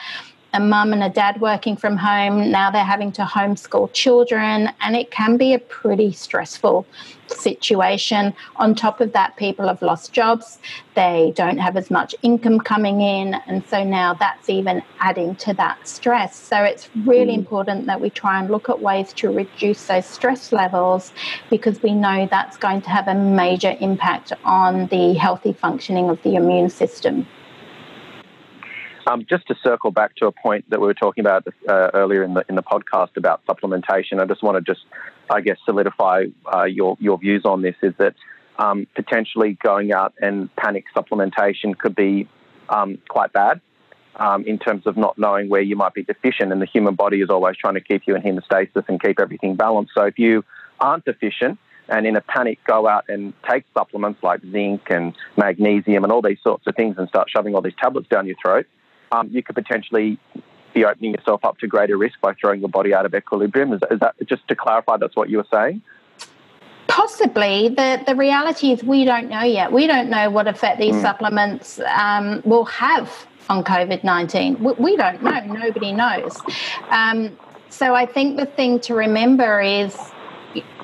a 0.53 0.59
mum 0.59 0.93
and 0.93 1.03
a 1.03 1.09
dad 1.09 1.39
working 1.41 1.75
from 1.75 1.97
home. 1.97 2.51
Now 2.51 2.71
they're 2.71 2.83
having 2.83 3.11
to 3.13 3.23
homeschool 3.23 3.93
children, 3.93 4.69
and 4.81 4.95
it 4.95 5.11
can 5.11 5.37
be 5.37 5.53
a 5.53 5.59
pretty 5.59 6.11
stressful 6.11 6.85
situation. 7.27 8.33
On 8.55 8.73
top 8.73 9.01
of 9.01 9.13
that, 9.13 9.35
people 9.35 9.67
have 9.67 9.81
lost 9.81 10.13
jobs, 10.13 10.59
they 10.95 11.33
don't 11.35 11.57
have 11.57 11.75
as 11.75 11.91
much 11.91 12.15
income 12.21 12.59
coming 12.59 13.01
in, 13.01 13.35
and 13.47 13.65
so 13.67 13.83
now 13.83 14.13
that's 14.13 14.49
even 14.49 14.81
adding 14.99 15.35
to 15.35 15.53
that 15.55 15.87
stress. 15.87 16.35
So 16.35 16.63
it's 16.63 16.89
really 17.05 17.33
mm. 17.33 17.39
important 17.39 17.85
that 17.87 17.99
we 18.01 18.09
try 18.09 18.39
and 18.39 18.49
look 18.49 18.69
at 18.69 18.81
ways 18.81 19.13
to 19.13 19.31
reduce 19.31 19.85
those 19.87 20.05
stress 20.05 20.51
levels 20.51 21.11
because 21.49 21.81
we 21.83 21.93
know 21.93 22.27
that's 22.29 22.57
going 22.57 22.81
to 22.81 22.89
have 22.89 23.07
a 23.07 23.15
major 23.15 23.75
impact 23.79 24.33
on 24.43 24.87
the 24.87 25.13
healthy 25.13 25.53
functioning 25.53 26.09
of 26.09 26.21
the 26.23 26.35
immune 26.35 26.69
system. 26.69 27.27
Um, 29.07 29.25
just 29.29 29.47
to 29.47 29.55
circle 29.63 29.91
back 29.91 30.17
to 30.17 30.27
a 30.27 30.33
point 30.33 30.69
that 30.69 30.81
we 30.81 30.87
were 30.87 30.93
talking 30.93 31.25
about 31.25 31.47
uh, 31.69 31.91
earlier 31.93 32.23
in 32.23 32.33
the 32.33 32.43
in 32.49 32.55
the 32.55 32.63
podcast 32.63 33.15
about 33.15 33.45
supplementation, 33.45 34.19
I 34.19 34.25
just 34.25 34.43
want 34.43 34.57
to 34.57 34.73
just, 34.73 34.85
I 35.29 35.39
guess, 35.39 35.57
solidify 35.65 36.25
uh, 36.53 36.63
your 36.65 36.97
your 36.99 37.17
views 37.17 37.43
on 37.45 37.61
this. 37.61 37.75
Is 37.81 37.93
that 37.99 38.15
um, 38.59 38.85
potentially 38.95 39.57
going 39.63 39.93
out 39.93 40.13
and 40.21 40.53
panic 40.57 40.85
supplementation 40.93 41.77
could 41.77 41.95
be 41.95 42.27
um, 42.67 42.97
quite 43.07 43.31
bad 43.31 43.61
um, 44.17 44.43
in 44.43 44.59
terms 44.59 44.85
of 44.85 44.97
not 44.97 45.17
knowing 45.17 45.47
where 45.47 45.61
you 45.61 45.77
might 45.77 45.93
be 45.93 46.03
deficient, 46.03 46.51
and 46.51 46.61
the 46.61 46.65
human 46.65 46.95
body 46.95 47.21
is 47.21 47.29
always 47.29 47.55
trying 47.55 47.75
to 47.75 47.81
keep 47.81 48.01
you 48.07 48.15
in 48.17 48.21
hemostasis 48.21 48.89
and 48.89 49.01
keep 49.01 49.21
everything 49.21 49.55
balanced. 49.55 49.93
So 49.95 50.03
if 50.03 50.19
you 50.19 50.43
aren't 50.81 51.05
deficient 51.05 51.59
and 51.87 52.05
in 52.05 52.17
a 52.17 52.21
panic 52.21 52.59
go 52.65 52.89
out 52.89 53.05
and 53.07 53.31
take 53.49 53.63
supplements 53.73 54.21
like 54.21 54.41
zinc 54.51 54.81
and 54.89 55.15
magnesium 55.37 56.03
and 56.03 56.11
all 56.11 56.21
these 56.21 56.41
sorts 56.43 56.67
of 56.67 56.75
things 56.75 56.97
and 56.97 57.07
start 57.07 57.29
shoving 57.29 57.55
all 57.55 57.61
these 57.61 57.79
tablets 57.81 58.09
down 58.09 58.27
your 58.27 58.35
throat, 58.43 58.67
um, 59.11 59.29
you 59.31 59.43
could 59.43 59.55
potentially 59.55 60.19
be 60.73 60.85
opening 60.85 61.13
yourself 61.13 61.43
up 61.43 61.57
to 61.59 61.67
greater 61.67 61.97
risk 61.97 62.19
by 62.21 62.33
throwing 62.33 62.59
your 62.59 62.69
body 62.69 62.93
out 62.93 63.05
of 63.05 63.13
equilibrium. 63.13 63.73
Is, 63.73 63.81
is 63.89 63.99
that 63.99 64.15
just 64.25 64.47
to 64.47 64.55
clarify? 64.55 64.97
That's 64.97 65.15
what 65.15 65.29
you 65.29 65.37
were 65.37 65.47
saying. 65.51 65.81
Possibly. 66.87 67.69
The, 67.69 68.01
the 68.05 68.15
reality 68.15 68.71
is 68.71 68.83
we 68.83 69.03
don't 69.03 69.29
know 69.29 69.43
yet. 69.43 69.71
We 69.71 69.87
don't 69.87 70.09
know 70.09 70.29
what 70.29 70.47
effect 70.47 70.79
these 70.79 70.95
mm. 70.95 71.01
supplements 71.01 71.79
um, 71.79 72.41
will 72.45 72.65
have 72.65 73.27
on 73.49 73.63
COVID 73.63 74.03
19. 74.03 74.63
We, 74.63 74.73
we, 74.73 74.97
don't 74.97 75.21
know. 75.21 75.39
Nobody 75.41 75.91
knows. 75.91 76.39
Um, 76.89 77.37
so 77.69 77.93
I 77.93 78.05
think 78.05 78.37
the 78.37 78.45
thing 78.45 78.79
to 78.81 78.95
remember 78.95 79.61
is 79.61 79.97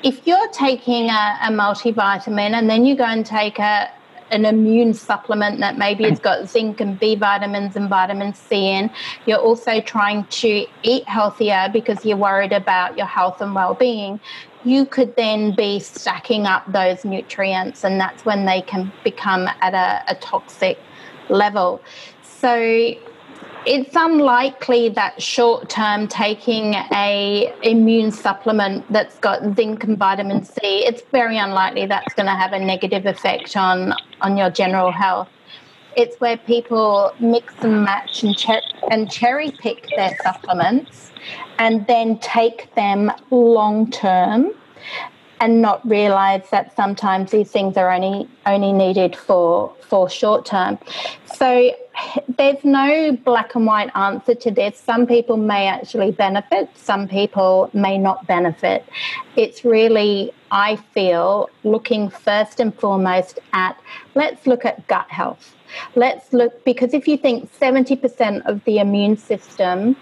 if 0.03 0.27
you're 0.27 0.49
taking 0.49 1.09
a, 1.09 1.37
a 1.43 1.49
multivitamin 1.49 2.51
and 2.51 2.69
then 2.69 2.85
you 2.85 2.95
go 2.95 3.05
and 3.05 3.25
take 3.25 3.59
a, 3.59 3.89
an 4.33 4.45
immune 4.45 4.93
supplement 4.93 5.59
that 5.59 5.77
maybe 5.77 6.03
it's 6.03 6.19
got 6.19 6.49
zinc 6.49 6.81
and 6.81 6.99
B 6.99 7.15
vitamins 7.15 7.75
and 7.75 7.87
vitamin 7.87 8.33
C 8.33 8.69
in. 8.71 8.91
You're 9.25 9.39
also 9.39 9.79
trying 9.79 10.25
to 10.25 10.65
eat 10.81 11.07
healthier 11.07 11.69
because 11.71 12.03
you're 12.03 12.17
worried 12.17 12.51
about 12.51 12.97
your 12.97 13.07
health 13.07 13.39
and 13.41 13.53
well 13.53 13.75
being. 13.75 14.19
You 14.65 14.85
could 14.85 15.15
then 15.15 15.55
be 15.55 15.79
stacking 15.79 16.45
up 16.45 16.69
those 16.71 17.05
nutrients, 17.05 17.83
and 17.83 17.99
that's 17.99 18.25
when 18.25 18.45
they 18.45 18.61
can 18.61 18.91
become 19.03 19.47
at 19.61 19.73
a, 19.73 20.11
a 20.11 20.15
toxic 20.15 20.79
level. 21.29 21.81
So 22.21 22.95
it's 23.65 23.95
unlikely 23.95 24.89
that 24.89 25.21
short 25.21 25.69
term 25.69 26.07
taking 26.07 26.73
a 26.73 27.53
immune 27.61 28.11
supplement 28.11 28.89
that's 28.91 29.17
got 29.19 29.41
zinc 29.55 29.83
and 29.83 29.97
vitamin 29.97 30.43
C 30.43 30.59
it's 30.61 31.01
very 31.11 31.37
unlikely 31.37 31.85
that's 31.85 32.13
going 32.13 32.25
to 32.25 32.33
have 32.33 32.53
a 32.53 32.59
negative 32.59 33.05
effect 33.05 33.55
on 33.55 33.93
on 34.21 34.37
your 34.37 34.49
general 34.49 34.91
health 34.91 35.29
it's 35.95 36.19
where 36.19 36.37
people 36.37 37.13
mix 37.19 37.53
and 37.61 37.83
match 37.83 38.23
and, 38.23 38.37
cher- 38.37 38.61
and 38.89 39.11
cherry 39.11 39.51
pick 39.51 39.87
their 39.95 40.17
supplements 40.23 41.11
and 41.59 41.85
then 41.87 42.17
take 42.19 42.73
them 42.75 43.11
long 43.29 43.89
term 43.91 44.51
and 45.39 45.61
not 45.61 45.87
realize 45.87 46.49
that 46.51 46.75
sometimes 46.75 47.31
these 47.31 47.51
things 47.51 47.77
are 47.77 47.91
only 47.91 48.27
only 48.45 48.71
needed 48.71 49.15
for 49.15 49.73
for 49.81 50.09
short 50.09 50.45
term. 50.45 50.79
So 51.25 51.73
there's 52.37 52.63
no 52.63 53.15
black 53.23 53.55
and 53.55 53.65
white 53.65 53.91
answer 53.95 54.35
to 54.35 54.51
this. 54.51 54.77
Some 54.79 55.05
people 55.05 55.37
may 55.37 55.67
actually 55.67 56.11
benefit, 56.11 56.69
some 56.75 57.07
people 57.07 57.69
may 57.73 57.97
not 57.97 58.25
benefit. 58.27 58.85
It's 59.35 59.63
really, 59.63 60.31
I 60.51 60.75
feel, 60.75 61.49
looking 61.63 62.09
first 62.09 62.59
and 62.59 62.73
foremost 62.73 63.39
at 63.53 63.79
let's 64.15 64.47
look 64.47 64.65
at 64.65 64.87
gut 64.87 65.09
health. 65.09 65.55
Let's 65.95 66.33
look, 66.33 66.63
because 66.65 66.93
if 66.93 67.07
you 67.07 67.17
think 67.17 67.51
70% 67.59 68.45
of 68.45 68.63
the 68.65 68.77
immune 68.77 69.17
system 69.17 69.95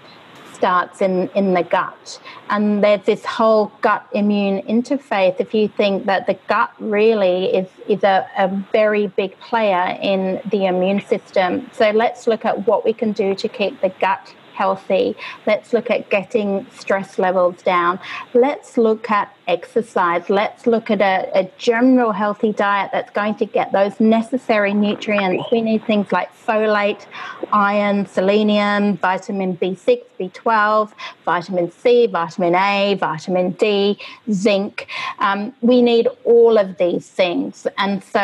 starts 0.61 1.01
in, 1.01 1.27
in 1.29 1.55
the 1.55 1.63
gut. 1.63 2.21
And 2.51 2.83
there's 2.83 3.03
this 3.05 3.25
whole 3.25 3.71
gut 3.81 4.05
immune 4.13 4.61
interface. 4.67 5.35
If 5.39 5.55
you 5.55 5.67
think 5.67 6.05
that 6.05 6.27
the 6.27 6.35
gut 6.47 6.71
really 6.79 7.45
is, 7.45 7.67
is 7.87 8.03
a, 8.03 8.27
a 8.37 8.47
very 8.71 9.07
big 9.07 9.31
player 9.39 9.97
in 9.99 10.39
the 10.51 10.67
immune 10.67 11.01
system. 11.01 11.67
So 11.73 11.89
let's 11.89 12.27
look 12.27 12.45
at 12.45 12.67
what 12.67 12.85
we 12.85 12.93
can 12.93 13.11
do 13.11 13.33
to 13.33 13.47
keep 13.47 13.81
the 13.81 13.89
gut 13.89 14.35
healthy. 14.61 15.15
Let's 15.47 15.73
look 15.73 15.89
at 15.89 16.01
getting 16.11 16.67
stress 16.81 17.17
levels 17.17 17.57
down. 17.63 17.99
Let's 18.45 18.77
look 18.77 19.09
at 19.09 19.27
exercise. 19.47 20.29
Let's 20.29 20.67
look 20.67 20.91
at 20.95 21.01
a, 21.01 21.15
a, 21.41 21.43
general 21.57 22.11
healthy 22.11 22.51
diet 22.53 22.91
that's 22.93 23.11
going 23.21 23.35
to 23.41 23.45
get 23.57 23.71
those 23.71 23.99
necessary 23.99 24.73
nutrients. 24.87 25.45
We 25.51 25.61
need 25.61 25.83
things 25.91 26.11
like 26.11 26.29
folate, 26.45 27.03
iron, 27.51 28.05
selenium, 28.05 28.97
vitamin 28.97 29.57
B6, 29.57 30.03
B12, 30.19 30.91
vitamin 31.25 31.71
C, 31.71 32.05
vitamin 32.05 32.53
A, 32.53 32.95
vitamin 33.09 33.47
D, 33.63 33.97
zinc. 34.31 34.87
Um, 35.17 35.39
we 35.61 35.81
need 35.81 36.07
all 36.23 36.59
of 36.59 36.77
these 36.77 37.07
things. 37.07 37.65
And 37.79 38.03
so 38.03 38.23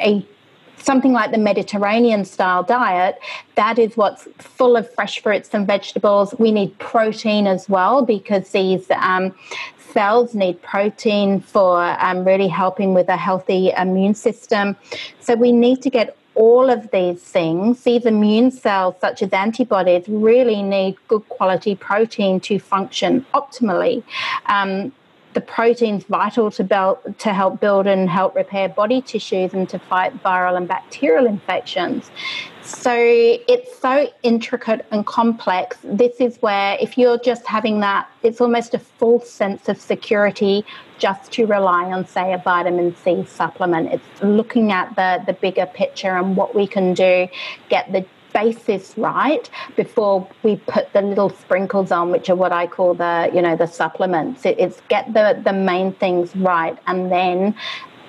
a 0.00 0.26
something 0.82 1.12
like 1.12 1.30
the 1.30 1.38
Mediterranean 1.38 2.24
style 2.24 2.62
diet, 2.62 3.18
that 3.54 3.78
is 3.78 3.96
what's 3.96 4.28
full 4.38 4.76
of 4.76 4.92
fresh 4.94 5.20
fruits 5.20 5.50
and 5.52 5.66
vegetables. 5.66 6.34
We 6.38 6.52
need 6.52 6.78
protein 6.78 7.46
as 7.46 7.68
well 7.68 8.04
because 8.04 8.50
these 8.50 8.90
um, 8.90 9.34
cells 9.92 10.34
need 10.34 10.60
protein 10.62 11.40
for 11.40 11.82
um, 12.00 12.24
really 12.24 12.48
helping 12.48 12.94
with 12.94 13.08
a 13.08 13.16
healthy 13.16 13.70
immune 13.76 14.14
system. 14.14 14.76
So 15.20 15.34
we 15.34 15.52
need 15.52 15.82
to 15.82 15.90
get 15.90 16.16
all 16.34 16.70
of 16.70 16.90
these 16.92 17.22
things, 17.22 17.82
these 17.82 18.06
immune 18.06 18.50
cells, 18.50 18.94
such 19.00 19.22
as 19.22 19.30
antibodies, 19.32 20.08
really 20.08 20.62
need 20.62 20.96
good 21.08 21.28
quality 21.28 21.74
protein 21.74 22.40
to 22.40 22.58
function 22.58 23.26
optimally. 23.34 24.02
Um, 24.46 24.92
the 25.34 25.40
protein's 25.40 26.04
vital 26.04 26.50
to 26.50 26.64
build, 26.64 26.98
to 27.18 27.32
help 27.32 27.60
build 27.60 27.86
and 27.86 28.08
help 28.08 28.34
repair 28.34 28.68
body 28.68 29.00
tissues 29.00 29.52
and 29.52 29.68
to 29.68 29.78
fight 29.78 30.22
viral 30.22 30.56
and 30.56 30.68
bacterial 30.68 31.26
infections. 31.26 32.10
So 32.62 32.94
it's 32.94 33.76
so 33.80 34.08
intricate 34.22 34.86
and 34.90 35.04
complex. 35.04 35.78
This 35.82 36.20
is 36.20 36.36
where, 36.42 36.76
if 36.80 36.96
you're 36.96 37.18
just 37.18 37.44
having 37.46 37.80
that, 37.80 38.08
it's 38.22 38.40
almost 38.40 38.74
a 38.74 38.78
false 38.78 39.28
sense 39.28 39.68
of 39.68 39.80
security 39.80 40.64
just 40.98 41.32
to 41.32 41.46
rely 41.46 41.84
on, 41.86 42.06
say, 42.06 42.32
a 42.32 42.38
vitamin 42.38 42.94
C 42.94 43.24
supplement. 43.24 43.92
It's 43.92 44.22
looking 44.22 44.70
at 44.70 44.94
the, 44.94 45.24
the 45.26 45.32
bigger 45.32 45.66
picture 45.66 46.16
and 46.16 46.36
what 46.36 46.54
we 46.54 46.66
can 46.66 46.94
do, 46.94 47.26
get 47.68 47.90
the 47.90 48.06
basis 48.32 48.96
right 48.96 49.48
before 49.76 50.28
we 50.42 50.56
put 50.56 50.92
the 50.92 51.02
little 51.02 51.30
sprinkles 51.30 51.92
on, 51.92 52.10
which 52.10 52.30
are 52.30 52.36
what 52.36 52.52
I 52.52 52.66
call 52.66 52.94
the, 52.94 53.30
you 53.34 53.42
know, 53.42 53.56
the 53.56 53.66
supplements. 53.66 54.44
It, 54.44 54.58
it's 54.58 54.80
get 54.88 55.12
the, 55.12 55.40
the 55.44 55.52
main 55.52 55.92
things 55.94 56.34
right 56.36 56.78
and 56.86 57.10
then 57.10 57.54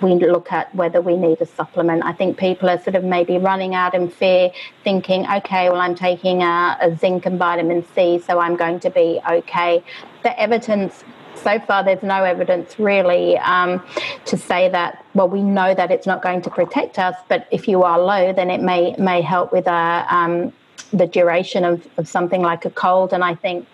we 0.02 0.16
look 0.16 0.52
at 0.52 0.74
whether 0.76 1.02
we 1.02 1.16
need 1.16 1.42
a 1.42 1.46
supplement. 1.46 2.04
I 2.04 2.14
think 2.14 2.38
people 2.38 2.70
are 2.70 2.80
sort 2.82 2.96
of 2.96 3.04
maybe 3.04 3.38
running 3.38 3.74
out 3.74 3.94
in 3.94 4.10
fear, 4.10 4.52
thinking, 4.84 5.26
okay, 5.38 5.70
well, 5.70 5.80
I'm 5.80 5.96
taking 5.96 6.44
a, 6.44 6.78
a 6.82 6.96
zinc 6.98 7.26
and 7.26 7.40
vitamin 7.40 7.86
C, 7.96 8.20
so 8.20 8.40
I'm 8.40 8.56
going 8.56 8.80
to 8.82 8.90
be 8.90 9.22
okay. 9.30 9.84
The 10.24 10.38
evidence 10.40 11.04
so 11.36 11.60
far, 11.60 11.84
there's 11.84 12.04
no 12.04 12.24
evidence 12.24 12.80
really 12.80 13.38
um, 13.40 13.84
to 14.26 14.38
say 14.38 14.70
that. 14.70 15.06
Well, 15.14 15.30
we 15.30 15.42
know 15.42 15.74
that 15.74 15.92
it's 15.92 16.08
not 16.08 16.22
going 16.22 16.42
to 16.44 16.50
protect 16.50 17.00
us, 17.00 17.16
but 17.28 17.48
if 17.52 17.68
you 17.68 17.84
are 17.84 18.00
low, 18.00 18.34
then 18.34 18.50
it 18.50 18.62
may 18.62 18.96
may 18.98 19.22
help 19.22 19.52
with 19.52 19.68
a, 19.68 19.72
uh, 19.72 20.06
um, 20.10 20.54
the 20.92 21.08
duration 21.08 21.66
of, 21.66 21.88
of 21.98 22.08
something 22.08 22.42
like 22.42 22.66
a 22.66 22.70
cold. 22.70 23.14
And 23.14 23.24
I 23.24 23.36
think 23.36 23.68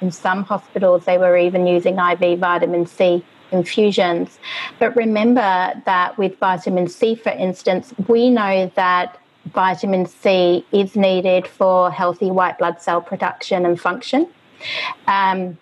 in 0.00 0.10
some 0.10 0.42
hospitals 0.44 1.04
they 1.04 1.18
were 1.18 1.36
even 1.36 1.66
using 1.66 1.98
IV 1.98 2.38
vitamin 2.38 2.86
C 2.86 3.24
infusions. 3.52 4.38
But 4.78 4.96
remember 4.96 5.72
that 5.84 6.18
with 6.18 6.38
vitamin 6.38 6.88
C, 6.88 7.14
for 7.14 7.30
instance, 7.30 7.94
we 8.08 8.30
know 8.30 8.70
that 8.74 9.18
vitamin 9.52 10.06
C 10.06 10.66
is 10.72 10.96
needed 10.96 11.46
for 11.46 11.90
healthy 11.90 12.30
white 12.30 12.58
blood 12.58 12.82
cell 12.82 13.00
production 13.00 13.64
and 13.64 13.80
function. 13.80 14.28
Um, 15.06 15.58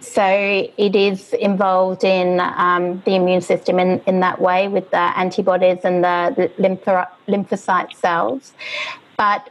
so 0.00 0.24
it 0.76 0.96
is 0.96 1.32
involved 1.34 2.04
in 2.04 2.40
um, 2.40 3.02
the 3.04 3.14
immune 3.14 3.40
system 3.40 3.78
in, 3.78 4.00
in 4.06 4.20
that 4.20 4.40
way 4.40 4.68
with 4.68 4.90
the 4.90 5.18
antibodies 5.18 5.84
and 5.84 6.02
the 6.02 6.50
lympho- 6.58 7.08
lymphocyte 7.28 7.94
cells. 7.94 8.52
But 9.16 9.50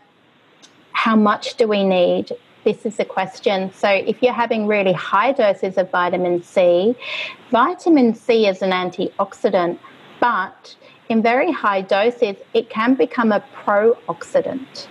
how 0.93 1.15
much 1.15 1.55
do 1.55 1.67
we 1.67 1.83
need? 1.83 2.31
This 2.63 2.85
is 2.85 2.97
the 2.97 3.05
question. 3.05 3.73
So, 3.73 3.89
if 3.89 4.21
you're 4.21 4.33
having 4.33 4.67
really 4.67 4.93
high 4.93 5.31
doses 5.31 5.77
of 5.77 5.89
vitamin 5.89 6.43
C, 6.43 6.95
vitamin 7.49 8.13
C 8.13 8.47
is 8.47 8.61
an 8.61 8.71
antioxidant, 8.71 9.79
but 10.19 10.75
in 11.09 11.23
very 11.23 11.51
high 11.51 11.81
doses, 11.81 12.35
it 12.53 12.69
can 12.69 12.93
become 12.93 13.31
a 13.31 13.43
pro-oxidant. 13.63 14.87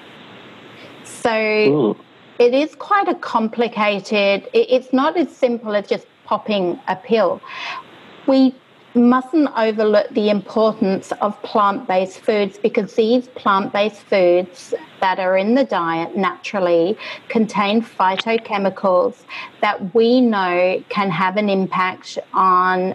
So, 1.04 1.32
Ooh 1.32 1.96
it 2.40 2.54
is 2.54 2.74
quite 2.74 3.06
a 3.06 3.14
complicated, 3.14 4.48
it's 4.54 4.94
not 4.94 5.14
as 5.18 5.30
simple 5.30 5.76
as 5.76 5.86
just 5.86 6.06
popping 6.24 6.80
a 6.88 6.96
pill. 6.96 7.38
We 8.26 8.54
mustn't 8.94 9.50
overlook 9.56 10.08
the 10.12 10.30
importance 10.30 11.12
of 11.20 11.40
plant 11.42 11.86
based 11.86 12.20
foods 12.20 12.56
because 12.56 12.94
these 12.94 13.28
plant 13.28 13.74
based 13.74 14.02
foods 14.04 14.72
that 15.02 15.20
are 15.20 15.36
in 15.36 15.54
the 15.54 15.64
diet 15.64 16.16
naturally 16.16 16.96
contain 17.28 17.82
phytochemicals 17.82 19.16
that 19.60 19.94
we 19.94 20.22
know 20.22 20.82
can 20.88 21.10
have 21.10 21.36
an 21.36 21.50
impact 21.50 22.18
on 22.32 22.94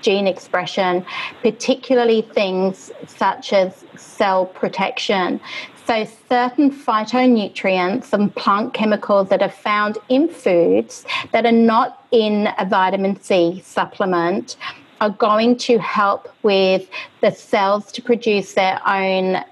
gene 0.00 0.26
expression, 0.26 1.04
particularly 1.42 2.22
things 2.22 2.90
such 3.06 3.52
as 3.52 3.84
cell 3.96 4.46
protection. 4.46 5.40
So, 5.86 6.04
certain 6.28 6.72
phytonutrients 6.72 8.12
and 8.12 8.34
plant 8.34 8.74
chemicals 8.74 9.28
that 9.28 9.40
are 9.40 9.48
found 9.48 9.98
in 10.08 10.28
foods 10.28 11.06
that 11.30 11.46
are 11.46 11.52
not 11.52 12.04
in 12.10 12.48
a 12.58 12.66
vitamin 12.66 13.20
C 13.20 13.62
supplement 13.64 14.56
are 15.00 15.10
going 15.10 15.56
to 15.58 15.78
help 15.78 16.28
with 16.42 16.88
the 17.20 17.30
cells 17.30 17.92
to 17.92 18.02
produce 18.02 18.54
their 18.54 18.80
own 18.84 19.44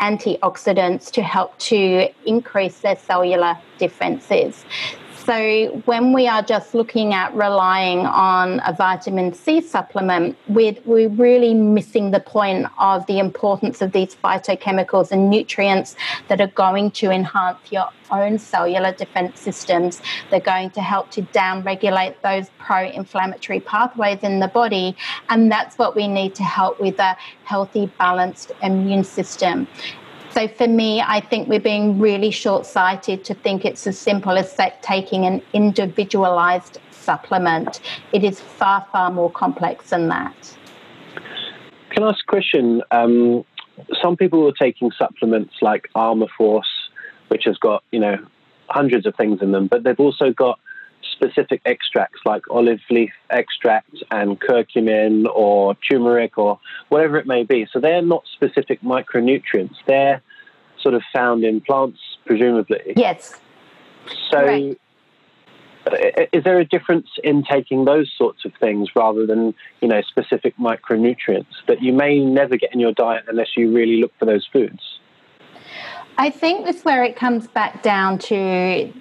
antioxidants 0.00 1.10
to 1.12 1.22
help 1.22 1.58
to 1.58 2.08
increase 2.26 2.80
their 2.80 2.96
cellular 2.96 3.56
defenses. 3.78 4.66
So, 5.28 5.82
when 5.84 6.14
we 6.14 6.26
are 6.26 6.40
just 6.40 6.74
looking 6.74 7.12
at 7.12 7.34
relying 7.34 8.06
on 8.06 8.62
a 8.66 8.72
vitamin 8.72 9.34
C 9.34 9.60
supplement, 9.60 10.38
we're, 10.48 10.74
we're 10.86 11.10
really 11.10 11.52
missing 11.52 12.12
the 12.12 12.20
point 12.20 12.66
of 12.78 13.04
the 13.04 13.18
importance 13.18 13.82
of 13.82 13.92
these 13.92 14.16
phytochemicals 14.24 15.10
and 15.10 15.28
nutrients 15.28 15.96
that 16.28 16.40
are 16.40 16.46
going 16.46 16.92
to 16.92 17.10
enhance 17.10 17.58
your 17.70 17.90
own 18.10 18.38
cellular 18.38 18.92
defense 18.92 19.38
systems. 19.38 20.00
They're 20.30 20.40
going 20.40 20.70
to 20.70 20.80
help 20.80 21.10
to 21.10 21.22
downregulate 21.22 22.14
those 22.22 22.48
pro 22.58 22.88
inflammatory 22.88 23.60
pathways 23.60 24.20
in 24.22 24.40
the 24.40 24.48
body. 24.48 24.96
And 25.28 25.52
that's 25.52 25.76
what 25.76 25.94
we 25.94 26.08
need 26.08 26.34
to 26.36 26.42
help 26.42 26.80
with 26.80 26.98
a 27.00 27.18
healthy, 27.44 27.92
balanced 27.98 28.52
immune 28.62 29.04
system. 29.04 29.68
So 30.30 30.46
for 30.46 30.68
me, 30.68 31.00
I 31.00 31.20
think 31.20 31.48
we're 31.48 31.60
being 31.60 31.98
really 31.98 32.30
short 32.30 32.66
sighted 32.66 33.24
to 33.24 33.34
think 33.34 33.64
it's 33.64 33.86
as 33.86 33.98
simple 33.98 34.32
as 34.32 34.54
taking 34.82 35.24
an 35.24 35.42
individualized 35.52 36.78
supplement. 36.90 37.80
It 38.12 38.22
is 38.22 38.40
far, 38.40 38.86
far 38.92 39.10
more 39.10 39.30
complex 39.30 39.90
than 39.90 40.08
that. 40.08 40.56
Can 41.90 42.02
I 42.02 42.10
ask 42.10 42.18
a 42.26 42.30
question? 42.30 42.82
Um, 42.90 43.44
some 44.02 44.16
people 44.16 44.46
are 44.46 44.52
taking 44.52 44.90
supplements 44.92 45.54
like 45.62 45.88
Armaforce, 45.96 46.62
which 47.28 47.44
has 47.44 47.56
got, 47.58 47.82
you 47.90 48.00
know, 48.00 48.16
hundreds 48.68 49.06
of 49.06 49.14
things 49.16 49.40
in 49.40 49.52
them, 49.52 49.66
but 49.66 49.82
they've 49.82 49.98
also 49.98 50.30
got 50.32 50.60
specific 51.18 51.60
extracts 51.64 52.20
like 52.24 52.42
olive 52.50 52.80
leaf 52.90 53.12
extract 53.30 54.02
and 54.10 54.40
curcumin 54.40 55.26
or 55.34 55.74
turmeric 55.74 56.38
or 56.38 56.58
whatever 56.88 57.16
it 57.18 57.26
may 57.26 57.42
be. 57.42 57.66
So 57.72 57.80
they're 57.80 58.02
not 58.02 58.24
specific 58.32 58.80
micronutrients. 58.82 59.74
They're 59.86 60.22
sort 60.80 60.94
of 60.94 61.02
found 61.12 61.44
in 61.44 61.60
plants, 61.60 61.98
presumably. 62.24 62.94
Yes. 62.96 63.34
So, 64.30 64.44
right. 64.44 64.80
is 66.32 66.44
there 66.44 66.60
a 66.60 66.64
difference 66.64 67.08
in 67.24 67.42
taking 67.42 67.84
those 67.84 68.10
sorts 68.16 68.44
of 68.44 68.52
things 68.60 68.88
rather 68.94 69.26
than 69.26 69.54
you 69.80 69.88
know 69.88 70.00
specific 70.02 70.56
micronutrients 70.56 71.46
that 71.66 71.82
you 71.82 71.92
may 71.92 72.18
never 72.20 72.56
get 72.56 72.72
in 72.72 72.80
your 72.80 72.92
diet 72.92 73.24
unless 73.28 73.48
you 73.56 73.72
really 73.74 74.00
look 74.00 74.12
for 74.18 74.24
those 74.24 74.46
foods? 74.52 74.80
I 76.16 76.30
think 76.30 76.64
that's 76.64 76.84
where 76.84 77.04
it 77.04 77.16
comes 77.16 77.46
back 77.46 77.82
down 77.82 78.18
to 78.18 78.92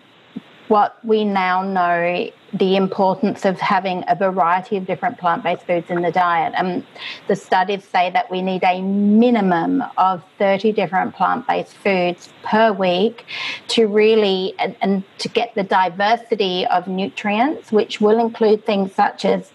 what 0.68 1.04
we 1.06 1.24
now 1.24 1.62
know 1.62 2.30
the 2.54 2.76
importance 2.76 3.46
of 3.46 3.60
having 3.60 4.04
a 4.08 4.16
variety 4.16 4.78
of 4.78 4.86
different 4.86 5.18
plant 5.18 5.44
based 5.44 5.64
foods 5.64 5.90
in 5.90 6.02
the 6.02 6.12
diet. 6.12 6.54
And 6.56 6.86
the 7.28 7.36
studies 7.36 7.84
say 7.84 8.10
that 8.12 8.32
we 8.32 8.42
need 8.42 8.64
a 8.64 8.82
minimum 8.82 9.84
of 9.98 10.24
30 10.38 10.72
different 10.72 11.16
plant 11.16 11.48
based 11.48 11.74
foods 11.74 12.30
per 12.44 12.72
week 12.72 13.26
to 13.70 13.88
really 13.88 14.54
and, 14.60 14.76
and, 14.82 15.04
to 15.20 15.30
get 15.30 15.56
the 15.56 15.64
diversity 15.64 16.66
of 16.68 16.88
nutrients, 16.88 17.72
which 17.72 18.00
will 18.00 18.20
include 18.20 18.66
things 18.66 18.94
such 18.94 19.26
as 19.26 19.52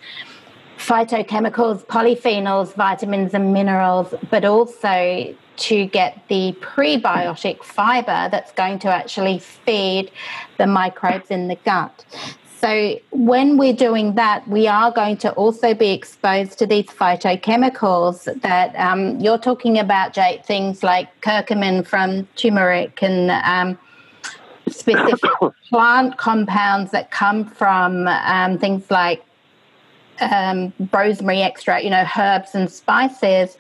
phytochemicals, 0.77 1.85
polyphenols, 1.87 2.75
vitamins, 2.75 3.35
and 3.35 3.53
minerals, 3.53 4.15
but 4.31 4.45
also 4.45 5.35
to 5.57 5.87
get 5.87 6.23
the 6.29 6.57
prebiotic 6.61 7.63
fiber 7.63 8.29
that's 8.31 8.53
going 8.53 8.79
to 8.81 8.89
actually 8.89 9.39
feed 9.39 10.11
the 10.59 10.67
microbes 10.67 11.31
in 11.31 11.49
the 11.49 11.57
gut. 11.57 12.05
So, 12.61 12.97
when 13.11 13.59
we're 13.59 13.73
doing 13.73 14.15
that, 14.15 14.47
we 14.47 14.69
are 14.69 14.93
going 14.93 15.17
to 15.19 15.33
also 15.33 15.75
be 15.75 15.91
exposed 15.91 16.61
to 16.61 16.67
these 16.67 16.87
phytochemicals 16.87 18.41
that 18.43 18.73
um, 18.77 19.19
you're 19.19 19.37
talking 19.39 19.81
about, 19.81 20.13
Jake, 20.13 20.47
things 20.47 20.85
like 20.85 21.09
curcumin 21.23 21.85
from 21.85 22.29
turmeric 22.37 23.03
and 23.03 23.33
um, 23.33 23.77
specific 24.69 25.29
plant 25.71 26.19
compounds 26.19 26.93
that 26.93 27.11
come 27.11 27.45
from 27.45 28.07
um, 28.07 28.59
things 28.59 28.89
like 28.93 29.25
um, 30.21 30.73
rosemary 30.93 31.43
extract, 31.43 31.83
you 31.85 31.91
know, 31.91 32.07
herbs 32.17 32.55
and 32.55 32.71
spices. 32.71 33.57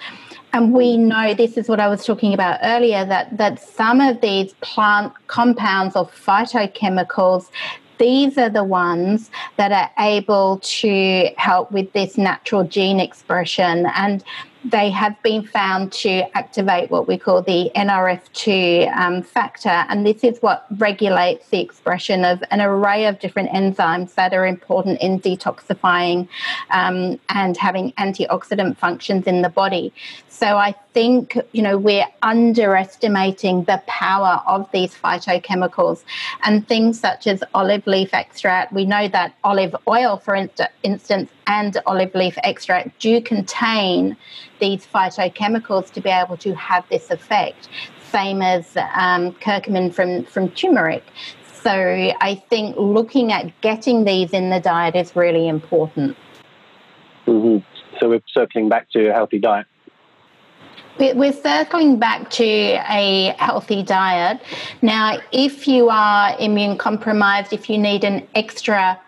And 0.52 0.74
we 0.74 0.98
know 0.98 1.32
this 1.32 1.56
is 1.56 1.68
what 1.68 1.80
I 1.80 1.88
was 1.88 2.04
talking 2.04 2.34
about 2.34 2.60
earlier 2.62 3.06
that, 3.06 3.36
that 3.38 3.58
some 3.58 4.00
of 4.00 4.20
these 4.20 4.52
plant 4.60 5.14
compounds 5.28 5.96
or 5.96 6.06
phytochemicals, 6.06 7.50
these 7.98 8.36
are 8.36 8.50
the 8.50 8.64
ones 8.64 9.30
that 9.56 9.72
are 9.72 9.90
able 10.04 10.58
to 10.62 11.30
help 11.38 11.72
with 11.72 11.90
this 11.94 12.18
natural 12.18 12.64
gene 12.64 13.00
expression. 13.00 13.86
And 13.94 14.22
they 14.64 14.90
have 14.90 15.20
been 15.22 15.44
found 15.44 15.92
to 15.92 16.36
activate 16.36 16.90
what 16.90 17.08
we 17.08 17.18
call 17.18 17.42
the 17.42 17.70
NRF2 17.74 18.96
um, 18.96 19.22
factor, 19.22 19.68
and 19.68 20.06
this 20.06 20.22
is 20.22 20.40
what 20.40 20.66
regulates 20.78 21.48
the 21.48 21.60
expression 21.60 22.24
of 22.24 22.42
an 22.50 22.60
array 22.60 23.06
of 23.06 23.18
different 23.18 23.50
enzymes 23.50 24.14
that 24.14 24.32
are 24.32 24.46
important 24.46 25.00
in 25.00 25.20
detoxifying 25.20 26.28
um, 26.70 27.18
and 27.28 27.56
having 27.56 27.92
antioxidant 27.92 28.76
functions 28.76 29.26
in 29.26 29.42
the 29.42 29.48
body. 29.48 29.92
So 30.28 30.56
I 30.56 30.74
think 30.92 31.38
you 31.52 31.62
know 31.62 31.78
we're 31.78 32.06
underestimating 32.22 33.64
the 33.64 33.82
power 33.86 34.42
of 34.46 34.70
these 34.72 34.94
phytochemicals 34.94 36.02
and 36.44 36.66
things 36.66 36.98
such 36.98 37.26
as 37.26 37.42
olive 37.54 37.86
leaf 37.86 38.12
extract. 38.12 38.72
We 38.72 38.84
know 38.84 39.08
that 39.08 39.34
olive 39.44 39.74
oil, 39.88 40.16
for 40.18 40.34
instance, 40.34 41.30
and 41.46 41.80
olive 41.86 42.14
leaf 42.14 42.36
extract 42.44 42.98
do 43.00 43.20
contain 43.20 44.16
these 44.60 44.86
phytochemicals 44.86 45.92
to 45.92 46.00
be 46.00 46.10
able 46.10 46.36
to 46.38 46.54
have 46.54 46.88
this 46.88 47.10
effect. 47.10 47.68
Same 48.10 48.42
as 48.42 48.76
um, 48.76 49.32
curcumin 49.32 49.92
from, 49.92 50.24
from 50.24 50.50
turmeric. 50.50 51.04
So 51.62 51.70
I 52.20 52.42
think 52.50 52.76
looking 52.76 53.32
at 53.32 53.60
getting 53.60 54.04
these 54.04 54.32
in 54.32 54.50
the 54.50 54.60
diet 54.60 54.96
is 54.96 55.14
really 55.14 55.48
important. 55.48 56.16
Mm-hmm. 57.26 57.64
So 57.98 58.08
we're 58.08 58.20
circling 58.26 58.68
back 58.68 58.90
to 58.90 59.08
a 59.08 59.12
healthy 59.12 59.38
diet. 59.38 59.66
We're 60.98 61.32
circling 61.32 61.98
back 61.98 62.30
to 62.32 62.44
a 62.44 63.34
healthy 63.38 63.82
diet. 63.82 64.40
Now, 64.82 65.18
if 65.32 65.66
you 65.66 65.88
are 65.88 66.36
immune 66.38 66.76
compromised, 66.76 67.52
if 67.52 67.70
you 67.70 67.78
need 67.78 68.04
an 68.04 68.26
extra 68.34 69.00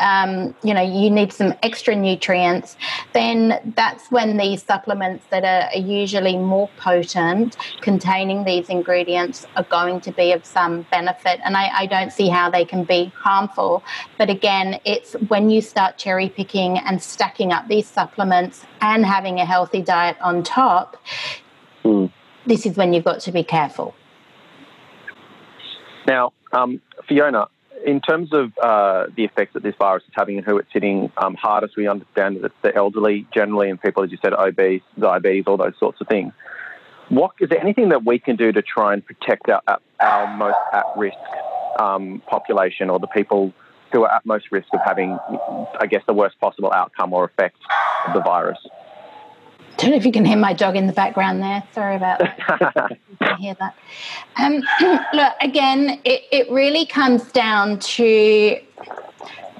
um, 0.00 0.54
you 0.62 0.74
know 0.74 0.82
you 0.82 1.10
need 1.10 1.32
some 1.32 1.54
extra 1.62 1.94
nutrients 1.94 2.76
then 3.12 3.72
that's 3.76 4.10
when 4.10 4.36
these 4.36 4.62
supplements 4.62 5.24
that 5.30 5.44
are, 5.44 5.70
are 5.74 5.82
usually 5.82 6.36
more 6.36 6.68
potent 6.76 7.56
containing 7.80 8.44
these 8.44 8.68
ingredients 8.68 9.46
are 9.56 9.64
going 9.64 10.00
to 10.00 10.12
be 10.12 10.32
of 10.32 10.44
some 10.44 10.86
benefit. 10.90 11.40
And 11.44 11.56
I, 11.56 11.70
I 11.82 11.86
don't 11.86 12.12
see 12.12 12.28
how 12.28 12.50
they 12.50 12.64
can 12.64 12.84
be 12.84 13.12
harmful. 13.16 13.82
But 14.16 14.30
again 14.30 14.80
it's 14.84 15.14
when 15.28 15.50
you 15.50 15.60
start 15.60 15.98
cherry 15.98 16.28
picking 16.28 16.78
and 16.78 17.02
stacking 17.02 17.52
up 17.52 17.68
these 17.68 17.86
supplements 17.86 18.64
and 18.80 19.04
having 19.04 19.40
a 19.40 19.44
healthy 19.44 19.82
diet 19.82 20.16
on 20.20 20.42
top 20.42 20.96
mm. 21.84 22.10
this 22.46 22.66
is 22.66 22.76
when 22.76 22.92
you've 22.92 23.04
got 23.04 23.20
to 23.20 23.32
be 23.32 23.42
careful. 23.42 23.94
Now 26.06 26.32
um, 26.52 26.80
fiona 27.06 27.48
in 27.88 28.02
terms 28.02 28.34
of 28.34 28.52
uh, 28.58 29.06
the 29.16 29.24
effects 29.24 29.54
that 29.54 29.62
this 29.62 29.74
virus 29.78 30.04
is 30.04 30.12
having 30.14 30.36
and 30.36 30.44
who 30.44 30.58
it's 30.58 30.68
hitting 30.70 31.10
um, 31.16 31.34
hardest, 31.34 31.74
we 31.74 31.88
understand 31.88 32.36
that 32.36 32.44
it's 32.44 32.54
the 32.60 32.74
elderly 32.76 33.26
generally 33.32 33.70
and 33.70 33.80
people, 33.80 34.04
as 34.04 34.10
you 34.10 34.18
said, 34.20 34.34
obese, 34.34 34.82
diabetes, 34.98 35.44
all 35.46 35.56
those 35.56 35.72
sorts 35.80 35.98
of 36.02 36.06
things. 36.06 36.34
What 37.08 37.32
is 37.40 37.48
there 37.48 37.58
anything 37.58 37.88
that 37.88 38.04
we 38.04 38.18
can 38.18 38.36
do 38.36 38.52
to 38.52 38.60
try 38.60 38.92
and 38.92 39.04
protect 39.04 39.48
our, 39.48 39.62
our 40.00 40.36
most 40.36 40.58
at 40.74 40.84
risk 40.98 41.16
um, 41.80 42.22
population 42.26 42.90
or 42.90 42.98
the 42.98 43.06
people 43.06 43.54
who 43.90 44.02
are 44.02 44.14
at 44.14 44.26
most 44.26 44.52
risk 44.52 44.68
of 44.74 44.80
having, 44.84 45.18
I 45.80 45.86
guess, 45.88 46.02
the 46.06 46.12
worst 46.12 46.38
possible 46.40 46.70
outcome 46.70 47.14
or 47.14 47.24
effect 47.24 47.56
of 48.06 48.12
the 48.12 48.20
virus? 48.20 48.58
Don't 49.78 49.90
know 49.92 49.96
if 49.96 50.04
you 50.04 50.12
can 50.12 50.24
hear 50.24 50.36
my 50.36 50.52
dog 50.52 50.76
in 50.76 50.86
the 50.86 50.92
background 50.92 51.40
there. 51.40 51.62
Sorry 51.72 51.96
about 51.96 52.18
that. 52.18 52.90
you 53.10 53.16
can 53.16 53.36
hear 53.36 53.56
that. 53.60 53.74
Um, 54.36 54.62
look, 55.14 55.34
again, 55.40 56.00
it, 56.04 56.24
it 56.32 56.50
really 56.50 56.84
comes 56.84 57.30
down 57.30 57.78
to 57.78 58.60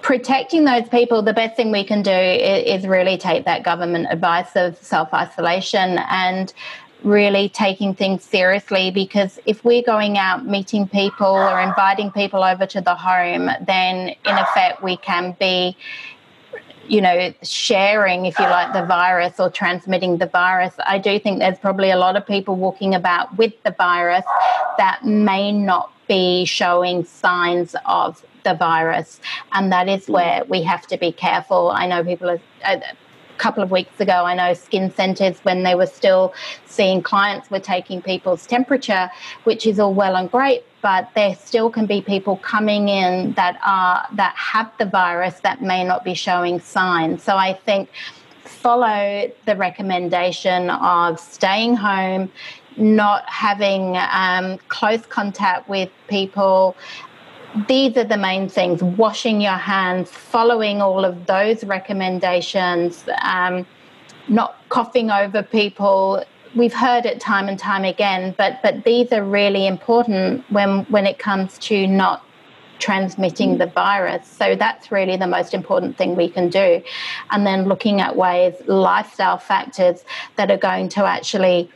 protecting 0.03 0.65
those 0.65 0.89
people. 0.89 1.23
The 1.23 1.33
best 1.33 1.57
thing 1.57 1.71
we 1.71 1.85
can 1.85 2.03
do 2.03 2.11
is, 2.11 2.83
is 2.83 2.89
really 2.89 3.17
take 3.17 3.45
that 3.45 3.63
government 3.63 4.09
advice 4.11 4.57
of 4.57 4.77
self 4.79 5.15
isolation 5.15 5.99
and 6.11 6.53
really 7.05 7.49
taking 7.49 7.95
things 7.95 8.25
seriously 8.25 8.91
because 8.91 9.39
if 9.47 9.65
we're 9.65 9.83
going 9.83 10.19
out 10.19 10.45
meeting 10.45 10.89
people 10.89 11.27
or 11.27 11.61
inviting 11.61 12.11
people 12.11 12.43
over 12.43 12.67
to 12.67 12.81
the 12.81 12.95
home, 12.95 13.49
then 13.65 14.09
in 14.09 14.37
effect 14.37 14.83
we 14.83 14.97
can 14.97 15.37
be 15.39 15.77
you 16.89 17.01
know, 17.01 17.33
sharing, 17.43 18.27
if 18.27 18.39
you 18.39 18.45
like, 18.47 18.73
the 18.73 18.85
virus 18.85 19.39
or 19.39 19.51
transmitting 19.51 20.19
the 20.19 20.27
virus. 20.27 20.75
I 20.87 20.99
do 20.99 21.19
think 21.19 21.39
there's 21.39 21.59
probably 21.59 21.91
a 21.91 21.97
lot 21.97 22.17
of 22.17 22.27
people 22.27 22.57
walking 22.57 22.95
about 22.95 23.37
with 23.37 23.53
the 23.63 23.73
virus 23.73 24.25
that 24.79 25.05
may 25.05 25.53
not 25.53 25.93
be 26.09 26.45
showing 26.45 27.05
signs 27.05 27.77
of 27.85 28.25
the 28.45 28.55
virus. 28.55 29.21
And 29.53 29.71
that 29.73 29.89
is 29.89 30.09
where 30.09 30.45
we 30.49 30.63
have 30.63 30.87
to 30.87 30.97
be 30.97 31.13
careful. 31.13 31.71
I 31.71 31.87
know 31.87 32.03
people 32.03 32.31
are. 32.31 32.41
Uh, 32.65 32.81
couple 33.39 33.63
of 33.63 33.71
weeks 33.71 34.01
ago, 34.01 34.25
I 34.25 34.35
know 34.35 34.53
skin 34.55 34.91
centres, 34.93 35.39
when 35.45 35.63
they 35.63 35.75
were 35.75 35.87
still 35.87 36.35
seeing 36.67 37.03
clients, 37.03 37.51
were 37.51 37.61
taking 37.61 38.03
people's 38.03 38.47
temperature, 38.47 39.11
which 39.45 39.67
is 39.67 39.79
all 39.79 39.95
well 39.95 40.17
and 40.17 40.31
great, 40.31 40.65
but 40.83 41.09
there 41.15 41.35
still 41.35 41.71
can 41.71 41.87
be 41.87 42.01
people 42.03 42.37
coming 42.37 42.89
in 42.89 43.33
that 43.33 43.59
are 43.65 44.07
that 44.15 44.35
have 44.37 44.71
the 44.79 44.85
virus 44.87 45.41
that 45.41 45.63
may 45.63 45.85
not 45.85 46.05
be 46.05 46.15
showing 46.15 46.61
signs. 46.61 47.23
So 47.23 47.37
I 47.37 47.55
think 47.55 47.89
follow 48.45 49.31
the 49.47 49.57
recommendation 49.57 50.71
of 50.71 51.21
staying 51.21 51.77
home, 51.77 52.31
not 52.77 53.29
having 53.29 53.97
um, 53.97 54.59
close 54.69 55.05
contact 55.07 55.69
with 55.69 55.91
people, 56.09 56.77
these 57.67 57.97
are 57.97 58.05
the 58.05 58.17
main 58.17 58.49
things 58.49 58.83
washing 58.83 59.41
your 59.41 59.53
hands, 59.53 60.11
following 60.11 60.83
all 60.83 61.05
of 61.05 61.27
those 61.27 61.65
recommendations, 61.65 63.05
um, 63.23 63.67
not 64.29 64.57
coughing 64.69 65.11
over 65.11 65.43
people. 65.43 66.25
We've 66.55 66.75
heard 66.75 67.07
it 67.07 67.21
time 67.21 67.49
and 67.49 67.59
time 67.59 67.85
again, 67.85 68.35
but, 68.37 68.61
but 68.63 68.85
these 68.85 69.13
are 69.13 69.25
really 69.25 69.67
important 69.67 70.45
when, 70.51 70.85
when 70.87 71.07
it 71.07 71.19
comes 71.19 71.59
to 71.59 71.87
not 71.87 72.23
transmitting 72.79 73.59
the 73.59 73.67
virus. 73.67 74.27
So 74.27 74.55
that's 74.55 74.93
really 74.93 75.17
the 75.17 75.27
most 75.27 75.53
important 75.53 75.97
thing 75.97 76.17
we 76.17 76.29
can 76.29 76.49
do. 76.49 76.83
And 77.31 77.47
then 77.47 77.65
looking 77.65 78.01
at 78.01 78.15
ways, 78.17 78.55
lifestyle 78.67 79.39
factors 79.39 80.05
that 80.37 80.51
are 80.51 80.59
going 80.59 80.89
to 80.91 81.05
actually 81.05 81.71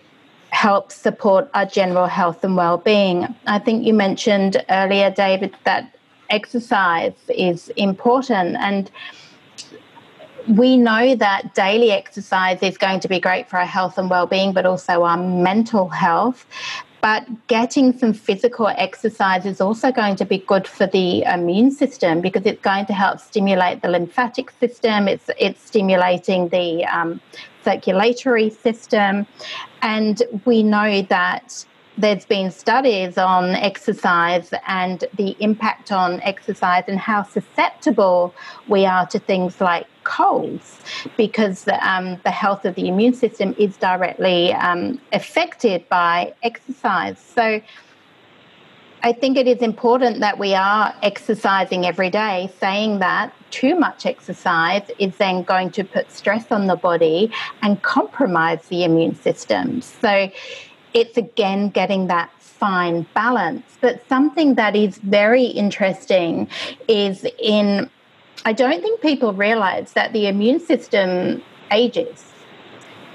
help 0.53 0.93
support 0.93 1.51
our 1.55 1.65
general 1.65 2.07
health 2.07 2.45
and 2.45 2.57
well-being. 2.57 3.35
I 3.47 3.59
think 3.59 3.85
you 3.87 3.95
mentioned 3.95 4.63
earlier, 4.69 5.11
David, 5.11 5.57
that 5.65 5.97
exercise 6.31 7.15
is 7.29 7.69
important 7.71 8.57
and 8.57 8.91
we 10.49 10.77
know 10.77 11.15
that 11.15 11.55
daily 11.55 11.91
exercise 11.91 12.63
is 12.63 12.77
going 12.77 13.01
to 13.01 13.09
be 13.09 13.21
great 13.21 13.49
for 13.49 13.59
our 13.59 13.67
health 13.67 13.97
and 13.99 14.11
well-being 14.11 14.53
but 14.53 14.67
also 14.67 15.05
our 15.05 15.17
mental 15.17 15.89
health 15.89 16.47
but 17.01 17.27
getting 17.49 17.97
some 17.97 18.13
physical 18.13 18.69
exercise 18.69 19.45
is 19.45 19.61
also 19.61 19.93
going 19.93 20.17
to 20.17 20.25
be 20.25 20.39
good 20.39 20.67
for 20.67 20.87
the 20.87 21.23
immune 21.23 21.71
system 21.71 22.21
because 22.21 22.47
it's 22.47 22.63
going 22.63 22.87
to 22.87 22.93
help 22.93 23.21
stimulate 23.21 23.83
the 23.83 23.89
lymphatic 23.89 24.51
system 24.59 25.07
it's 25.07 25.31
it's 25.39 25.63
stimulating 25.63 26.49
the 26.49 26.85
um, 26.87 27.21
circulatory 27.65 28.51
system 28.51 29.27
and 29.83 30.23
we 30.45 30.63
know 30.63 31.03
that 31.03 31.65
there's 31.99 32.25
been 32.25 32.51
studies 32.51 33.19
on 33.19 33.51
exercise 33.51 34.53
and 34.67 35.05
the 35.17 35.37
impact 35.41 35.93
on 35.93 36.21
exercise 36.23 36.85
and 36.89 36.99
how 36.99 37.23
susceptible 37.23 38.35
we 38.69 38.87
are 38.87 39.07
to 39.07 39.19
things 39.19 39.61
like 39.61 39.87
colds 40.05 40.81
because 41.17 41.69
um, 41.81 42.19
the 42.25 42.31
health 42.31 42.65
of 42.65 42.75
the 42.75 42.89
immune 42.89 43.15
system 43.15 43.55
is 43.59 43.77
directly 43.77 44.53
um, 44.55 45.01
affected 45.13 45.87
by 45.89 46.33
exercise. 46.43 47.19
So 47.19 47.61
I 49.05 49.13
think 49.13 49.37
it 49.37 49.49
is 49.49 49.59
important 49.59 50.21
that 50.21 50.39
we 50.39 50.55
are 50.55 50.95
exercising 51.03 51.85
every 51.85 52.09
day, 52.09 52.53
saying 52.61 53.01
that 53.01 53.35
too 53.51 53.75
much 53.75 54.07
exercise 54.07 54.89
is 54.99 55.17
then 55.17 55.43
going 55.43 55.71
to 55.73 55.83
put 55.83 56.13
stress 56.13 56.53
on 56.53 56.69
the 56.69 56.77
body 56.77 57.33
and 57.63 57.83
compromise 57.83 58.63
the 58.69 58.85
immune 58.85 59.17
system. 59.17 59.83
So 59.83 60.31
it's 60.95 61.17
again 61.17 61.71
getting 61.71 62.07
that 62.07 62.31
fine 62.39 63.05
balance. 63.13 63.65
But 63.81 64.07
something 64.09 64.55
that 64.55 64.77
is 64.77 64.99
very 64.99 65.47
interesting 65.47 66.49
is 66.87 67.27
in, 67.41 67.91
I 68.45 68.53
don't 68.53 68.81
think 68.81 69.01
people 69.01 69.33
realize 69.33 69.95
that 69.95 70.13
the 70.13 70.29
immune 70.29 70.61
system 70.61 71.43
ages. 71.73 72.33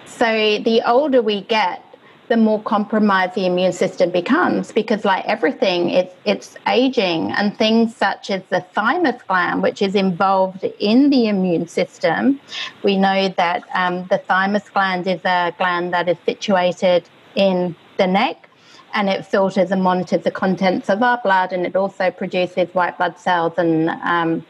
So 0.05 0.25
the 0.25 0.81
older 0.85 1.21
we 1.21 1.41
get, 1.43 1.81
the 2.27 2.37
more 2.37 2.61
compromised 2.63 3.35
the 3.35 3.45
immune 3.45 3.71
system 3.71 4.11
becomes 4.11 4.71
because 4.71 5.05
like 5.05 5.23
everything 5.25 5.89
it's 5.89 6.13
it's 6.25 6.55
aging 6.67 7.31
and 7.31 7.57
things 7.57 7.95
such 7.95 8.29
as 8.29 8.41
the 8.49 8.61
thymus 8.73 9.21
gland 9.27 9.63
which 9.63 9.81
is 9.81 9.95
involved 9.95 10.63
in 10.79 11.09
the 11.09 11.27
immune 11.27 11.67
system. 11.67 12.39
We 12.83 12.97
know 12.97 13.29
that 13.37 13.63
um, 13.73 14.07
the 14.07 14.17
thymus 14.17 14.69
gland 14.69 15.07
is 15.07 15.23
a 15.23 15.53
gland 15.57 15.93
that 15.93 16.09
is 16.09 16.17
situated 16.25 17.07
in 17.35 17.75
the 17.97 18.07
neck 18.07 18.49
and 18.93 19.09
it 19.09 19.25
filters 19.25 19.71
and 19.71 19.83
monitors 19.83 20.23
the 20.23 20.31
contents 20.31 20.89
of 20.89 21.01
our 21.03 21.19
blood 21.21 21.53
and 21.53 21.65
it 21.65 21.75
also 21.75 22.11
produces 22.11 22.73
white 22.73 22.97
blood 22.97 23.17
cells 23.19 23.53
and 23.57 23.89
um, 23.89 24.45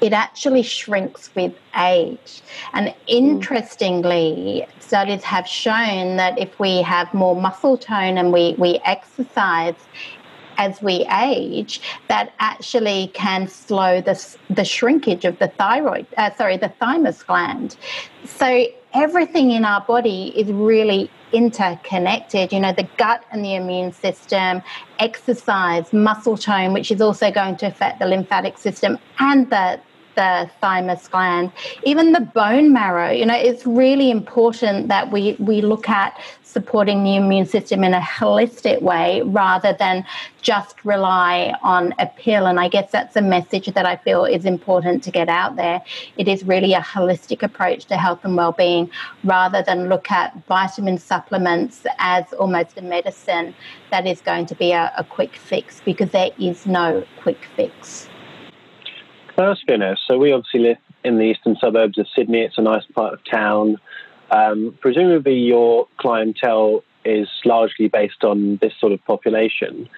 it 0.00 0.12
actually 0.12 0.62
shrinks 0.62 1.30
with 1.34 1.54
age. 1.76 2.42
And 2.72 2.94
interestingly, 3.06 4.66
studies 4.80 5.22
have 5.24 5.46
shown 5.46 6.16
that 6.16 6.38
if 6.38 6.58
we 6.58 6.82
have 6.82 7.12
more 7.14 7.34
muscle 7.34 7.78
tone 7.78 8.18
and 8.18 8.32
we, 8.32 8.54
we 8.58 8.80
exercise, 8.84 9.74
as 10.56 10.80
we 10.82 11.06
age 11.20 11.80
that 12.08 12.32
actually 12.38 13.10
can 13.14 13.48
slow 13.48 14.00
the, 14.00 14.36
the 14.50 14.64
shrinkage 14.64 15.24
of 15.24 15.38
the 15.38 15.48
thyroid, 15.48 16.06
uh, 16.16 16.32
sorry, 16.34 16.56
the 16.56 16.68
thymus 16.80 17.22
gland. 17.22 17.76
So 18.24 18.66
everything 18.94 19.50
in 19.50 19.64
our 19.64 19.80
body 19.80 20.32
is 20.36 20.50
really 20.52 21.10
interconnected. 21.32 22.52
You 22.52 22.60
know, 22.60 22.72
the 22.72 22.88
gut 22.96 23.24
and 23.32 23.44
the 23.44 23.54
immune 23.54 23.92
system, 23.92 24.62
exercise, 24.98 25.92
muscle 25.92 26.36
tone, 26.36 26.72
which 26.72 26.90
is 26.90 27.00
also 27.00 27.30
going 27.30 27.56
to 27.56 27.66
affect 27.66 27.98
the 27.98 28.06
lymphatic 28.06 28.56
system 28.56 28.98
and 29.18 29.50
the 29.50 29.80
the 30.14 30.50
thymus 30.60 31.08
gland, 31.08 31.52
even 31.82 32.12
the 32.12 32.20
bone 32.20 32.72
marrow. 32.72 33.10
You 33.10 33.26
know, 33.26 33.36
it's 33.36 33.66
really 33.66 34.10
important 34.10 34.88
that 34.88 35.10
we, 35.12 35.36
we 35.38 35.60
look 35.60 35.88
at 35.88 36.18
supporting 36.54 37.02
the 37.02 37.16
immune 37.16 37.44
system 37.44 37.82
in 37.82 37.92
a 37.92 38.00
holistic 38.00 38.80
way 38.80 39.20
rather 39.22 39.72
than 39.72 40.06
just 40.40 40.84
rely 40.84 41.52
on 41.62 41.92
a 41.98 42.06
pill. 42.06 42.46
And 42.46 42.60
I 42.60 42.68
guess 42.68 42.92
that's 42.92 43.16
a 43.16 43.22
message 43.22 43.66
that 43.66 43.84
I 43.84 43.96
feel 43.96 44.24
is 44.24 44.44
important 44.44 45.02
to 45.04 45.10
get 45.10 45.28
out 45.28 45.56
there. 45.56 45.82
It 46.16 46.28
is 46.28 46.44
really 46.44 46.72
a 46.72 46.80
holistic 46.80 47.42
approach 47.42 47.86
to 47.86 47.96
health 47.96 48.20
and 48.22 48.36
well-being 48.36 48.88
rather 49.24 49.62
than 49.62 49.88
look 49.88 50.12
at 50.12 50.32
vitamin 50.46 50.98
supplements 50.98 51.84
as 51.98 52.32
almost 52.34 52.78
a 52.78 52.82
medicine 52.82 53.52
that 53.90 54.06
is 54.06 54.20
going 54.20 54.46
to 54.46 54.54
be 54.54 54.70
a, 54.70 54.92
a 54.96 55.02
quick 55.02 55.34
fix 55.34 55.80
because 55.84 56.10
there 56.10 56.30
is 56.38 56.66
no 56.66 57.04
quick 57.20 57.40
fix. 57.56 58.08
Finesse. 59.34 59.98
So 60.08 60.18
we 60.18 60.32
obviously 60.32 60.60
live 60.60 60.78
in 61.04 61.16
the 61.16 61.24
eastern 61.24 61.56
suburbs 61.60 61.98
of 61.98 62.06
Sydney. 62.16 62.40
It's 62.40 62.58
a 62.58 62.62
nice 62.62 62.84
part 62.94 63.14
of 63.14 63.20
town. 63.30 63.76
Um, 64.30 64.76
presumably, 64.80 65.34
your 65.34 65.86
clientele 65.98 66.82
is 67.04 67.28
largely 67.44 67.88
based 67.88 68.24
on 68.24 68.58
this 68.62 68.72
sort 68.80 68.92
of 68.92 69.04
population. 69.04 69.88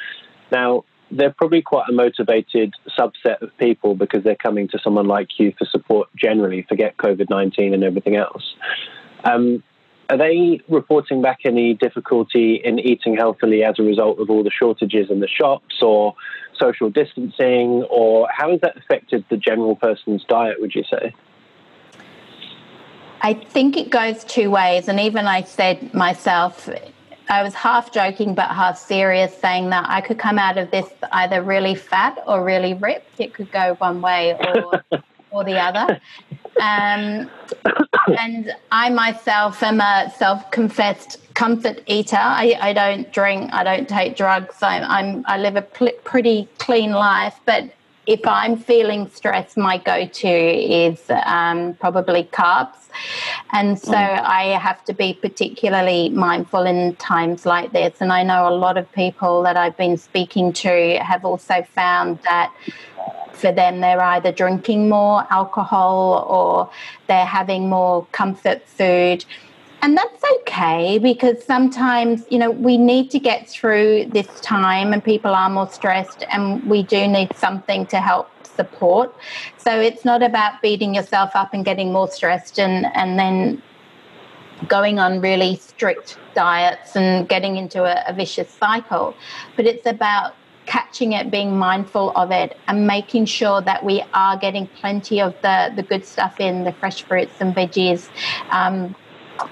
Now, 0.51 0.85
they're 1.11 1.33
probably 1.33 1.63
quite 1.63 1.89
a 1.89 1.93
motivated 1.93 2.75
subset 2.99 3.41
of 3.41 3.57
people 3.59 3.95
because 3.95 4.25
they're 4.25 4.35
coming 4.35 4.69
to 4.69 4.79
someone 4.83 5.07
like 5.07 5.39
you 5.39 5.53
for 5.57 5.65
support 5.67 6.09
generally, 6.17 6.63
forget 6.69 6.97
COVID 6.97 7.31
19 7.31 7.75
and 7.75 7.85
everything 7.85 8.17
else. 8.17 8.55
Um, 9.25 9.63
are 10.09 10.19
they 10.19 10.61
reporting 10.69 11.21
back 11.21 11.41
any 11.45 11.75
difficulty 11.75 12.61
in 12.63 12.79
eating 12.79 13.17
healthily 13.17 13.65
as 13.65 13.77
a 13.79 13.83
result 13.83 14.21
of 14.21 14.31
all 14.31 14.45
the 14.45 14.51
shortages 14.51 15.11
in 15.11 15.21
the 15.21 15.29
shops 15.29 15.83
or 15.83 16.15
social 16.59 16.91
distancing, 16.91 17.85
or 17.91 18.29
how 18.31 18.51
has 18.51 18.61
that 18.61 18.77
affected 18.77 19.25
the 19.29 19.37
general 19.37 19.77
person's 19.77 20.25
diet, 20.25 20.61
would 20.61 20.75
you 20.75 20.85
say? 20.85 21.15
I 23.23 23.35
think 23.35 23.77
it 23.77 23.91
goes 23.91 24.25
two 24.25 24.51
ways. 24.51 24.89
And 24.89 25.01
even 25.01 25.27
I 25.27 25.43
said 25.43 25.93
myself, 25.95 26.69
I 27.29 27.43
was 27.43 27.55
half 27.55 27.93
joking 27.93 28.35
but 28.35 28.51
half 28.51 28.79
serious, 28.79 29.37
saying 29.37 29.71
that 29.71 29.87
I 29.89 30.01
could 30.01 30.19
come 30.19 30.39
out 30.39 30.59
of 30.59 30.71
this 30.71 30.87
either 31.13 31.43
really 31.43 31.75
fat 31.75 32.23
or 32.27 32.45
really 32.45 32.75
ripped. 32.75 33.19
It 33.21 33.35
could 33.35 33.51
go 33.51 33.75
one 33.75 34.01
way 34.01 34.35
or 34.35 34.85
or 35.31 35.45
the 35.45 35.59
other. 35.59 36.01
Um, 36.61 37.31
and 38.19 38.55
I 38.73 38.91
myself 38.91 39.63
am 39.63 39.81
a 39.81 40.13
self-confessed 40.17 41.35
comfort 41.35 41.83
eater. 41.87 42.17
I, 42.19 42.57
I 42.61 42.73
don't 42.73 43.13
drink. 43.13 43.53
I 43.53 43.63
don't 43.63 43.89
take 43.89 44.17
drugs. 44.17 44.63
I, 44.63 44.81
I'm 44.81 45.25
I 45.27 45.39
live 45.39 45.57
a 45.57 45.63
pl- 45.63 45.99
pretty 46.05 46.49
clean 46.59 46.93
life, 46.93 47.39
but 47.45 47.71
if 48.07 48.21
I'm 48.25 48.57
feeling 48.57 49.09
stressed, 49.09 49.57
my 49.57 49.79
go 49.79 50.07
to 50.07 50.29
is 50.29 51.03
um, 51.25 51.75
probably 51.75 52.25
carbs. 52.25 52.89
And 53.53 53.79
so 53.79 53.93
mm. 53.93 54.21
I 54.23 54.45
have 54.59 54.85
to 54.85 54.95
be 54.95 55.13
particularly 55.15 56.09
mindful 56.11 56.63
in 56.63 56.95
times 56.97 57.45
like 57.45 57.73
this. 57.73 58.01
And 58.01 58.13
I 58.13 58.23
know 58.23 58.49
a 58.49 58.55
lot 58.55 58.79
of 58.79 58.91
people 58.93 59.43
that 59.43 59.57
I've 59.57 59.77
been 59.77 59.97
speaking 59.97 60.53
to 60.55 60.99
have 61.03 61.25
also 61.25 61.67
found 61.75 62.21
that 62.23 62.55
for 63.33 63.53
them, 63.53 63.81
they're 63.81 64.01
either 64.01 64.33
drinking 64.33 64.89
more 64.89 65.27
alcohol 65.31 66.27
or 66.29 66.71
they're 67.07 67.27
having 67.27 67.69
more 67.69 68.07
comfort 68.13 68.67
food. 68.69 69.25
And 69.83 69.97
that's 69.97 70.23
okay 70.41 70.99
because 70.99 71.45
sometimes, 71.45 72.25
you 72.31 72.39
know, 72.39 72.51
we 72.51 72.79
need 72.79 73.11
to 73.11 73.19
get 73.19 73.49
through 73.49 74.07
this 74.07 74.41
time 74.41 74.93
and 74.93 75.05
people 75.05 75.35
are 75.35 75.51
more 75.51 75.69
stressed 75.69 76.25
and 76.31 76.65
we 76.65 76.83
do 76.83 77.07
need 77.07 77.37
something 77.37 77.87
to 77.87 78.01
help 78.01 78.31
support. 78.47 79.15
So 79.59 79.79
it's 79.79 80.05
not 80.05 80.23
about 80.23 80.63
beating 80.63 80.95
yourself 80.95 81.33
up 81.35 81.53
and 81.53 81.65
getting 81.65 81.93
more 81.93 82.09
stressed 82.09 82.59
and, 82.59 82.87
and 82.95 83.19
then 83.19 83.63
going 84.67 84.99
on 84.99 85.21
really 85.21 85.57
strict 85.57 86.19
diets 86.35 86.97
and 86.97 87.29
getting 87.29 87.57
into 87.57 87.85
a, 87.85 88.03
a 88.09 88.15
vicious 88.15 88.51
cycle. 88.51 89.15
But 89.55 89.67
it's 89.67 89.87
about 89.87 90.35
catching 90.67 91.13
it, 91.13 91.31
being 91.31 91.57
mindful 91.57 92.11
of 92.17 92.31
it, 92.31 92.57
and 92.69 92.87
making 92.87 93.27
sure 93.27 93.61
that 93.63 93.85
we 93.85 94.03
are 94.13 94.37
getting 94.37 94.67
plenty 94.67 95.21
of 95.21 95.35
the, 95.43 95.73
the 95.75 95.83
good 95.83 96.05
stuff 96.05 96.41
in, 96.41 96.65
the 96.65 96.73
fresh 96.73 97.03
fruits 97.03 97.35
and 97.41 97.55
veggies. 97.55 98.09
Um, 98.51 98.95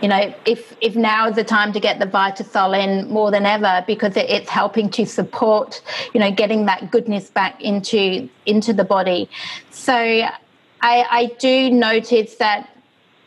you 0.00 0.08
know, 0.08 0.34
if 0.46 0.76
if 0.80 0.96
now 0.96 1.28
is 1.28 1.36
the 1.36 1.44
time 1.44 1.72
to 1.72 1.80
get 1.80 1.98
the 1.98 2.06
Vitasol 2.06 2.74
in 2.74 3.08
more 3.10 3.30
than 3.30 3.44
ever 3.44 3.84
because 3.86 4.16
it, 4.16 4.28
it's 4.30 4.48
helping 4.48 4.88
to 4.90 5.06
support, 5.06 5.82
you 6.12 6.20
know, 6.20 6.30
getting 6.30 6.66
that 6.66 6.90
goodness 6.90 7.30
back 7.30 7.60
into 7.60 8.28
into 8.46 8.72
the 8.72 8.84
body. 8.84 9.28
So 9.70 9.94
I, 9.94 10.30
I 10.82 11.32
do 11.38 11.70
notice 11.70 12.36
that. 12.36 12.70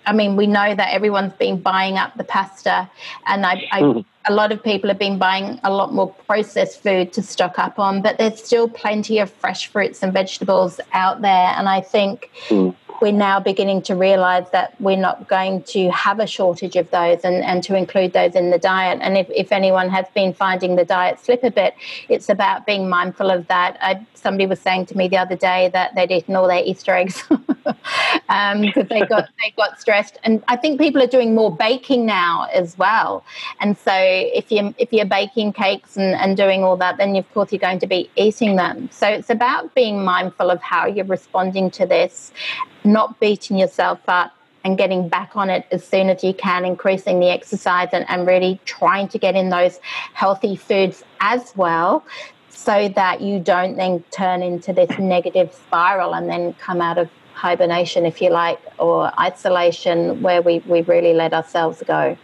I 0.07 0.13
mean, 0.13 0.35
we 0.35 0.47
know 0.47 0.73
that 0.73 0.93
everyone's 0.93 1.33
been 1.33 1.59
buying 1.59 1.97
up 1.97 2.15
the 2.15 2.23
pasta, 2.23 2.89
and 3.27 3.45
I, 3.45 3.67
I 3.71 3.81
mm. 3.81 4.05
a 4.27 4.33
lot 4.33 4.51
of 4.51 4.63
people 4.63 4.89
have 4.89 4.97
been 4.97 5.19
buying 5.19 5.59
a 5.63 5.71
lot 5.71 5.93
more 5.93 6.11
processed 6.25 6.81
food 6.81 7.13
to 7.13 7.21
stock 7.21 7.59
up 7.59 7.77
on. 7.77 8.01
But 8.01 8.17
there's 8.17 8.43
still 8.43 8.69
plenty 8.69 9.19
of 9.19 9.29
fresh 9.29 9.67
fruits 9.67 10.01
and 10.01 10.13
vegetables 10.13 10.79
out 10.93 11.21
there, 11.21 11.53
and 11.57 11.69
I 11.69 11.81
think. 11.81 12.31
Mm 12.47 12.73
we're 13.01 13.11
now 13.11 13.39
beginning 13.39 13.81
to 13.83 13.95
realize 13.95 14.49
that 14.51 14.79
we're 14.79 14.97
not 14.97 15.27
going 15.27 15.63
to 15.63 15.89
have 15.91 16.19
a 16.19 16.27
shortage 16.27 16.75
of 16.75 16.89
those 16.91 17.23
and, 17.23 17.43
and 17.43 17.63
to 17.63 17.75
include 17.75 18.13
those 18.13 18.35
in 18.35 18.49
the 18.49 18.57
diet. 18.57 18.99
And 19.01 19.17
if, 19.17 19.29
if 19.29 19.51
anyone 19.51 19.89
has 19.89 20.05
been 20.13 20.33
finding 20.33 20.75
the 20.75 20.85
diet 20.85 21.19
slip 21.19 21.43
a 21.43 21.51
bit, 21.51 21.75
it's 22.09 22.29
about 22.29 22.65
being 22.65 22.89
mindful 22.89 23.29
of 23.29 23.47
that. 23.47 23.77
I, 23.81 24.05
somebody 24.13 24.45
was 24.45 24.59
saying 24.59 24.87
to 24.87 24.97
me 24.97 25.07
the 25.07 25.17
other 25.17 25.35
day 25.35 25.69
that 25.73 25.95
they'd 25.95 26.11
eaten 26.11 26.35
all 26.35 26.47
their 26.47 26.63
Easter 26.63 26.93
eggs 26.93 27.23
because 27.27 27.75
um, 28.29 28.61
they 28.61 29.01
got 29.07 29.29
they 29.41 29.53
got 29.55 29.79
stressed. 29.79 30.17
And 30.23 30.43
I 30.47 30.55
think 30.55 30.79
people 30.79 31.01
are 31.01 31.07
doing 31.07 31.35
more 31.35 31.55
baking 31.55 32.05
now 32.05 32.47
as 32.53 32.77
well. 32.77 33.23
And 33.59 33.77
so 33.77 33.93
if 33.95 34.51
you 34.51 34.73
if 34.77 34.91
you're 34.91 35.05
baking 35.05 35.53
cakes 35.53 35.97
and, 35.97 36.15
and 36.15 36.35
doing 36.35 36.63
all 36.63 36.77
that, 36.77 36.97
then 36.97 37.15
of 37.15 37.31
course 37.33 37.51
you're 37.51 37.59
going 37.59 37.79
to 37.79 37.87
be 37.87 38.09
eating 38.15 38.55
them. 38.55 38.89
So 38.91 39.07
it's 39.07 39.29
about 39.29 39.73
being 39.75 40.03
mindful 40.03 40.49
of 40.49 40.61
how 40.61 40.87
you're 40.87 41.05
responding 41.05 41.71
to 41.71 41.85
this 41.85 42.31
not 42.87 43.19
beating 43.19 43.57
yourself 43.57 43.99
up 44.07 44.33
and 44.63 44.77
getting 44.77 45.07
back 45.07 45.35
on 45.35 45.49
it 45.49 45.65
as 45.71 45.85
soon 45.85 46.09
as 46.09 46.23
you 46.23 46.33
can, 46.33 46.65
increasing 46.65 47.19
the 47.19 47.29
exercise 47.29 47.89
and, 47.93 48.05
and 48.09 48.27
really 48.27 48.59
trying 48.65 49.07
to 49.09 49.17
get 49.17 49.35
in 49.35 49.49
those 49.49 49.79
healthy 50.13 50.55
foods 50.55 51.03
as 51.19 51.53
well 51.55 52.03
so 52.49 52.89
that 52.89 53.21
you 53.21 53.39
don't 53.39 53.77
then 53.77 54.03
turn 54.11 54.41
into 54.41 54.73
this 54.73 54.97
negative 54.97 55.53
spiral 55.53 56.15
and 56.15 56.27
then 56.27 56.53
come 56.55 56.81
out 56.81 56.97
of 56.97 57.09
hibernation, 57.33 58.05
if 58.05 58.19
you 58.21 58.29
like, 58.29 58.59
or 58.79 59.11
isolation 59.19 60.21
where 60.23 60.41
we, 60.41 60.59
we 60.59 60.81
really 60.81 61.13
let 61.13 61.33
ourselves 61.33 61.83
go. 61.87 62.17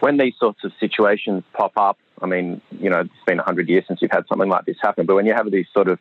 When 0.00 0.18
these 0.18 0.34
sorts 0.38 0.64
of 0.64 0.72
situations 0.80 1.44
pop 1.52 1.72
up, 1.76 1.96
I 2.20 2.26
mean, 2.26 2.60
you 2.78 2.90
know, 2.90 3.00
it's 3.00 3.24
been 3.26 3.38
100 3.38 3.68
years 3.68 3.84
since 3.86 4.02
you've 4.02 4.10
had 4.10 4.26
something 4.28 4.48
like 4.48 4.64
this 4.64 4.76
happen, 4.82 5.06
but 5.06 5.14
when 5.14 5.26
you 5.26 5.32
have 5.32 5.50
these 5.50 5.66
sort 5.72 5.88
of 5.88 5.98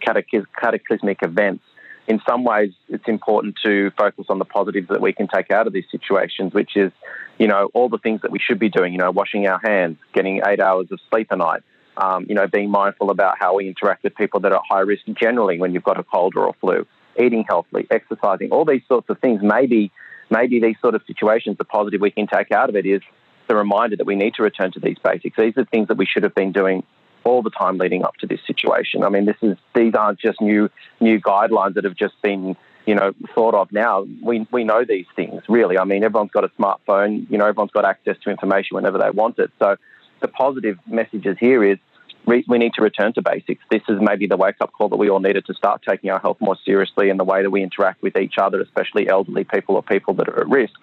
cataclysmic 0.00 1.22
events, 1.22 1.64
in 2.06 2.20
some 2.28 2.44
ways, 2.44 2.72
it's 2.88 3.06
important 3.06 3.56
to 3.64 3.90
focus 3.96 4.26
on 4.28 4.38
the 4.38 4.44
positives 4.44 4.88
that 4.88 5.00
we 5.00 5.12
can 5.12 5.28
take 5.28 5.50
out 5.50 5.66
of 5.66 5.72
these 5.72 5.84
situations, 5.90 6.52
which 6.52 6.76
is, 6.76 6.90
you 7.38 7.46
know, 7.46 7.70
all 7.74 7.88
the 7.88 7.98
things 7.98 8.22
that 8.22 8.30
we 8.30 8.38
should 8.38 8.58
be 8.58 8.68
doing, 8.68 8.92
you 8.92 8.98
know, 8.98 9.10
washing 9.10 9.46
our 9.46 9.60
hands, 9.62 9.98
getting 10.12 10.40
eight 10.46 10.60
hours 10.60 10.88
of 10.90 10.98
sleep 11.10 11.28
a 11.30 11.36
night, 11.36 11.62
um, 11.96 12.26
you 12.28 12.34
know, 12.34 12.46
being 12.46 12.70
mindful 12.70 13.10
about 13.10 13.36
how 13.38 13.54
we 13.54 13.68
interact 13.68 14.02
with 14.02 14.14
people 14.16 14.40
that 14.40 14.52
are 14.52 14.58
at 14.58 14.64
high 14.68 14.80
risk 14.80 15.02
generally 15.20 15.58
when 15.58 15.72
you've 15.72 15.84
got 15.84 15.98
a 15.98 16.02
cold 16.02 16.34
or 16.36 16.48
a 16.48 16.52
flu, 16.54 16.86
eating 17.18 17.44
healthily, 17.48 17.86
exercising, 17.90 18.50
all 18.50 18.64
these 18.64 18.82
sorts 18.88 19.08
of 19.08 19.18
things. 19.20 19.40
Maybe, 19.42 19.92
maybe 20.28 20.60
these 20.60 20.76
sort 20.80 20.94
of 20.94 21.02
situations, 21.06 21.56
the 21.58 21.64
positive 21.64 22.00
we 22.00 22.10
can 22.10 22.26
take 22.26 22.50
out 22.50 22.68
of 22.68 22.76
it 22.76 22.86
is 22.86 23.02
the 23.48 23.54
reminder 23.54 23.96
that 23.96 24.06
we 24.06 24.16
need 24.16 24.34
to 24.34 24.42
return 24.42 24.72
to 24.72 24.80
these 24.80 24.96
basics. 25.04 25.36
These 25.36 25.56
are 25.56 25.64
things 25.66 25.88
that 25.88 25.96
we 25.96 26.06
should 26.06 26.24
have 26.24 26.34
been 26.34 26.52
doing 26.52 26.84
all 27.24 27.42
the 27.42 27.50
time 27.50 27.78
leading 27.78 28.04
up 28.04 28.16
to 28.16 28.26
this 28.26 28.40
situation. 28.46 29.04
I 29.04 29.08
mean, 29.08 29.24
this 29.24 29.36
is 29.42 29.56
these 29.74 29.94
aren't 29.94 30.20
just 30.20 30.40
new 30.40 30.68
new 31.00 31.20
guidelines 31.20 31.74
that 31.74 31.84
have 31.84 31.96
just 31.96 32.20
been 32.22 32.56
you 32.86 32.94
know 32.94 33.12
thought 33.34 33.54
of 33.54 33.72
now. 33.72 34.06
We 34.22 34.46
we 34.50 34.64
know 34.64 34.84
these 34.84 35.06
things 35.16 35.42
really. 35.48 35.78
I 35.78 35.84
mean, 35.84 36.04
everyone's 36.04 36.32
got 36.32 36.44
a 36.44 36.50
smartphone. 36.60 37.30
You 37.30 37.38
know, 37.38 37.46
everyone's 37.46 37.72
got 37.72 37.84
access 37.84 38.16
to 38.24 38.30
information 38.30 38.74
whenever 38.74 38.98
they 38.98 39.10
want 39.10 39.38
it. 39.38 39.50
So 39.58 39.76
the 40.20 40.28
positive 40.28 40.78
messages 40.86 41.36
here 41.38 41.64
is 41.64 41.78
we, 42.24 42.44
we 42.48 42.58
need 42.58 42.72
to 42.74 42.82
return 42.82 43.12
to 43.14 43.22
basics. 43.22 43.62
This 43.70 43.82
is 43.88 43.98
maybe 44.00 44.26
the 44.26 44.36
wake 44.36 44.56
up 44.60 44.72
call 44.72 44.88
that 44.90 44.96
we 44.96 45.10
all 45.10 45.20
needed 45.20 45.44
to 45.46 45.54
start 45.54 45.82
taking 45.86 46.10
our 46.10 46.20
health 46.20 46.36
more 46.40 46.56
seriously 46.64 47.08
in 47.10 47.16
the 47.16 47.24
way 47.24 47.42
that 47.42 47.50
we 47.50 47.62
interact 47.62 48.02
with 48.02 48.16
each 48.16 48.34
other, 48.38 48.60
especially 48.60 49.08
elderly 49.08 49.44
people 49.44 49.74
or 49.74 49.82
people 49.82 50.14
that 50.14 50.28
are 50.28 50.40
at 50.40 50.48
risk. 50.48 50.78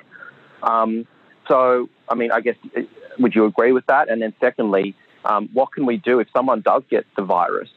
Um, 0.62 1.08
so, 1.48 1.90
I 2.10 2.16
mean, 2.16 2.32
I 2.32 2.42
guess, 2.42 2.56
would 3.18 3.34
you 3.34 3.46
agree 3.46 3.72
with 3.72 3.86
that? 3.88 4.10
And 4.10 4.22
then, 4.22 4.34
secondly, 4.40 4.96
um, 5.26 5.50
what 5.54 5.72
can 5.72 5.86
we 5.86 5.98
do 5.98 6.20
if 6.20 6.28
someone 6.36 6.62
does 6.62 6.84
get 6.90 7.06
the 7.16 7.24
virus? 7.24 7.70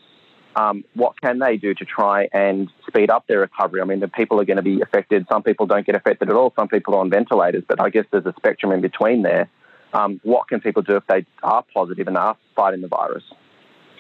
Um, 0.55 0.85
what 0.95 1.19
can 1.21 1.39
they 1.39 1.57
do 1.57 1.75
to 1.75 1.85
try 1.85 2.29
and 2.33 2.69
speed 2.87 3.11
up 3.11 3.27
their 3.27 3.41
recovery? 3.41 3.81
I 3.81 3.85
mean, 3.85 4.01
the 4.01 4.09
people 4.09 4.41
are 4.41 4.45
going 4.45 4.59
to 4.59 4.63
be 4.63 4.83
affected. 4.83 5.27
Some 5.31 5.43
people 5.43 5.67
don't 5.67 5.87
get 5.87 5.95
affected 5.95 6.29
at 6.29 6.35
all. 6.35 6.53
Some 6.57 6.69
people 6.69 6.95
are 6.95 6.99
on 6.99 7.11
ventilators, 7.11 7.65
but 7.67 7.81
I 7.81 7.89
guess 7.89 8.05
there's 8.11 8.27
a 8.27 8.35
spectrum 8.37 8.73
in 8.73 8.83
between 8.83 9.23
there. 9.23 9.49
Um, 9.95 10.21
what 10.23 10.49
can 10.49 10.61
people 10.61 10.83
do 10.83 10.97
if 10.97 11.07
they 11.07 11.27
are 11.43 11.65
positive 11.75 12.07
and 12.07 12.17
are 12.17 12.37
fighting 12.55 12.83
the 12.83 12.89
virus? 12.89 13.25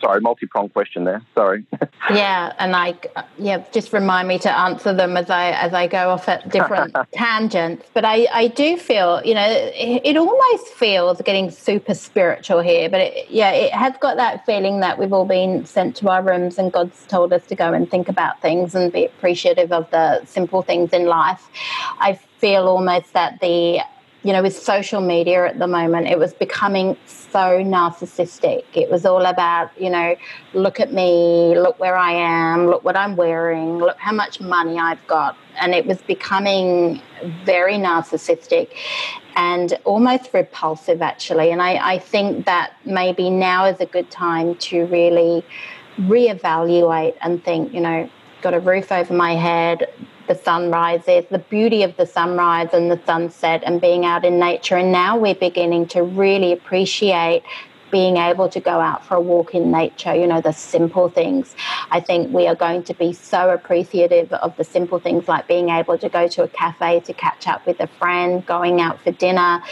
Sorry, 0.02 0.20
multi-pronged 0.20 0.72
question 0.72 1.04
there. 1.04 1.22
Sorry. 1.34 1.64
yeah, 2.10 2.52
and 2.58 2.74
I 2.76 2.94
yeah, 3.38 3.64
just 3.72 3.92
remind 3.92 4.28
me 4.28 4.38
to 4.40 4.50
answer 4.50 4.92
them 4.92 5.16
as 5.16 5.30
I 5.30 5.52
as 5.52 5.72
I 5.72 5.86
go 5.86 6.10
off 6.10 6.28
at 6.28 6.48
different 6.50 6.94
tangents. 7.12 7.88
But 7.94 8.04
I 8.04 8.26
I 8.32 8.48
do 8.48 8.76
feel 8.76 9.22
you 9.24 9.34
know 9.34 9.46
it, 9.48 10.02
it, 10.04 10.16
almost 10.16 10.66
feels 10.68 11.20
getting 11.22 11.50
super 11.50 11.94
spiritual 11.94 12.60
here, 12.60 12.90
but 12.90 13.00
it, 13.00 13.30
yeah, 13.30 13.50
it 13.50 13.72
has 13.72 13.94
got 14.00 14.16
that 14.16 14.44
feeling 14.44 14.80
that 14.80 14.98
we've 14.98 15.12
all 15.12 15.24
been 15.24 15.64
sent 15.64 15.96
to 15.96 16.08
our 16.10 16.22
rooms 16.22 16.58
and 16.58 16.72
God's 16.72 17.06
told 17.06 17.32
us 17.32 17.46
to 17.46 17.54
go 17.54 17.72
and 17.72 17.90
think 17.90 18.08
about 18.08 18.40
things 18.42 18.74
and 18.74 18.92
be 18.92 19.04
appreciative 19.04 19.72
of 19.72 19.90
the 19.90 20.24
simple 20.24 20.62
things 20.62 20.92
in 20.92 21.06
life. 21.06 21.48
I 22.00 22.18
feel 22.38 22.66
almost 22.66 23.12
that 23.12 23.40
the 23.40 23.80
you 24.24 24.32
know, 24.32 24.42
with 24.42 24.56
social 24.56 25.00
media 25.00 25.46
at 25.46 25.58
the 25.58 25.66
moment, 25.66 26.06
it 26.06 26.18
was 26.18 26.32
becoming 26.32 26.96
so 27.06 27.62
narcissistic. 27.64 28.64
It 28.72 28.88
was 28.88 29.04
all 29.04 29.26
about, 29.26 29.70
you 29.80 29.90
know, 29.90 30.14
look 30.54 30.78
at 30.78 30.92
me, 30.92 31.58
look 31.58 31.78
where 31.80 31.96
I 31.96 32.12
am, 32.12 32.66
look 32.66 32.84
what 32.84 32.96
I'm 32.96 33.16
wearing, 33.16 33.78
look 33.78 33.98
how 33.98 34.12
much 34.12 34.40
money 34.40 34.78
I've 34.78 35.04
got. 35.08 35.36
And 35.60 35.74
it 35.74 35.86
was 35.86 36.00
becoming 36.02 37.02
very 37.44 37.74
narcissistic 37.74 38.68
and 39.34 39.76
almost 39.84 40.30
repulsive, 40.32 41.02
actually. 41.02 41.50
And 41.50 41.60
I, 41.60 41.94
I 41.94 41.98
think 41.98 42.46
that 42.46 42.74
maybe 42.84 43.28
now 43.28 43.64
is 43.64 43.80
a 43.80 43.86
good 43.86 44.10
time 44.10 44.54
to 44.56 44.86
really 44.86 45.44
reevaluate 45.98 47.16
and 47.22 47.42
think, 47.42 47.74
you 47.74 47.80
know, 47.80 48.08
got 48.40 48.54
a 48.54 48.60
roof 48.60 48.92
over 48.92 49.14
my 49.14 49.34
head, 49.34 49.92
the 50.28 50.34
sunrise 50.34 51.02
is 51.08 51.24
the 51.30 51.38
beauty 51.38 51.82
of 51.82 51.96
the 51.96 52.06
sunrise 52.06 52.68
and 52.72 52.90
the 52.90 53.00
sunset 53.04 53.62
and 53.64 53.80
being 53.80 54.04
out 54.04 54.24
in 54.24 54.38
nature. 54.38 54.76
And 54.76 54.92
now 54.92 55.16
we're 55.16 55.34
beginning 55.34 55.86
to 55.88 56.02
really 56.02 56.52
appreciate 56.52 57.42
being 57.90 58.16
able 58.16 58.48
to 58.48 58.58
go 58.58 58.80
out 58.80 59.04
for 59.04 59.16
a 59.16 59.20
walk 59.20 59.54
in 59.54 59.70
nature, 59.70 60.14
you 60.14 60.26
know, 60.26 60.40
the 60.40 60.52
simple 60.52 61.10
things. 61.10 61.54
I 61.90 62.00
think 62.00 62.32
we 62.32 62.46
are 62.46 62.54
going 62.54 62.82
to 62.84 62.94
be 62.94 63.12
so 63.12 63.50
appreciative 63.50 64.32
of 64.32 64.56
the 64.56 64.64
simple 64.64 64.98
things 64.98 65.28
like 65.28 65.46
being 65.46 65.68
able 65.68 65.98
to 65.98 66.08
go 66.08 66.26
to 66.28 66.42
a 66.44 66.48
cafe 66.48 67.00
to 67.00 67.12
catch 67.12 67.46
up 67.46 67.66
with 67.66 67.78
a 67.80 67.86
friend, 67.86 68.44
going 68.46 68.80
out 68.80 68.98
for 69.02 69.12
dinner, 69.12 69.62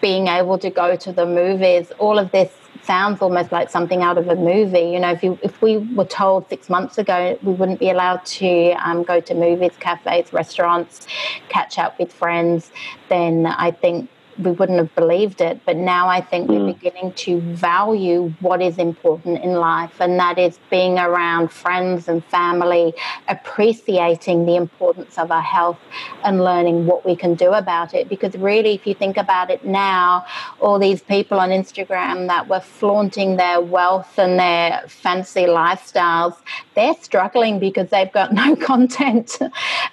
being 0.00 0.26
able 0.26 0.58
to 0.58 0.70
go 0.70 0.96
to 0.96 1.12
the 1.12 1.24
movies, 1.24 1.92
all 1.98 2.18
of 2.18 2.32
this 2.32 2.50
sounds 2.82 3.22
almost 3.22 3.52
like 3.52 3.70
something 3.70 4.02
out 4.02 4.18
of 4.18 4.28
a 4.28 4.34
movie. 4.34 4.90
You 4.92 5.00
know, 5.00 5.12
if 5.12 5.22
you 5.22 5.38
if 5.42 5.60
we 5.62 5.78
were 5.78 6.04
told 6.04 6.48
six 6.48 6.68
months 6.68 6.98
ago 6.98 7.38
we 7.42 7.52
wouldn't 7.52 7.80
be 7.80 7.90
allowed 7.90 8.24
to 8.26 8.72
um, 8.72 9.02
go 9.02 9.20
to 9.20 9.34
movies, 9.34 9.72
cafes, 9.78 10.32
restaurants, 10.32 11.06
catch 11.48 11.78
up 11.78 11.98
with 11.98 12.12
friends, 12.12 12.70
then 13.08 13.46
I 13.46 13.70
think 13.70 14.08
we 14.38 14.50
wouldn't 14.50 14.78
have 14.78 14.94
believed 14.94 15.40
it. 15.40 15.60
But 15.64 15.76
now 15.76 16.08
I 16.08 16.20
think 16.20 16.48
mm. 16.48 16.58
we're 16.58 16.72
beginning 16.72 17.12
to 17.12 17.40
value 17.40 18.32
what 18.40 18.60
is 18.62 18.78
important 18.78 19.42
in 19.44 19.54
life, 19.54 20.00
and 20.00 20.18
that 20.18 20.38
is 20.38 20.58
being 20.70 20.98
around 20.98 21.50
friends 21.50 22.08
and 22.08 22.24
family, 22.24 22.94
appreciating 23.28 24.46
the 24.46 24.56
importance 24.56 25.18
of 25.18 25.30
our 25.30 25.42
health 25.42 25.78
and 26.24 26.42
learning 26.42 26.86
what 26.86 27.04
we 27.04 27.14
can 27.14 27.34
do 27.34 27.52
about 27.52 27.94
it. 27.94 28.08
Because 28.08 28.34
really, 28.36 28.74
if 28.74 28.86
you 28.86 28.94
think 28.94 29.16
about 29.16 29.50
it 29.50 29.64
now, 29.64 30.24
all 30.60 30.78
these 30.78 31.02
people 31.02 31.38
on 31.38 31.50
Instagram 31.50 32.28
that 32.28 32.48
were 32.48 32.60
flaunting 32.60 33.36
their 33.36 33.60
wealth 33.60 34.18
and 34.18 34.38
their 34.38 34.82
fancy 34.88 35.42
lifestyles, 35.42 36.36
they're 36.74 36.94
struggling 37.00 37.58
because 37.58 37.90
they've 37.90 38.12
got 38.12 38.32
no 38.42 38.56
content. 38.56 39.38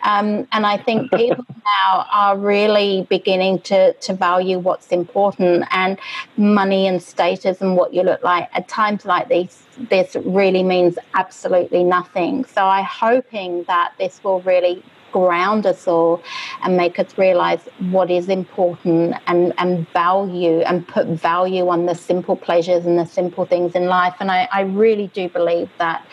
Um, 0.03 0.47
and 0.51 0.65
I 0.65 0.77
think 0.77 1.11
people 1.23 1.45
now 1.49 2.07
are 2.11 2.37
really 2.37 3.05
beginning 3.09 3.59
to, 3.61 3.93
to 3.93 4.13
value 4.13 4.28
value 4.29 4.57
what's 4.59 4.89
important 5.01 5.57
and 5.71 5.93
money 6.37 6.83
and 6.89 7.01
status 7.13 7.55
and 7.61 7.71
what 7.79 7.89
you 7.95 8.03
look 8.03 8.23
like 8.23 8.45
at 8.57 8.67
times 8.67 9.01
like 9.05 9.27
these 9.29 9.55
this 9.93 10.09
really 10.39 10.63
means 10.73 10.93
absolutely 11.21 11.83
nothing 11.83 12.33
so 12.55 12.61
i'm 12.75 12.89
hoping 13.07 13.51
that 13.63 13.89
this 13.97 14.23
will 14.23 14.41
really 14.41 14.83
ground 15.11 15.65
us 15.65 15.87
all 15.87 16.21
and 16.63 16.77
make 16.77 16.99
us 16.99 17.17
realize 17.17 17.61
what 17.91 18.11
is 18.11 18.29
important 18.29 19.15
and, 19.27 19.53
and 19.57 19.87
value 19.93 20.59
and 20.61 20.87
put 20.87 21.07
value 21.07 21.67
on 21.67 21.85
the 21.85 21.95
simple 21.95 22.35
pleasures 22.35 22.85
and 22.85 22.97
the 22.97 23.05
simple 23.05 23.45
things 23.45 23.75
in 23.75 23.85
life. 23.85 24.15
And 24.19 24.31
I, 24.31 24.47
I 24.51 24.61
really 24.61 25.07
do 25.07 25.29
believe 25.29 25.69
that 25.79 26.05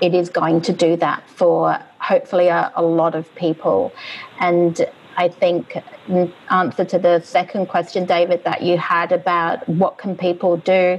it 0.00 0.14
is 0.14 0.30
going 0.30 0.60
to 0.62 0.72
do 0.72 0.96
that 0.96 1.28
for 1.28 1.78
hopefully 1.98 2.48
a, 2.48 2.72
a 2.76 2.82
lot 2.82 3.14
of 3.14 3.32
people. 3.34 3.92
And 4.38 4.86
I 5.20 5.28
think 5.28 5.76
in 6.08 6.32
answer 6.48 6.82
to 6.86 6.98
the 6.98 7.20
second 7.20 7.66
question, 7.66 8.06
David, 8.06 8.42
that 8.44 8.62
you 8.62 8.78
had 8.78 9.12
about 9.12 9.68
what 9.68 9.98
can 9.98 10.16
people 10.16 10.56
do 10.56 10.98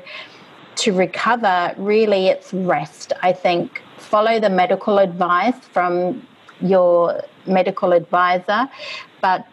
to 0.76 0.94
recover, 0.94 1.74
really 1.76 2.28
it's 2.28 2.54
rest. 2.54 3.14
I 3.24 3.34
think 3.34 3.82
follow 3.98 4.40
the 4.40 4.52
medical 4.52 5.00
advice 5.00 5.58
from 5.74 6.28
your 6.62 7.24
medical 7.48 7.94
advisor, 7.94 8.70
but 9.22 9.48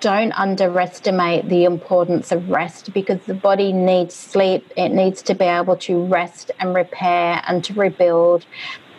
don't 0.00 0.32
underestimate 0.32 1.48
the 1.48 1.62
importance 1.64 2.32
of 2.32 2.50
rest 2.50 2.92
because 2.92 3.20
the 3.26 3.34
body 3.34 3.72
needs 3.72 4.16
sleep. 4.16 4.68
It 4.76 4.88
needs 4.88 5.22
to 5.22 5.34
be 5.36 5.44
able 5.44 5.76
to 5.76 6.04
rest 6.06 6.50
and 6.58 6.74
repair 6.74 7.40
and 7.46 7.62
to 7.66 7.72
rebuild. 7.72 8.46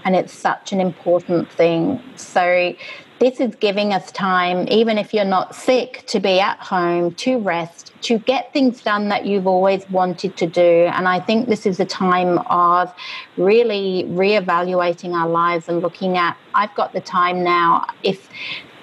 And 0.06 0.16
it's 0.16 0.34
such 0.34 0.72
an 0.72 0.80
important 0.80 1.52
thing. 1.52 2.02
So, 2.16 2.74
this 3.20 3.40
is 3.40 3.54
giving 3.56 3.94
us 3.94 4.12
time, 4.12 4.68
even 4.70 4.98
if 4.98 5.14
you're 5.14 5.26
not 5.26 5.54
sick, 5.54 6.04
to 6.08 6.20
be 6.20 6.40
at 6.40 6.58
home, 6.60 7.14
to 7.16 7.38
rest, 7.38 7.92
to 8.02 8.18
get 8.20 8.54
things 8.54 8.82
done 8.82 9.10
that 9.10 9.26
you've 9.26 9.46
always 9.46 9.88
wanted 9.90 10.38
to 10.38 10.48
do. 10.48 10.90
And 10.94 11.08
I 11.08 11.20
think 11.20 11.50
this 11.50 11.66
is 11.66 11.80
a 11.80 11.86
time 11.86 12.38
of 12.50 12.94
really 13.36 14.06
reevaluating 14.08 15.14
our 15.14 15.28
lives 15.28 15.68
and 15.68 15.82
looking 15.82 16.18
at, 16.18 16.38
I've 16.56 16.74
got 16.76 16.94
the 16.94 17.02
time 17.02 17.44
now. 17.44 17.88
If 18.04 18.30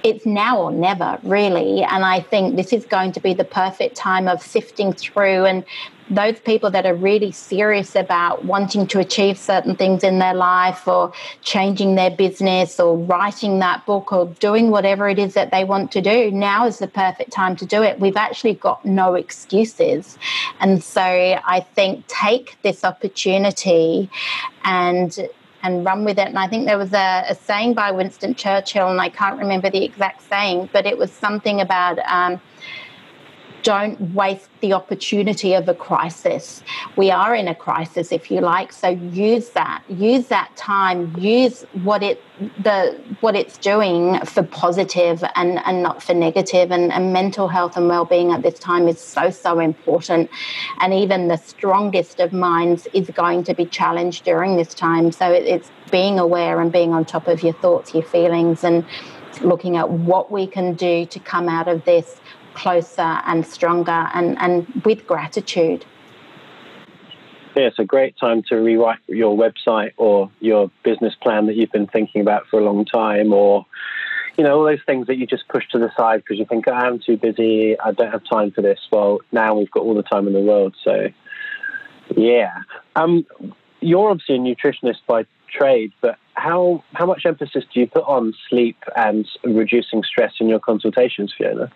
it's 0.03 0.25
now 0.25 0.61
or 0.61 0.71
never, 0.71 1.19
really. 1.25 1.83
And 1.83 2.05
I 2.05 2.21
think 2.21 2.57
this 2.57 2.73
is 2.73 2.85
going 2.85 3.13
to 3.13 3.21
be 3.21 3.35
the 3.35 3.45
perfect 3.45 3.97
time 3.97 4.29
of 4.29 4.41
sifting 4.41 4.93
through 4.93 5.47
and 5.47 5.65
those 6.09 6.39
people 6.41 6.71
that 6.71 6.87
are 6.87 6.95
really 6.95 7.33
serious 7.33 7.97
about 7.97 8.45
wanting 8.45 8.87
to 8.87 9.01
achieve 9.01 9.37
certain 9.37 9.75
things 9.75 10.05
in 10.05 10.19
their 10.19 10.35
life 10.35 10.87
or 10.87 11.13
changing 11.43 11.97
their 11.97 12.11
business 12.11 12.79
or 12.79 12.97
writing 12.97 13.59
that 13.59 13.85
book 13.87 14.13
or 14.13 14.27
doing 14.39 14.71
whatever 14.71 15.09
it 15.09 15.19
is 15.19 15.35
that 15.35 15.51
they 15.51 15.65
want 15.65 15.91
to 15.93 16.01
do, 16.01 16.31
now 16.31 16.67
is 16.67 16.79
the 16.79 16.87
perfect 16.87 17.33
time 17.33 17.57
to 17.57 17.67
do 17.67 17.83
it. 17.83 17.99
We've 17.99 18.17
actually 18.17 18.55
got 18.55 18.85
no 18.85 19.15
excuses. 19.15 20.17
And 20.61 20.83
so 20.83 21.03
I 21.03 21.67
think 21.75 22.07
take 22.07 22.57
this 22.63 22.85
opportunity 22.85 24.09
and 24.65 25.29
and 25.63 25.85
run 25.85 26.05
with 26.05 26.19
it. 26.19 26.29
And 26.29 26.39
I 26.39 26.47
think 26.47 26.67
there 26.67 26.79
was 26.79 26.93
a, 26.93 27.25
a, 27.29 27.35
saying 27.35 27.75
by 27.75 27.91
Winston 27.91 28.37
Churchill, 28.37 28.89
and 28.89 29.01
I 29.01 29.09
can't 29.09 29.39
remember 29.39 29.69
the 29.69 29.85
exact 29.85 30.23
saying, 30.29 30.69
but 30.73 30.87
it 30.87 30.97
was 30.97 31.11
something 31.11 31.61
about 31.61 31.99
um, 32.01 32.41
don't 33.67 34.01
waste 34.15 34.49
the 34.61 34.73
opportunity 34.73 35.53
of 35.53 35.69
a 35.69 35.75
crisis. 35.75 36.63
We 36.95 37.11
are 37.11 37.35
in 37.35 37.49
a 37.49 37.55
crisis, 37.55 38.13
if 38.13 38.31
you 38.31 38.41
like, 38.41 38.73
so 38.73 38.91
use 38.91 39.49
that. 39.51 39.83
Use 39.89 40.29
that 40.29 40.55
time. 40.55 41.13
Use 41.19 41.63
what 41.83 42.01
it 42.01 42.23
the 42.63 42.97
what 43.23 43.35
it's 43.35 43.59
doing 43.59 44.21
for 44.25 44.45
positive 44.45 45.25
and 45.35 45.59
and 45.67 45.83
not 45.83 46.01
for 46.01 46.15
negative. 46.15 46.71
And, 46.71 46.93
and 46.93 47.13
mental 47.13 47.49
health 47.49 47.77
and 47.77 47.89
well-being 47.89 48.31
at 48.31 48.43
this 48.43 48.57
time 48.61 48.87
is 48.87 49.01
so 49.01 49.31
so 49.31 49.59
important. 49.59 50.31
And 50.81 50.95
even 50.95 51.27
the 51.27 51.37
strongest 51.37 52.21
of 52.21 52.33
minds 52.33 52.87
is 52.93 53.11
going 53.11 53.43
to 53.45 53.55
be 53.55 53.67
challenged 53.67 54.25
during 54.25 54.57
this 54.57 54.75
time. 54.75 55.11
So 55.11 55.33
it, 55.33 55.43
it's 55.43 55.73
being 55.91 56.21
aware 56.21 56.61
and 56.61 56.71
being 56.71 56.93
on 56.93 57.05
top 57.05 57.27
of 57.27 57.43
your 57.43 57.55
thoughts, 57.55 57.93
your 57.95 58.05
feelings, 58.05 58.63
and 58.63 58.87
looking 59.41 59.77
at 59.77 59.91
what 59.91 60.31
we 60.31 60.47
can 60.47 60.75
do 60.75 61.05
to 61.07 61.19
come 61.19 61.49
out 61.49 61.67
of 61.67 61.85
this 61.85 62.21
closer 62.57 63.21
and 63.27 63.47
stronger 63.47 64.09
and, 64.15 64.37
and 64.39 64.67
with 64.85 65.07
gratitude. 65.07 65.85
Yeah, 67.55 67.69
it's 67.69 67.79
a 67.79 67.85
great 67.85 68.17
time 68.19 68.43
to 68.49 68.57
rewrite 68.57 68.99
your 69.07 69.37
website 69.37 69.93
or 69.97 70.31
your 70.41 70.71
business 70.83 71.15
plan 71.23 71.47
that 71.47 71.55
you've 71.55 71.73
been 71.73 71.87
thinking 71.87 72.21
about 72.21 72.47
for 72.49 72.59
a 72.59 72.65
long 72.65 72.85
time, 72.85 73.33
or 73.33 73.65
you 74.37 74.45
know 74.45 74.59
all 74.59 74.65
those 74.65 74.85
things 74.85 75.07
that 75.07 75.17
you 75.17 75.27
just 75.27 75.49
push 75.49 75.65
to 75.71 75.79
the 75.79 75.91
side 75.97 76.19
because 76.23 76.39
you 76.39 76.45
think 76.45 76.69
I'm 76.69 76.99
too 76.99 77.17
busy, 77.17 77.79
I 77.79 77.93
don't 77.93 78.11
have 78.11 78.25
time 78.31 78.51
for 78.51 78.61
this. 78.61 78.81
Well, 78.93 79.21
now 79.33 79.55
we've 79.55 79.71
got 79.71 79.85
all 79.85 79.95
the 79.95 80.03
time 80.03 80.27
in 80.27 80.35
the 80.35 80.41
world, 80.41 80.75
so 80.85 81.09
Yeah. 82.15 82.53
Um, 82.95 83.27
you're 83.81 84.11
obviously 84.11 84.37
a 84.37 84.39
nutritionist 84.39 85.01
by 85.07 85.25
trade, 85.51 85.93
but 86.01 86.19
how 86.35 86.85
how 86.93 87.07
much 87.07 87.25
emphasis 87.25 87.65
do 87.73 87.81
you 87.81 87.87
put 87.87 88.05
on 88.05 88.35
sleep 88.49 88.77
and 88.97 89.27
reducing 89.45 90.03
stress 90.03 90.35
in 90.41 90.49
your 90.49 90.61
consultations, 90.61 91.33
Fiona? 91.37 91.71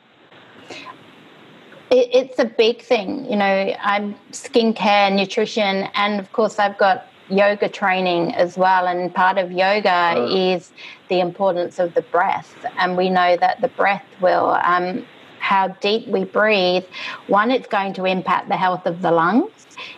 It, 1.91 2.09
it's 2.15 2.39
a 2.39 2.45
big 2.45 2.83
thing. 2.83 3.31
You 3.31 3.37
know, 3.37 3.75
I'm 3.81 4.15
skincare, 4.33 5.15
nutrition, 5.15 5.89
and 5.95 6.21
of 6.21 6.31
course, 6.33 6.59
I've 6.59 6.79
got 6.79 7.07
yoga 7.31 7.69
training 7.69 8.35
as 8.35 8.57
well. 8.59 8.87
And 8.87 9.15
part 9.15 9.39
of 9.39 9.53
yoga 9.53 10.15
oh. 10.17 10.53
is 10.55 10.73
the 11.09 11.21
importance 11.21 11.79
of 11.79 11.95
the 11.95 12.03
breath. 12.03 12.65
And 12.79 12.97
we 12.97 13.09
know 13.09 13.37
that 13.37 13.61
the 13.61 13.69
breath 13.69 14.05
will, 14.21 14.51
um, 14.63 15.07
how 15.39 15.69
deep 15.81 16.07
we 16.07 16.25
breathe, 16.25 16.85
one, 17.29 17.51
it's 17.51 17.69
going 17.69 17.95
to 17.95 18.05
impact 18.05 18.49
the 18.49 18.57
health 18.57 18.87
of 18.87 19.03
the 19.03 19.11
lungs. 19.11 19.51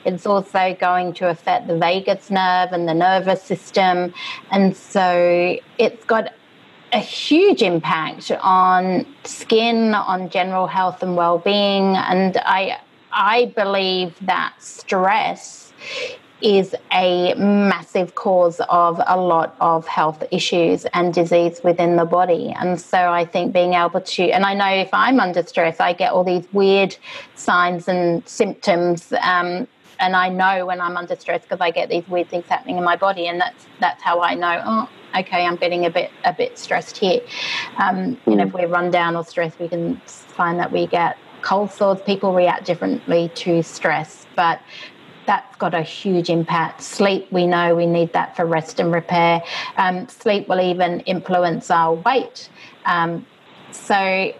It's 0.05 0.27
also 0.27 0.77
going 0.79 1.15
to 1.15 1.29
affect 1.29 1.67
the 1.67 1.77
vagus 1.77 2.31
nerve 2.31 2.71
and 2.73 2.89
the 2.89 2.95
nervous 2.95 3.43
system. 3.43 4.15
And 4.51 4.77
so 4.77 5.59
it's 5.79 6.05
got 6.05 6.33
a 6.93 6.99
huge 6.99 7.63
impact 7.63 8.31
on 8.41 9.07
skin, 9.25 9.95
on 9.95 10.29
general 10.29 10.67
health 10.67 11.03
and 11.03 11.17
well-being. 11.17 11.97
And 11.97 12.37
I 12.39 12.79
I 13.13 13.53
believe 13.57 14.15
that 14.23 14.55
stress 14.59 15.73
is 16.41 16.75
a 16.93 17.35
massive 17.35 18.15
cause 18.15 18.61
of 18.69 19.01
a 19.07 19.17
lot 19.17 19.55
of 19.61 19.87
health 19.87 20.25
issues 20.31 20.85
and 20.87 21.15
disease 21.15 21.61
within 21.63 21.97
the 21.97 22.05
body. 22.05 22.53
And 22.59 22.81
so 22.81 22.99
I 22.99 23.25
think 23.25 23.53
being 23.53 23.75
able 23.75 24.01
to, 24.01 24.25
and 24.31 24.45
I 24.45 24.55
know 24.55 24.69
if 24.69 24.91
I'm 24.93 25.21
under 25.21 25.43
stress, 25.45 25.79
I 25.79 25.93
get 25.93 26.13
all 26.13 26.25
these 26.25 26.47
weird 26.53 26.97
signs 27.37 27.87
and 27.87 28.27
symptoms. 28.27 29.13
Um, 29.21 29.69
and 30.03 30.17
I 30.17 30.29
know 30.29 30.67
when 30.67 30.81
I'm 30.81 30.97
under 30.97 31.15
stress 31.17 31.43
because 31.43 31.61
I 31.61 31.71
get 31.71 31.89
these 31.89 32.07
weird 32.09 32.29
things 32.29 32.45
happening 32.49 32.77
in 32.77 32.85
my 32.85 32.97
body, 32.97 33.29
and 33.29 33.41
that's 33.41 33.67
that's 33.81 34.03
how 34.03 34.21
I 34.21 34.35
know. 34.35 34.61
Oh, 34.67 34.89
okay, 35.21 35.47
I'm 35.47 35.57
getting 35.57 35.87
a 35.87 35.91
bit 35.91 36.11
a 36.25 36.33
bit 36.33 36.59
stressed 36.59 36.99
here. 36.99 37.21
Um, 37.79 38.19
you 38.27 38.35
know, 38.35 38.45
if 38.47 38.53
we're 38.53 38.67
run 38.67 38.91
down 38.91 39.17
or 39.17 39.25
stressed, 39.25 39.59
we 39.61 39.69
can 39.69 39.97
find 40.07 40.59
that 40.59 40.73
we 40.73 40.89
get 40.89 41.17
cold 41.41 41.71
sores. 41.71 42.01
People 42.03 42.35
react 42.35 42.67
differently 42.67 43.31
to 43.37 43.63
stress, 43.63 44.27
but 44.35 44.61
that's 45.25 45.55
got 45.57 45.73
a 45.73 45.83
huge 45.83 46.29
impact. 46.31 46.83
Sleep, 46.83 47.31
we 47.31 47.47
know 47.47 47.77
we 47.77 47.87
need 47.87 48.13
that 48.13 48.35
for 48.35 48.45
rest 48.45 48.81
and 48.81 48.93
repair. 48.93 49.41
Um, 49.77 50.09
sleep 50.09 50.49
will 50.49 50.61
even 50.61 50.99
influence 51.01 51.71
our 51.71 51.95
weight. 51.95 52.51
Um, 52.87 53.25
so 53.71 54.33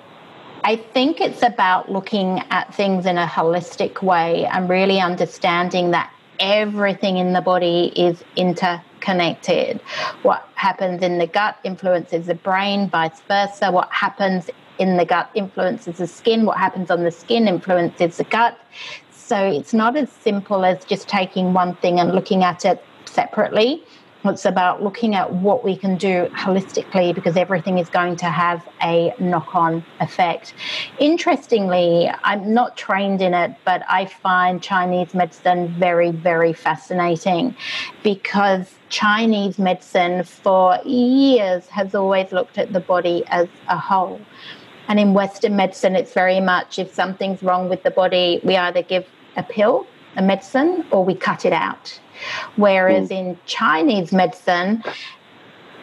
I 0.65 0.77
think 0.77 1.21
it's 1.21 1.43
about 1.43 1.91
looking 1.91 2.39
at 2.51 2.73
things 2.73 3.05
in 3.05 3.19
a 3.19 3.27
holistic 3.27 4.01
way 4.01 4.47
and 4.47 4.69
really 4.69 5.01
understanding 5.01 5.91
that 5.91 6.13
everything 6.39 7.17
in 7.17 7.33
the 7.33 7.41
body 7.41 7.93
is 7.97 8.23
interconnected. 8.37 9.81
What 10.23 10.49
happens 10.55 11.03
in 11.03 11.19
the 11.19 11.27
gut 11.27 11.59
influences 11.65 12.27
the 12.27 12.37
brain, 12.37 12.89
vice 12.89 13.21
versa. 13.23 13.73
What 13.73 13.91
happens 13.91 14.51
in 14.79 14.99
the 14.99 15.05
gut 15.05 15.31
influences 15.35 15.99
the 15.99 16.07
skin. 16.07 16.47
What 16.47 16.59
happens 16.59 16.93
on 16.93 17.03
the 17.03 17.11
skin 17.11 17.49
influences 17.49 18.19
the 18.19 18.25
gut. 18.25 18.57
So 19.11 19.37
it's 19.45 19.75
not 19.75 19.97
as 19.97 20.11
simple 20.13 20.65
as 20.65 20.85
just 20.85 21.09
taking 21.09 21.55
one 21.55 21.75
thing 21.77 21.99
and 21.99 22.15
looking 22.15 22.45
at 22.45 22.65
it 22.65 22.85
separately. 23.05 23.83
It's 24.25 24.45
about 24.45 24.85
looking 24.85 25.17
at 25.17 25.33
what 25.33 25.65
we 25.65 25.77
can 25.77 25.97
do 25.97 26.31
holistically 26.35 27.13
because 27.13 27.37
everything 27.37 27.79
is 27.79 27.89
going 27.89 28.15
to 28.17 28.27
have 28.27 28.67
a 28.81 29.13
knock 29.19 29.57
on 29.57 29.85
effect. 29.99 30.55
Interestingly, 31.01 32.09
I'm 32.23 32.55
not 32.55 32.77
trained 32.77 33.21
in 33.21 33.35
it, 33.35 33.57
but 33.65 33.83
I 33.89 34.07
find 34.07 34.63
Chinese 34.63 35.13
medicine 35.13 35.75
very, 35.77 36.13
very 36.13 36.53
fascinating 36.53 37.57
because 38.05 38.73
Chinese 38.91 39.59
medicine 39.59 40.23
for 40.23 40.79
years 40.85 41.67
has 41.69 41.93
always 41.93 42.31
looked 42.31 42.59
at 42.59 42.73
the 42.73 42.81
body 42.81 43.25
as 43.27 43.49
a 43.69 43.77
whole. 43.77 44.21
And 44.87 45.01
in 45.01 45.15
Western 45.15 45.57
medicine, 45.57 45.97
it's 45.97 46.13
very 46.13 46.39
much 46.39 46.79
if 46.79 46.95
something's 46.95 47.43
wrong 47.43 47.69
with 47.69 47.83
the 47.83 47.91
body, 47.91 48.41
we 48.45 48.57
either 48.57 48.83
give 48.83 49.05
a 49.37 49.43
pill, 49.43 49.85
a 50.15 50.23
medicine, 50.23 50.87
or 50.93 51.05
we 51.05 51.17
cut 51.17 51.45
it 51.45 51.53
out. 51.53 51.99
Whereas 52.57 53.09
mm. 53.09 53.19
in 53.19 53.39
Chinese 53.47 54.13
medicine, 54.13 54.83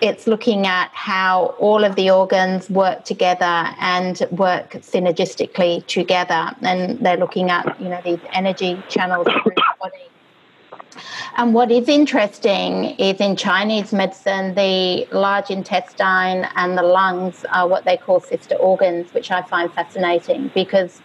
it's 0.02 0.28
looking 0.28 0.66
at 0.66 0.90
how 0.94 1.56
all 1.60 1.84
of 1.84 1.96
the 1.96 2.10
organs 2.10 2.70
work 2.70 3.04
together 3.04 3.70
and 3.80 4.26
work 4.32 4.72
synergistically 4.72 5.86
together. 5.88 6.56
And 6.62 7.00
they're 7.00 7.18
looking 7.18 7.50
at, 7.50 7.80
you 7.82 7.90
know, 7.90 8.02
these 8.04 8.20
energy 8.32 8.82
channels 8.88 9.28
through 9.28 9.54
the 9.56 9.64
body. 9.80 10.10
And 11.38 11.54
what 11.54 11.72
is 11.72 11.88
interesting 11.88 12.86
is 12.98 13.20
in 13.20 13.36
Chinese 13.36 13.94
medicine, 13.94 14.56
the 14.56 15.08
large 15.12 15.50
intestine 15.50 16.48
and 16.56 16.78
the 16.78 16.84
lungs 16.84 17.46
are 17.52 17.68
what 17.68 17.86
they 17.86 17.98
call 17.98 18.20
sister 18.20 18.56
organs, 18.56 19.14
which 19.14 19.32
I 19.32 19.42
find 19.44 19.72
fascinating 19.72 20.52
because 20.54 21.02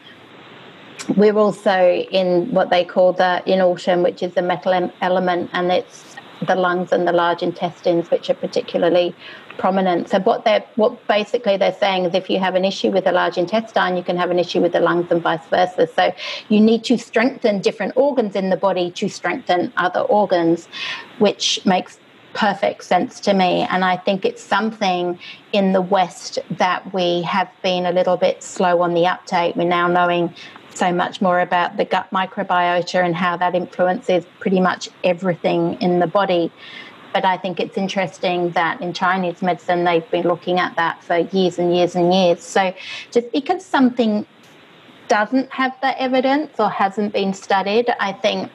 we're 1.16 1.36
also 1.36 2.04
in 2.10 2.50
what 2.52 2.70
they 2.70 2.84
call 2.84 3.12
the 3.12 3.42
inortium, 3.46 4.02
which 4.02 4.22
is 4.22 4.34
the 4.34 4.42
metal 4.42 4.90
element, 5.00 5.50
and 5.52 5.70
it's 5.70 6.16
the 6.46 6.54
lungs 6.54 6.92
and 6.92 7.06
the 7.06 7.12
large 7.12 7.42
intestines, 7.42 8.10
which 8.10 8.28
are 8.30 8.34
particularly 8.34 9.14
prominent. 9.58 10.08
So 10.08 10.18
what 10.20 10.44
they're 10.44 10.64
what 10.76 11.06
basically 11.06 11.56
they're 11.56 11.74
saying 11.74 12.04
is 12.04 12.14
if 12.14 12.28
you 12.28 12.38
have 12.38 12.54
an 12.54 12.64
issue 12.64 12.90
with 12.90 13.04
the 13.04 13.12
large 13.12 13.38
intestine, 13.38 13.96
you 13.96 14.02
can 14.02 14.16
have 14.16 14.30
an 14.30 14.38
issue 14.38 14.60
with 14.60 14.72
the 14.72 14.80
lungs 14.80 15.10
and 15.10 15.22
vice 15.22 15.46
versa. 15.48 15.86
So 15.86 16.12
you 16.48 16.60
need 16.60 16.84
to 16.84 16.98
strengthen 16.98 17.60
different 17.60 17.92
organs 17.96 18.34
in 18.34 18.50
the 18.50 18.56
body 18.56 18.90
to 18.92 19.08
strengthen 19.08 19.72
other 19.76 20.00
organs, 20.00 20.68
which 21.18 21.64
makes 21.64 21.98
perfect 22.34 22.82
sense 22.82 23.20
to 23.20 23.32
me. 23.32 23.62
And 23.70 23.84
I 23.84 23.96
think 23.96 24.24
it's 24.24 24.42
something 24.42 25.18
in 25.52 25.72
the 25.72 25.80
West 25.80 26.40
that 26.50 26.92
we 26.92 27.22
have 27.22 27.48
been 27.62 27.86
a 27.86 27.92
little 27.92 28.16
bit 28.16 28.42
slow 28.42 28.82
on 28.82 28.92
the 28.94 29.06
uptake. 29.06 29.54
We're 29.54 29.68
now 29.68 29.86
knowing 29.86 30.34
so 30.76 30.92
much 30.92 31.20
more 31.20 31.40
about 31.40 31.76
the 31.76 31.84
gut 31.84 32.08
microbiota 32.10 33.04
and 33.04 33.14
how 33.14 33.36
that 33.36 33.54
influences 33.54 34.24
pretty 34.40 34.60
much 34.60 34.88
everything 35.02 35.80
in 35.80 35.98
the 36.00 36.06
body. 36.06 36.52
But 37.12 37.24
I 37.24 37.36
think 37.36 37.60
it's 37.60 37.76
interesting 37.76 38.50
that 38.50 38.80
in 38.80 38.92
Chinese 38.92 39.40
medicine, 39.40 39.84
they've 39.84 40.08
been 40.10 40.26
looking 40.26 40.58
at 40.58 40.74
that 40.76 41.02
for 41.04 41.18
years 41.18 41.58
and 41.58 41.74
years 41.74 41.94
and 41.94 42.12
years. 42.12 42.42
So 42.42 42.74
just 43.12 43.30
because 43.32 43.64
something 43.64 44.26
doesn't 45.06 45.50
have 45.50 45.76
the 45.80 46.00
evidence 46.00 46.58
or 46.58 46.68
hasn't 46.70 47.12
been 47.12 47.32
studied, 47.32 47.88
I 48.00 48.12
think 48.12 48.50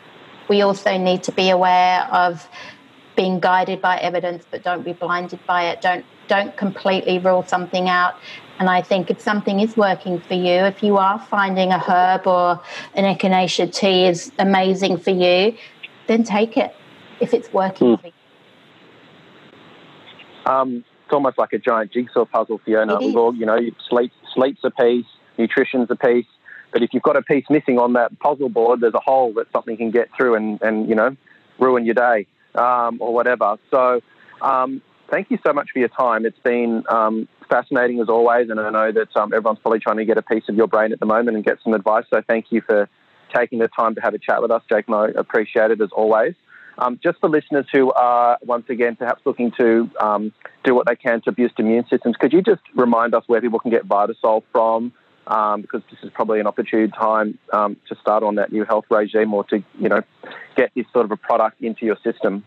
we 0.49 0.61
also 0.61 0.97
need 0.97 1.23
to 1.23 1.31
be 1.31 1.49
aware 1.49 2.01
of 2.11 2.47
being 3.15 3.39
guided 3.39 3.81
by 3.81 3.97
evidence, 3.97 4.45
but 4.49 4.63
don't 4.63 4.83
be 4.83 4.93
blinded 4.93 5.39
by 5.45 5.67
it. 5.69 5.81
Don't 5.81 6.05
don't 6.27 6.55
completely 6.55 7.17
rule 7.17 7.43
something 7.43 7.89
out 7.89 8.15
and 8.59 8.69
I 8.69 8.81
think 8.81 9.09
if 9.09 9.21
something 9.21 9.61
is 9.61 9.77
working 9.77 10.19
for 10.19 10.33
you, 10.33 10.51
if 10.65 10.83
you 10.83 10.97
are 10.97 11.17
finding 11.17 11.71
a 11.71 11.79
herb 11.79 12.27
or 12.27 12.61
an 12.93 13.05
echinacea 13.05 13.73
tea 13.73 14.05
is 14.05 14.31
amazing 14.37 14.97
for 14.97 15.11
you, 15.11 15.57
then 16.07 16.23
take 16.23 16.57
it 16.57 16.75
if 17.21 17.33
it's 17.33 17.51
working 17.53 17.95
mm. 17.95 18.01
for 18.01 18.07
you. 18.07 18.13
Um, 20.45 20.83
it's 21.05 21.13
almost 21.13 21.37
like 21.37 21.53
a 21.53 21.57
giant 21.57 21.93
jigsaw 21.93 22.25
puzzle, 22.25 22.59
Fiona. 22.65 22.97
We've 22.99 23.15
all, 23.15 23.33
you 23.33 23.45
know, 23.45 23.59
sleep, 23.87 24.11
sleep's 24.33 24.61
a 24.63 24.71
piece, 24.71 25.05
nutrition's 25.37 25.89
a 25.89 25.95
piece. 25.95 26.27
But 26.71 26.83
if 26.83 26.93
you've 26.93 27.03
got 27.03 27.15
a 27.15 27.21
piece 27.21 27.45
missing 27.49 27.79
on 27.79 27.93
that 27.93 28.19
puzzle 28.19 28.49
board, 28.49 28.81
there's 28.81 28.93
a 28.93 28.99
hole 28.99 29.33
that 29.33 29.51
something 29.51 29.77
can 29.77 29.89
get 29.89 30.09
through 30.15 30.35
and, 30.35 30.61
and 30.61 30.87
you 30.87 30.95
know, 30.95 31.15
ruin 31.59 31.85
your 31.85 31.95
day 31.95 32.27
um, 32.55 32.97
or 32.99 33.13
whatever. 33.13 33.57
So 33.71 34.01
um, 34.41 34.81
thank 35.11 35.31
you 35.31 35.37
so 35.45 35.53
much 35.53 35.69
for 35.71 35.79
your 35.79 35.89
time. 35.89 36.25
It's 36.25 36.39
been 36.39 36.83
um, 36.89 37.27
fascinating 37.49 37.99
as 37.99 38.09
always, 38.09 38.49
and 38.49 38.59
I 38.59 38.69
know 38.69 38.91
that 38.91 39.15
um, 39.15 39.33
everyone's 39.33 39.59
probably 39.59 39.79
trying 39.79 39.97
to 39.97 40.05
get 40.05 40.17
a 40.17 40.21
piece 40.21 40.43
of 40.49 40.55
your 40.55 40.67
brain 40.67 40.91
at 40.91 40.99
the 40.99 41.05
moment 41.05 41.35
and 41.35 41.45
get 41.45 41.57
some 41.63 41.73
advice. 41.73 42.05
So 42.09 42.21
thank 42.27 42.45
you 42.51 42.61
for 42.61 42.89
taking 43.35 43.59
the 43.59 43.67
time 43.67 43.95
to 43.95 44.01
have 44.01 44.13
a 44.13 44.19
chat 44.19 44.41
with 44.41 44.51
us, 44.51 44.63
Jake, 44.69 44.85
I 44.89 45.09
appreciate 45.15 45.71
it 45.71 45.81
as 45.81 45.89
always. 45.91 46.33
Um, 46.77 46.99
just 47.03 47.19
for 47.19 47.29
listeners 47.29 47.65
who 47.73 47.91
are 47.91 48.37
once 48.41 48.65
again 48.69 48.95
perhaps 48.95 49.21
looking 49.25 49.51
to 49.59 49.89
um, 49.99 50.31
do 50.63 50.73
what 50.73 50.87
they 50.87 50.95
can 50.95 51.21
to 51.23 51.31
boost 51.31 51.55
immune 51.59 51.85
systems, 51.89 52.15
could 52.15 52.31
you 52.31 52.41
just 52.41 52.61
remind 52.73 53.13
us 53.13 53.23
where 53.27 53.41
people 53.41 53.59
can 53.59 53.69
get 53.69 53.87
Vitasol 53.87 54.43
from? 54.51 54.93
Um, 55.27 55.61
because 55.61 55.83
this 55.91 55.99
is 56.01 56.09
probably 56.11 56.39
an 56.39 56.47
opportune 56.47 56.89
time 56.89 57.37
um, 57.53 57.77
to 57.87 57.95
start 58.01 58.23
on 58.23 58.35
that 58.35 58.51
new 58.51 58.63
health 58.63 58.85
regime 58.89 59.31
or 59.33 59.43
to 59.45 59.61
you 59.77 59.89
know 59.89 60.01
get 60.55 60.71
this 60.75 60.85
sort 60.91 61.05
of 61.05 61.11
a 61.11 61.17
product 61.17 61.61
into 61.61 61.85
your 61.85 61.97
system. 62.03 62.43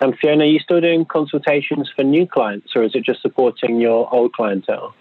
And 0.00 0.18
Fiona, 0.18 0.44
are 0.44 0.46
you 0.46 0.58
still 0.58 0.80
doing 0.80 1.04
consultations 1.04 1.90
for 1.94 2.02
new 2.02 2.26
clients 2.26 2.72
or 2.74 2.82
is 2.82 2.94
it 2.94 3.04
just 3.04 3.22
supporting 3.22 3.80
your 3.80 4.12
old 4.12 4.32
clientele? 4.32 4.94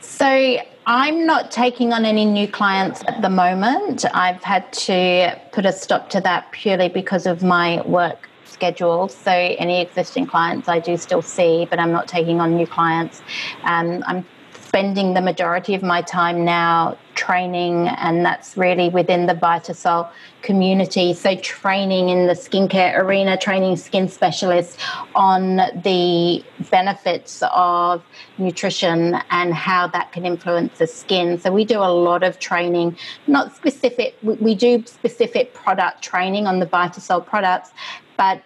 So 0.00 0.58
I'm 0.86 1.26
not 1.26 1.52
taking 1.52 1.92
on 1.92 2.04
any 2.04 2.24
new 2.24 2.48
clients 2.48 3.02
at 3.06 3.22
the 3.22 3.30
moment. 3.30 4.04
I've 4.14 4.42
had 4.42 4.72
to 4.72 5.40
put 5.52 5.64
a 5.64 5.72
stop 5.72 6.10
to 6.10 6.20
that 6.22 6.50
purely 6.50 6.88
because 6.88 7.24
of 7.24 7.42
my 7.42 7.82
work 7.82 8.28
schedule. 8.44 9.08
So 9.08 9.30
any 9.30 9.80
existing 9.80 10.26
clients 10.26 10.68
I 10.68 10.80
do 10.80 10.96
still 10.96 11.22
see, 11.22 11.66
but 11.70 11.78
I'm 11.78 11.92
not 11.92 12.08
taking 12.08 12.40
on 12.40 12.56
new 12.56 12.66
clients. 12.66 13.22
Um, 13.62 14.02
I'm 14.08 14.26
spending 14.72 15.12
the 15.12 15.20
majority 15.20 15.74
of 15.74 15.82
my 15.82 16.00
time 16.00 16.46
now 16.46 16.96
training, 17.14 17.88
and 17.88 18.24
that's 18.24 18.56
really 18.56 18.88
within 18.88 19.26
the 19.26 19.34
Vitasol 19.34 20.10
community. 20.40 21.12
So, 21.12 21.36
training 21.36 22.08
in 22.08 22.26
the 22.26 22.32
skincare 22.32 22.98
arena, 22.98 23.36
training 23.36 23.76
skin 23.76 24.08
specialists 24.08 24.78
on 25.14 25.56
the 25.56 26.42
benefits 26.70 27.42
of 27.52 28.02
nutrition 28.38 29.18
and 29.30 29.52
how 29.52 29.88
that 29.88 30.10
can 30.10 30.24
influence 30.24 30.78
the 30.78 30.86
skin. 30.86 31.38
So, 31.38 31.52
we 31.52 31.66
do 31.66 31.80
a 31.80 31.92
lot 31.92 32.22
of 32.22 32.38
training, 32.38 32.96
not 33.26 33.54
specific, 33.54 34.16
we 34.22 34.54
do 34.54 34.82
specific 34.86 35.52
product 35.52 36.00
training 36.00 36.46
on 36.46 36.60
the 36.60 36.66
Vitasol 36.66 37.26
products, 37.26 37.72
but 38.16 38.42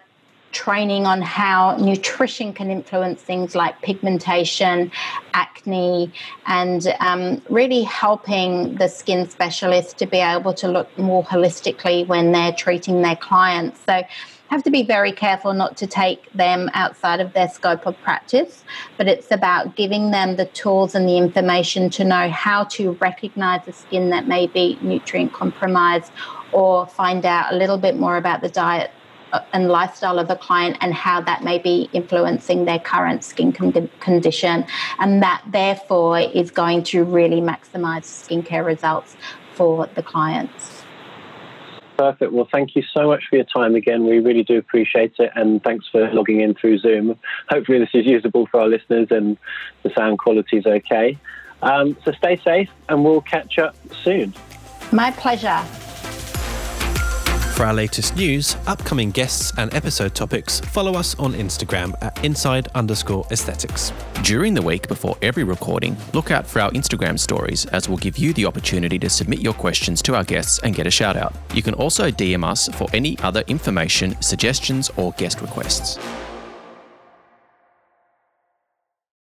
training 0.57 1.05
on 1.05 1.21
how 1.21 1.77
nutrition 1.77 2.51
can 2.51 2.71
influence 2.71 3.21
things 3.21 3.53
like 3.53 3.79
pigmentation, 3.83 4.91
acne, 5.35 6.11
and 6.47 6.87
um, 6.99 7.39
really 7.47 7.83
helping 7.83 8.73
the 8.75 8.87
skin 8.87 9.29
specialist 9.29 9.99
to 9.99 10.07
be 10.07 10.17
able 10.17 10.55
to 10.55 10.67
look 10.67 10.89
more 10.97 11.23
holistically 11.23 12.07
when 12.07 12.31
they're 12.31 12.53
treating 12.53 13.03
their 13.03 13.15
clients. 13.15 13.79
So, 13.85 14.01
have 14.49 14.63
to 14.63 14.71
be 14.71 14.81
very 14.81 15.11
careful 15.11 15.53
not 15.53 15.75
to 15.75 15.85
take 15.85 16.31
them 16.31 16.69
outside 16.73 17.19
of 17.19 17.33
their 17.33 17.49
scope 17.49 17.85
of 17.85 17.99
practice, 18.01 18.63
but 18.97 19.05
it's 19.05 19.29
about 19.29 19.75
giving 19.75 20.11
them 20.11 20.37
the 20.37 20.45
tools 20.45 20.95
and 20.95 21.07
the 21.07 21.17
information 21.17 21.89
to 21.89 22.05
know 22.05 22.29
how 22.29 22.63
to 22.63 22.91
recognize 22.93 23.65
the 23.65 23.73
skin 23.73 24.09
that 24.09 24.25
may 24.25 24.47
be 24.47 24.79
nutrient 24.81 25.33
compromised 25.33 26.13
or 26.53 26.87
find 26.87 27.25
out 27.25 27.53
a 27.53 27.57
little 27.57 27.77
bit 27.77 27.97
more 27.97 28.15
about 28.15 28.39
the 28.41 28.47
diet 28.47 28.89
and 29.53 29.67
lifestyle 29.67 30.19
of 30.19 30.27
the 30.27 30.35
client 30.35 30.77
and 30.81 30.93
how 30.93 31.21
that 31.21 31.43
may 31.43 31.57
be 31.57 31.89
influencing 31.93 32.65
their 32.65 32.79
current 32.79 33.23
skin 33.23 33.51
con- 33.51 33.89
condition. 33.99 34.65
And 34.99 35.21
that, 35.21 35.43
therefore, 35.47 36.19
is 36.19 36.51
going 36.51 36.83
to 36.83 37.03
really 37.03 37.41
maximize 37.41 38.05
skincare 38.05 38.65
results 38.65 39.15
for 39.53 39.87
the 39.95 40.03
clients. 40.03 40.83
Perfect. 41.97 42.31
Well, 42.31 42.47
thank 42.51 42.75
you 42.75 42.83
so 42.93 43.07
much 43.07 43.23
for 43.27 43.37
your 43.37 43.45
time 43.45 43.73
again. 43.73 44.05
We 44.05 44.19
really 44.19 44.43
do 44.43 44.57
appreciate 44.57 45.13
it. 45.17 45.31
And 45.35 45.63
thanks 45.63 45.87
for 45.91 46.11
logging 46.13 46.41
in 46.41 46.53
through 46.53 46.77
Zoom. 46.77 47.17
Hopefully, 47.49 47.79
this 47.79 47.89
is 47.93 48.05
usable 48.05 48.45
for 48.47 48.61
our 48.61 48.67
listeners 48.67 49.07
and 49.09 49.37
the 49.81 49.91
sound 49.95 50.19
quality 50.19 50.57
is 50.57 50.65
okay. 50.67 51.17
Um, 51.63 51.97
so 52.05 52.11
stay 52.11 52.39
safe 52.43 52.69
and 52.87 53.03
we'll 53.03 53.21
catch 53.21 53.57
up 53.57 53.75
soon. 54.03 54.33
My 54.91 55.09
pleasure. 55.11 55.65
For 57.57 57.65
our 57.65 57.73
latest 57.73 58.15
news, 58.15 58.55
upcoming 58.67 59.09
guests, 59.09 59.51
and 59.57 59.73
episode 59.73 60.13
topics, 60.13 60.59
follow 60.59 60.93
us 60.93 61.17
on 61.17 61.33
Instagram 61.33 61.95
at 62.03 62.23
inside 62.23 62.67
underscore 62.75 63.25
aesthetics. 63.31 63.91
During 64.21 64.53
the 64.53 64.61
week 64.61 64.87
before 64.87 65.17
every 65.23 65.43
recording, 65.43 65.97
look 66.13 66.29
out 66.29 66.45
for 66.45 66.59
our 66.59 66.69
Instagram 66.73 67.17
stories 67.17 67.65
as 67.65 67.89
we'll 67.89 67.97
give 67.97 68.19
you 68.19 68.31
the 68.33 68.45
opportunity 68.45 68.99
to 68.99 69.09
submit 69.09 69.39
your 69.39 69.55
questions 69.55 70.03
to 70.03 70.13
our 70.15 70.23
guests 70.23 70.59
and 70.59 70.75
get 70.75 70.85
a 70.85 70.91
shout 70.91 71.17
out. 71.17 71.33
You 71.55 71.63
can 71.63 71.73
also 71.73 72.11
DM 72.11 72.43
us 72.43 72.69
for 72.75 72.87
any 72.93 73.17
other 73.23 73.43
information, 73.47 74.21
suggestions, 74.21 74.91
or 74.95 75.13
guest 75.13 75.41
requests. 75.41 75.97